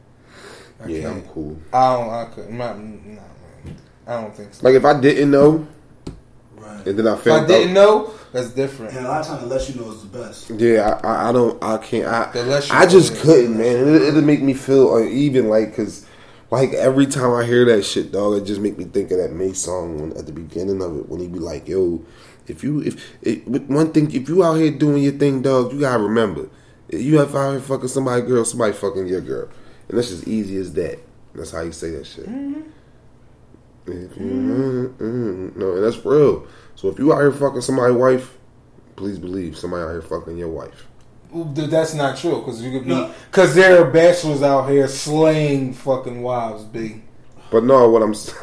[0.79, 1.15] I yeah, can't.
[1.17, 1.59] I'm cool.
[1.71, 2.09] I don't.
[2.09, 2.49] I could.
[2.49, 3.77] Not, nah, man.
[4.07, 4.65] I don't think so.
[4.65, 5.67] Like if I didn't know,
[6.61, 7.43] right, and then I found.
[7.43, 8.95] If I didn't out, know, that's different.
[8.95, 10.49] And a lot of times, the less you know is the best.
[10.49, 11.61] Yeah, I, I don't.
[11.63, 12.07] I can't.
[12.07, 12.31] I,
[12.71, 13.87] I just couldn't, man.
[13.87, 16.05] It, it'll make me feel uneven, like because
[16.51, 19.31] like every time I hear that shit, dog, it just make me think of that
[19.31, 22.03] May song when, at the beginning of it when he be like, "Yo,
[22.47, 25.79] if you if it, one thing, if you out here doing your thing, dog, you
[25.79, 26.49] gotta remember,
[26.89, 29.49] you have out here fucking somebody girl, somebody fucking your girl,
[29.87, 30.99] and that's as easy as that.
[31.33, 32.27] That's how you say that shit.
[32.27, 32.61] Mm-hmm.
[33.87, 35.03] If you, mm-hmm.
[35.03, 35.59] Mm-hmm.
[35.59, 36.47] no, and that's real.
[36.75, 38.37] So if you out here fucking somebody's wife,
[38.95, 40.87] please believe somebody out here fucking your wife.
[41.33, 43.61] That's not true because you could be because no.
[43.61, 46.65] there are bachelors out here slaying fucking wives.
[46.65, 47.01] B.
[47.49, 48.37] But no, what I'm saying.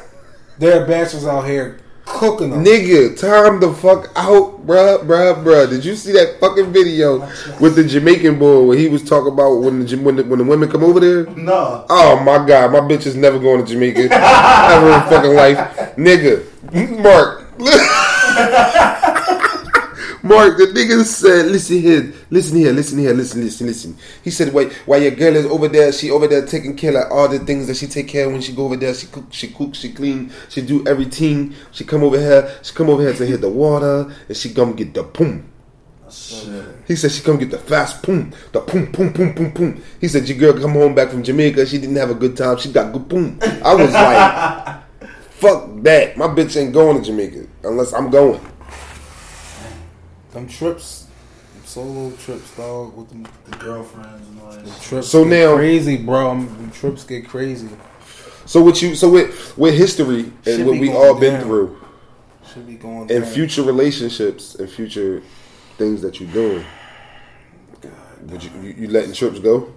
[0.58, 1.80] there are bachelors out here
[2.18, 2.64] cooking them.
[2.64, 5.70] Nigga, time the fuck out, bruh, bruh, bruh.
[5.70, 7.20] Did you see that fucking video
[7.60, 10.44] with the Jamaican boy where he was talking about when the when the, when the
[10.44, 11.26] women come over there?
[11.36, 11.86] No.
[11.88, 15.58] Oh my god, my bitch is never going to Jamaica ever in fucking life,
[15.96, 16.44] nigga.
[17.00, 17.44] Mark.
[20.28, 23.96] Mark, the nigga said, listen here, listen here, listen here, listen, listen, listen.
[24.22, 27.10] He said, wait, while your girl is over there, she over there taking care of
[27.10, 28.92] all the things that she take care of when she go over there.
[28.92, 31.54] She cook, she cook, she clean, she do everything.
[31.72, 34.74] She come over here, she come over here to hit the water, and she come
[34.74, 35.50] get the boom.
[36.10, 36.62] Shit.
[36.86, 39.82] He said she come get the fast boom, the boom, boom, boom, boom, boom.
[39.98, 42.58] He said your girl come home back from Jamaica, she didn't have a good time,
[42.58, 43.38] she got good boom.
[43.64, 48.40] I was like, fuck that, my bitch ain't going to Jamaica unless I'm going.
[50.32, 51.06] Them trips,
[51.54, 54.64] them solo trips, dog, with them, the girlfriends and all that.
[54.64, 56.34] The trips so now crazy, bro.
[56.34, 57.68] Them trips get crazy.
[58.44, 61.78] So what you so with with history and what we all been through,
[62.52, 65.22] should be going and future relationships and future
[65.76, 66.64] things that you're doing.
[67.80, 67.92] God,
[68.30, 69.74] would you, you, you letting trips go?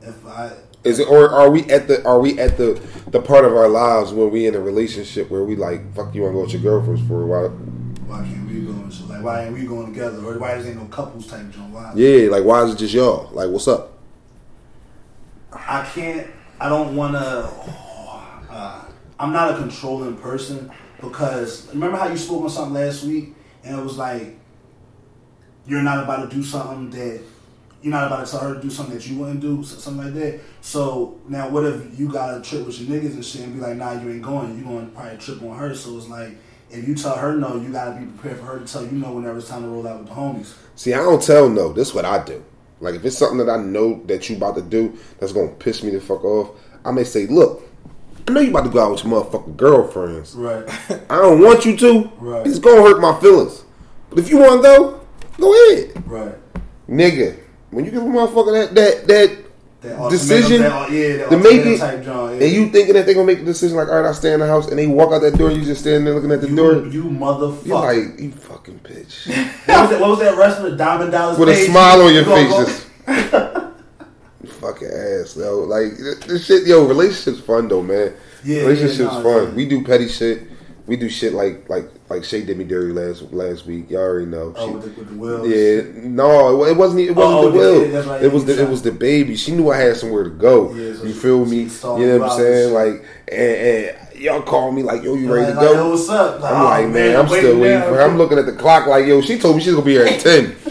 [0.00, 0.52] If I
[0.84, 3.68] is it or are we at the are we at the the part of our
[3.68, 6.52] lives when we in a relationship where we like fuck you want to go with
[6.52, 7.58] your girlfriends for a while?
[8.06, 8.88] Why can't we go?
[8.90, 10.24] So like, why ain't we going together?
[10.24, 11.70] Or why is there no couples type joint?
[11.70, 11.92] Why?
[11.94, 13.30] Yeah, like why is it just y'all?
[13.32, 13.92] Like, what's up?
[15.52, 16.28] I can't.
[16.60, 17.50] I don't want to.
[18.50, 18.84] Uh,
[19.18, 20.70] I'm not a controlling person
[21.00, 24.38] because remember how you spoke on something last week and it was like
[25.66, 27.20] you're not about to do something that
[27.84, 30.14] you're not about to tell her to do something that you wouldn't do, something like
[30.14, 30.40] that.
[30.62, 33.60] So now, what if you got a trip with your niggas and shit and be
[33.60, 34.56] like, nah, you ain't going.
[34.56, 35.74] You going to probably trip on her.
[35.74, 36.34] So it's like
[36.74, 39.12] if you tell her no, you gotta be prepared for her to tell you no
[39.12, 40.54] whenever it's time to roll out with the homies.
[40.76, 41.72] See, I don't tell no.
[41.72, 42.44] This is what I do.
[42.80, 45.82] Like if it's something that I know that you about to do that's gonna piss
[45.82, 46.50] me the fuck off,
[46.84, 47.62] I may say, look,
[48.26, 50.34] I know you about to go out with your motherfucking girlfriends.
[50.34, 50.64] Right.
[51.10, 52.10] I don't want you to.
[52.18, 52.46] Right.
[52.46, 53.64] It's gonna hurt my feelings.
[54.10, 55.00] But if you want to go,
[55.38, 56.06] go ahead.
[56.06, 56.34] Right.
[56.88, 57.38] Nigga,
[57.70, 59.43] when you give a motherfucker that that that
[60.10, 62.30] decision that, yeah, to make it, type yeah.
[62.30, 64.40] and you thinking that they're gonna make the decision like, all right, I stay in
[64.40, 66.48] the house, and they walk out that door, you just standing there looking at the
[66.48, 66.86] you, door.
[66.86, 67.66] You motherfucker!
[67.66, 69.26] You like you fucking bitch.
[69.66, 70.76] what, was that, what was that wrestler?
[70.76, 72.50] Diamond Dallas with a smile on your face.
[72.50, 72.86] Just,
[74.60, 75.64] fucking ass, though.
[75.64, 75.92] Like
[76.26, 78.14] this shit, yo, relationships fun though, man.
[78.42, 79.54] Yeah, relationships yeah, no, fun.
[79.54, 80.53] We do petty shit
[80.86, 83.90] we do shit like like like Shay did me dirty last last week.
[83.90, 84.52] Y'all already know.
[84.56, 85.46] Oh, with, the, with the will.
[85.46, 87.00] Yeah, no, it wasn't.
[87.00, 87.90] It wasn't oh, the will.
[87.90, 89.36] Yeah, right, it was the it was the baby.
[89.36, 90.74] She knew I had somewhere to go.
[90.74, 91.62] Yeah, so you feel me?
[91.62, 91.68] You
[92.06, 92.74] know what I'm saying?
[92.74, 95.82] Like, and, and, y'all call me like, yo, you ready like, to go?
[95.82, 96.40] Like, what's up?
[96.40, 98.02] Like, I'm oh, like, man, man I'm still waiting for her.
[98.02, 100.20] I'm looking at the clock like, yo, she told me she's gonna be here at
[100.20, 100.56] ten.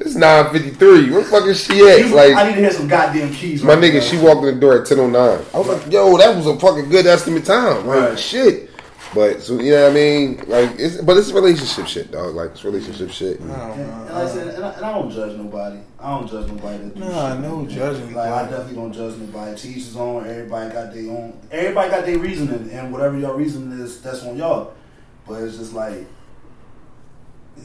[0.00, 1.10] It's nine fifty three.
[1.10, 2.10] Where the fuck is she at?
[2.12, 3.62] Like, I need to hear some goddamn keys.
[3.62, 4.00] My right nigga, now.
[4.00, 5.44] she walked in the door at ten oh nine.
[5.52, 7.86] I was like, yo, that was a fucking good estimate time.
[7.86, 8.18] Like, right.
[8.18, 8.67] shit.
[9.18, 10.36] But so you know what I mean?
[10.46, 12.36] Like it's but it's relationship shit, dog.
[12.36, 13.40] Like it's relationship shit.
[13.40, 15.80] And, and, like I said, and I, and I, don't judge nobody.
[15.98, 17.40] I don't judge nobody that do nah, shit.
[17.40, 18.14] no judging.
[18.14, 19.56] Like I definitely don't judge nobody.
[19.56, 20.24] To each his own.
[20.24, 21.36] Everybody got their own.
[21.50, 24.72] Everybody got their reasoning, and whatever your reason is, that's on y'all.
[25.26, 26.06] But it's just like.
[27.56, 27.64] Yeah.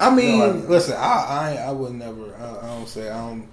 [0.00, 2.34] I mean, you know, like, listen, I, I I would never.
[2.34, 3.46] I, I don't say I don't.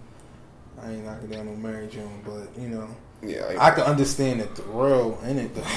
[0.82, 2.90] I ain't knocking down no Mary Jane, but you know,
[3.24, 5.64] yeah, I, I can understand the thrill in it though.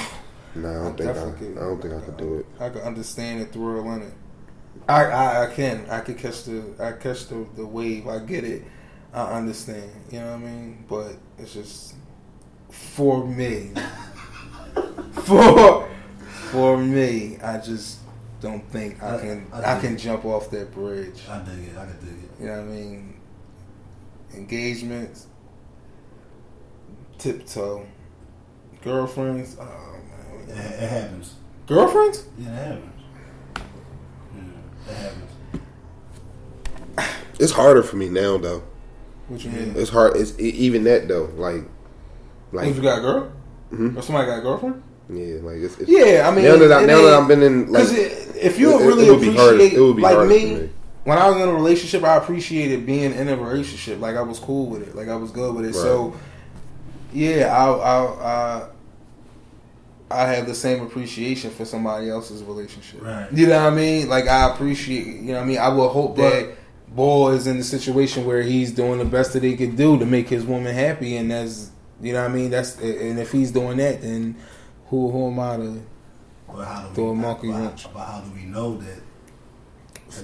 [0.55, 2.45] No, I don't I think I, could, I don't think I could do it.
[2.59, 4.13] I can understand the thrill in it.
[4.89, 8.07] I, I, I can I can catch the I catch the, the wave.
[8.07, 8.63] I get it.
[9.13, 9.91] I understand.
[10.11, 10.85] You know what I mean?
[10.89, 11.93] But it's just
[12.71, 13.71] for me.
[15.25, 15.87] for
[16.51, 17.99] for me, I just
[18.41, 19.97] don't think I, I- can I I, can it.
[19.97, 21.21] jump off that bridge.
[21.29, 21.77] I dig it.
[21.77, 22.31] I can dig it.
[22.41, 23.19] You know what I mean?
[24.33, 25.27] Engagements,
[27.17, 27.85] tiptoe,
[28.83, 29.57] girlfriends.
[29.59, 29.65] Oh
[30.43, 31.33] It, man, it happens.
[31.67, 32.25] girlfriends?
[32.37, 32.93] Yeah, it happens.
[34.35, 35.31] Yeah, it happens.
[37.39, 38.63] It's harder for me now though.
[39.27, 39.73] What you mean?
[39.75, 40.15] It's hard.
[40.17, 41.25] It's e- even that though.
[41.35, 43.31] Like, If like you got a girl,
[43.73, 43.97] Mhm.
[43.97, 44.81] or somebody got a girlfriend?
[45.09, 47.43] yeah, like it's, it's Yeah, I mean, now that I, it now that I've been
[47.43, 47.91] in like Because
[48.37, 50.61] if you it- it really would be hard- appreciate, it would be like me, for
[50.61, 50.69] me.
[51.03, 53.99] when I was in a relationship, I appreciated being in a relationship.
[53.99, 54.95] Like I was cool with it.
[54.95, 55.75] Like I was good with it.
[55.75, 56.13] So,
[57.13, 58.03] yeah, I, I,
[58.61, 58.69] I,
[60.09, 63.01] I have the same appreciation for somebody else's relationship.
[63.03, 63.31] Right.
[63.31, 64.09] You know what I mean?
[64.09, 65.05] Like I appreciate.
[65.07, 65.57] You know what I mean?
[65.57, 66.57] I will hope But- that
[66.95, 70.05] boy is in the situation where he's doing the best that he could do to
[70.05, 71.71] make his woman happy, and that's
[72.01, 72.49] you know what I mean.
[72.51, 74.35] That's and if he's doing that, then
[74.87, 75.81] who who am I to?
[76.47, 77.87] But how do Throw we, a monkey but, wrench.
[77.93, 79.01] but how do we know that?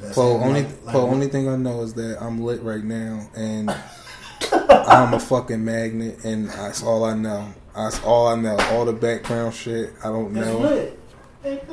[0.02, 3.68] that only Like- like- only thing I know is that I'm lit right now, and
[4.52, 7.54] I'm a fucking magnet, and that's all I know.
[7.76, 8.58] That's all I know.
[8.72, 10.60] All the background shit, I don't It's know.
[10.60, 11.00] lit.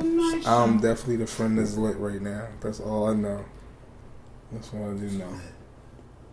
[0.02, 0.82] Nice I'm shit.
[0.82, 2.46] definitely the friend that's lit right now.
[2.60, 3.44] That's all I know.
[4.52, 5.32] That's what I do know.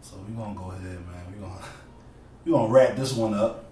[0.01, 1.33] So we gonna go ahead, man.
[1.33, 1.61] We gonna
[2.45, 3.65] we gonna wrap this one up.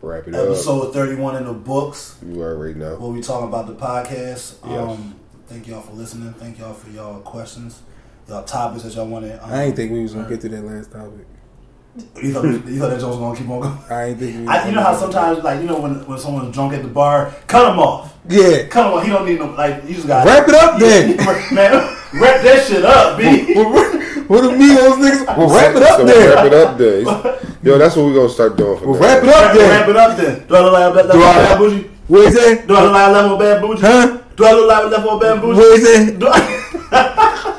[0.00, 0.46] wrap it up.
[0.46, 2.16] Episode thirty one in the books.
[2.26, 2.96] You already know.
[2.96, 4.56] Where we talking about the podcast.
[4.66, 4.80] Yes.
[4.98, 5.14] Um,
[5.46, 6.32] thank y'all for listening.
[6.34, 7.82] Thank y'all for y'all questions,
[8.28, 9.38] y'all topics that y'all wanted.
[9.40, 11.26] Um, I ain't think we was gonna get to that last topic.
[12.22, 13.78] You thought, you thought that joke was gonna keep on going.
[13.90, 14.40] I ain't think we.
[14.42, 16.88] Was I, you know how sometimes, like you know, when when someone's drunk at the
[16.88, 18.16] bar, cut him off.
[18.30, 18.66] Yeah.
[18.68, 19.04] Cut him off.
[19.04, 19.84] He don't need no like.
[19.86, 21.16] You just got Wrap it up then.
[21.54, 21.72] man.
[22.14, 23.52] Wrap that shit up, b.
[24.26, 25.36] what do me those niggas?
[25.36, 26.34] Well, wrap it up so there.
[26.34, 27.02] Wrap it up there.
[27.62, 28.78] Yo, that's what we're gonna start doing.
[28.78, 29.70] From Well, wrap it up Wrap, there.
[29.70, 30.46] wrap it up then.
[30.48, 31.90] Do I look like level Do I- bad bougie?
[32.08, 32.66] What is that?
[32.66, 33.80] Do I look like level bad bougie?
[33.82, 34.18] Huh?
[34.36, 35.58] Do I look like level bad bougie?
[35.58, 35.82] What is
[36.90, 37.58] that?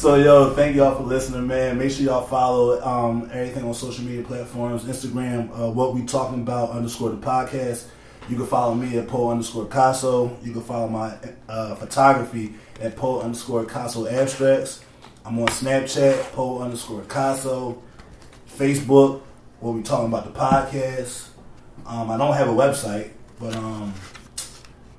[0.00, 1.76] So yo, thank y'all for listening, man.
[1.76, 6.40] Make sure y'all follow um, everything on social media platforms, Instagram, uh, what we talking
[6.40, 7.84] about underscore the podcast.
[8.26, 10.42] You can follow me at Poe underscore Caso.
[10.42, 11.18] You can follow my
[11.50, 14.82] uh, photography at Poe underscore Caso Abstracts.
[15.26, 17.82] I'm on Snapchat, Poe underscore Caso.
[18.48, 19.20] Facebook,
[19.58, 21.28] what we talking about the podcast.
[21.84, 23.92] Um, I don't have a website, but um,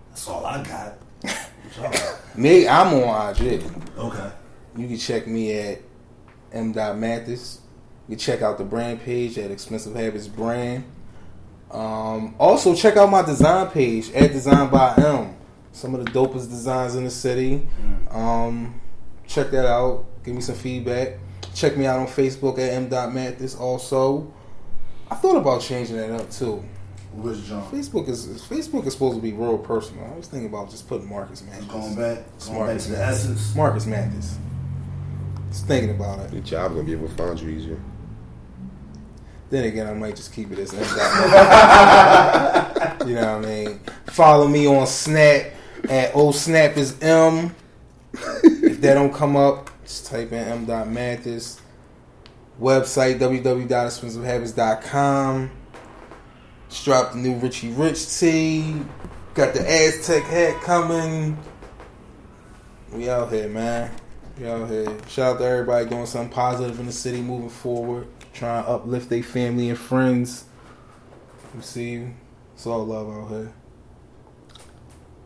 [0.09, 0.93] that's all I got.
[1.73, 2.37] What y'all got?
[2.37, 3.63] Me, I'm on IG.
[3.97, 4.31] Okay.
[4.75, 5.79] You can check me at
[6.53, 7.59] m.mathis.
[8.07, 10.83] You can check out the brand page at Expensive Habits Brand.
[11.69, 15.35] Um, also, check out my design page at Design by M.
[15.71, 17.65] Some of the dopest designs in the city.
[18.09, 18.81] Um,
[19.25, 20.05] check that out.
[20.23, 21.17] Give me some feedback.
[21.53, 23.55] Check me out on Facebook at m.mathis.
[23.55, 24.31] Also,
[25.09, 26.63] I thought about changing that up too.
[27.13, 27.69] Which John?
[27.71, 30.09] Facebook is Facebook is supposed to be real personal.
[30.13, 31.65] I was thinking about just putting Marcus Mathis.
[31.65, 33.13] going back, going Smart back to the that.
[33.13, 33.55] essence.
[33.55, 34.37] Marcus Mathis.
[35.51, 36.33] Just thinking about it.
[36.33, 37.79] Your job gonna be able to find you easier.
[39.49, 40.79] Then again, I might just keep it as M.
[43.07, 43.81] you know what I mean?
[44.05, 45.47] Follow me on Snap
[45.89, 47.53] at O Snap is M.
[48.13, 50.93] if that don't come up, just type in M.
[50.93, 51.59] Mathis.
[52.59, 55.51] Website www.expensivehabits.com.
[56.69, 58.75] Just dropped the new Richie Rich tee.
[59.33, 61.37] Got the Aztec hat coming.
[62.93, 63.91] We out here, man.
[64.39, 64.97] We out here.
[65.07, 69.09] Shout out to everybody doing something positive in the city, moving forward, trying to uplift
[69.09, 70.45] their family and friends.
[71.55, 72.13] We see you.
[72.55, 73.53] It's all love out here.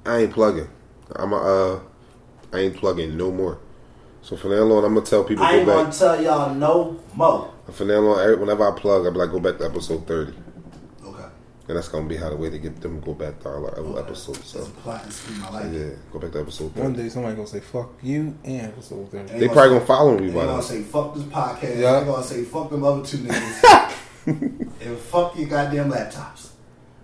[0.06, 0.70] I ain't plugging.
[1.16, 1.80] I'm a, uh,
[2.54, 3.60] I ain't plugging no more.
[4.22, 5.94] So from now on, I'm gonna tell people I go ain't gonna back.
[5.94, 7.54] tell y'all no more.
[7.72, 10.42] From now on, whenever I plug, I be like, go back to episode 30, Okay.
[11.68, 13.82] And that's gonna be how the way to get them go back to our other
[13.82, 14.00] Okay.
[14.00, 14.46] episodes.
[14.46, 15.44] So That's a plot and scheme.
[15.52, 19.10] I yeah, go back to episode One day somebody gonna say fuck you and episode
[19.12, 19.32] thirty.
[19.32, 20.62] Ain't They probably gonna follow me They by gonna now.
[20.62, 21.78] say fuck this podcast.
[21.80, 22.00] Yeah.
[22.00, 23.92] They gonna say fuck them other two niggas.
[24.28, 26.50] and fuck your goddamn laptops.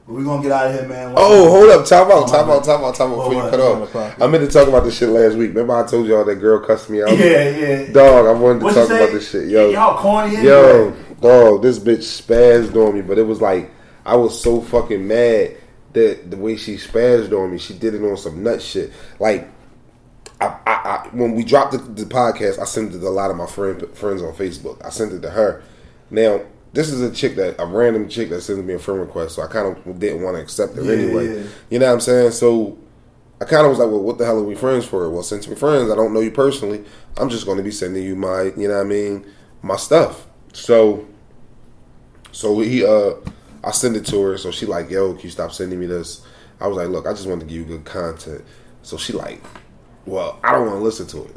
[0.08, 1.14] But we gonna get out of here, man.
[1.16, 3.50] Oh, hold up, time out, Oh, time my out, time out, time out before you
[3.50, 4.22] cut off.
[4.22, 5.50] I meant to talk about this shit last week.
[5.50, 7.16] Remember I told y'all that girl cussed me out?
[7.18, 7.92] Yeah, yeah.
[7.92, 9.48] Dog, I wanted to What you talk about this shit.
[9.50, 10.52] Yo, y'all corny anyway.
[10.52, 13.70] Yo, dog, this bitch spazzed on me, but it was like
[14.06, 15.56] I was so fucking mad
[15.94, 18.92] that the way she spazzed on me, she did it on some nut shit.
[19.20, 19.48] Like,
[20.40, 23.30] I, I, I when we dropped the, the podcast, I sent it to a lot
[23.32, 24.84] of my friend, friends on Facebook.
[24.86, 25.64] I sent it to her.
[26.10, 26.42] Now,
[26.74, 29.44] this is a chick that a random chick that sends me a friend request, so
[29.44, 31.38] I kind of didn't want to accept it Yeah, anyway.
[31.42, 31.48] yeah.
[31.70, 32.32] You know what I'm saying?
[32.32, 32.78] So.
[33.40, 35.10] I kind of was like, well, what the hell are we friends for?
[35.10, 36.86] Well, since we're friends, I don't know you personally.
[37.18, 39.26] I'm just going to be sending you my, you know what I mean,
[39.64, 40.28] my stuff.
[40.54, 41.08] So,
[42.32, 43.14] so he uh,
[43.64, 44.38] I send it to her.
[44.38, 46.26] So she like, yo, can you stop sending me this?
[46.60, 48.44] I was like, look, I just want to give you good content.
[48.84, 49.42] So she like,
[50.06, 51.36] well, I don't want to listen to it.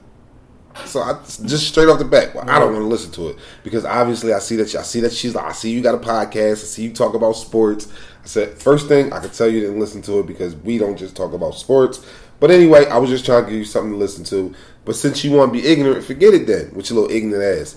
[0.86, 3.36] So I just straight off the back, well, I don't want to listen to it
[3.62, 5.98] because obviously I see that I see that she's like, I see you got a
[5.98, 7.92] podcast, I see you talk about sports.
[8.24, 10.96] I said first thing I could tell you didn't listen to it because we don't
[10.96, 12.04] just talk about sports.
[12.40, 14.52] But anyway, I was just trying to give you something to listen to.
[14.84, 17.74] But since you want to be ignorant, forget it then with your little ignorant ass.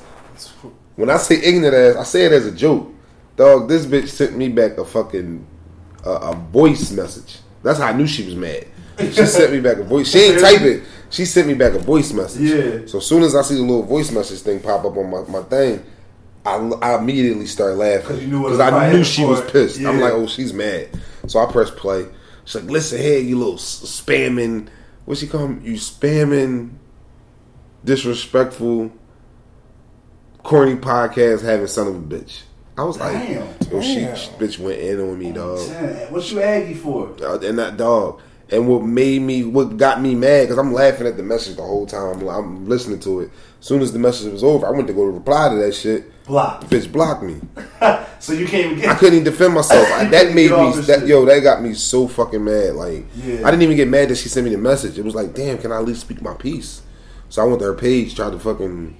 [0.96, 2.92] When I say ignorant ass, I say it as a joke.
[3.38, 5.46] Dog, this bitch sent me back a fucking
[6.06, 7.38] uh, a voice message.
[7.64, 8.68] That's how I knew she was mad.
[9.00, 10.12] She sent me back a voice.
[10.12, 10.82] She ain't typing.
[11.10, 12.42] She sent me back a voice message.
[12.42, 12.86] Yeah.
[12.88, 15.22] So as soon as I see the little voice message thing pop up on my,
[15.30, 15.84] my thing,
[16.46, 19.80] I, I immediately start laughing 'Cause you knew what because I knew she was pissed.
[19.80, 20.90] I'm like, oh, she's mad.
[21.28, 22.08] So I press play.
[22.46, 24.68] She's like, listen here, you little spamming.
[25.06, 25.52] What's she call?
[25.62, 26.72] You spamming,
[27.84, 28.92] disrespectful,
[30.44, 32.42] corny podcast having son of a bitch.
[32.78, 33.48] I was like, Damn.
[33.72, 34.16] yo, she, Damn.
[34.16, 35.68] she bitch went in on me, dog.
[35.68, 37.08] Damn, What you Aggie for?
[37.22, 38.22] And that dog.
[38.50, 41.64] And what made me, what got me mad, because I'm laughing at the message the
[41.64, 42.22] whole time.
[42.22, 43.32] I'm, I'm listening to it.
[43.60, 45.74] As soon as the message was over, I went to go to reply to that
[45.74, 46.06] shit.
[46.26, 46.64] Block.
[46.66, 47.42] Bitch blocked me.
[48.20, 48.90] So you can't even get.
[48.90, 49.88] I couldn't even defend myself.
[49.92, 51.08] I- that made me, that, shit.
[51.08, 52.74] yo, that got me so fucking mad.
[52.74, 53.42] Like, Yeah.
[53.48, 54.98] I didn't even get mad that she sent me the message.
[54.98, 56.82] It was like, damn, can I at least speak my piece?
[57.30, 58.96] So I went to her page, tried to fucking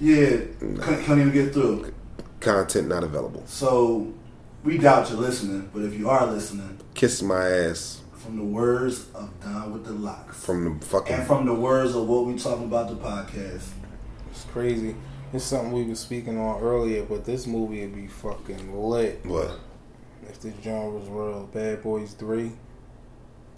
[0.00, 1.92] Yeah, couldn't, couldn't even get through.
[2.46, 3.42] Content not available.
[3.46, 4.12] So
[4.64, 9.06] we doubt you're listening, but if you are listening, Kiss my ass from the words
[9.14, 11.14] of Don with the Locks, from the fucking.
[11.14, 13.68] and from the words of what we talking about the podcast,
[14.30, 14.94] It's crazy.
[15.32, 19.58] It's something we were speaking on earlier, but this movie would be fucking lit what?
[20.28, 21.48] if this genre was real.
[21.52, 22.52] Bad Boys Three,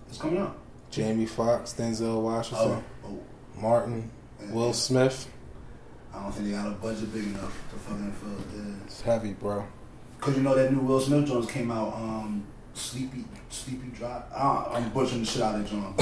[0.09, 0.57] it's coming out.
[0.91, 4.11] Jamie Foxx, Denzel Washington, Oh, oh, Martin,
[4.51, 5.29] Will Smith.
[6.19, 8.85] I don't think they got a budget big enough to fucking fill this.
[8.87, 9.65] It's heavy, bro.
[10.21, 14.29] Cause you know that new Will Smith Jones came out, um, Sleepy, Sleepy Drop.
[14.35, 15.95] Ah, I'm butchering the shit out of John.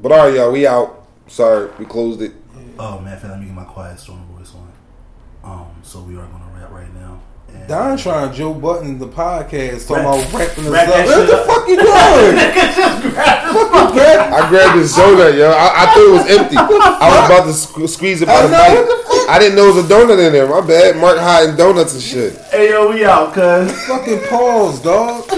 [0.00, 1.06] But all right, y'all, we out.
[1.28, 2.32] Sorry, we closed it.
[2.78, 4.72] oh man, let me get my quiet storm voice on.
[5.44, 7.20] Um, so we are gonna wrap right now.
[7.48, 11.06] And Don trying Joe Budden the podcast talking Rap- about rapping us rap up.
[11.06, 11.46] What the up.
[11.46, 12.36] fuck you doing?
[13.48, 15.50] Fucking grab- I grabbed his soda, yo.
[15.50, 16.56] I, I thought it was empty.
[16.56, 18.74] I was about to squeeze it by the know, bite.
[18.74, 19.28] what the fuck?
[19.30, 20.48] I didn't know it was a donut in there.
[20.48, 20.96] My bad.
[20.96, 22.36] Mark hiding donuts and shit.
[22.50, 23.72] Hey yo, we out, cuz.
[23.86, 25.28] Fucking pause, dog.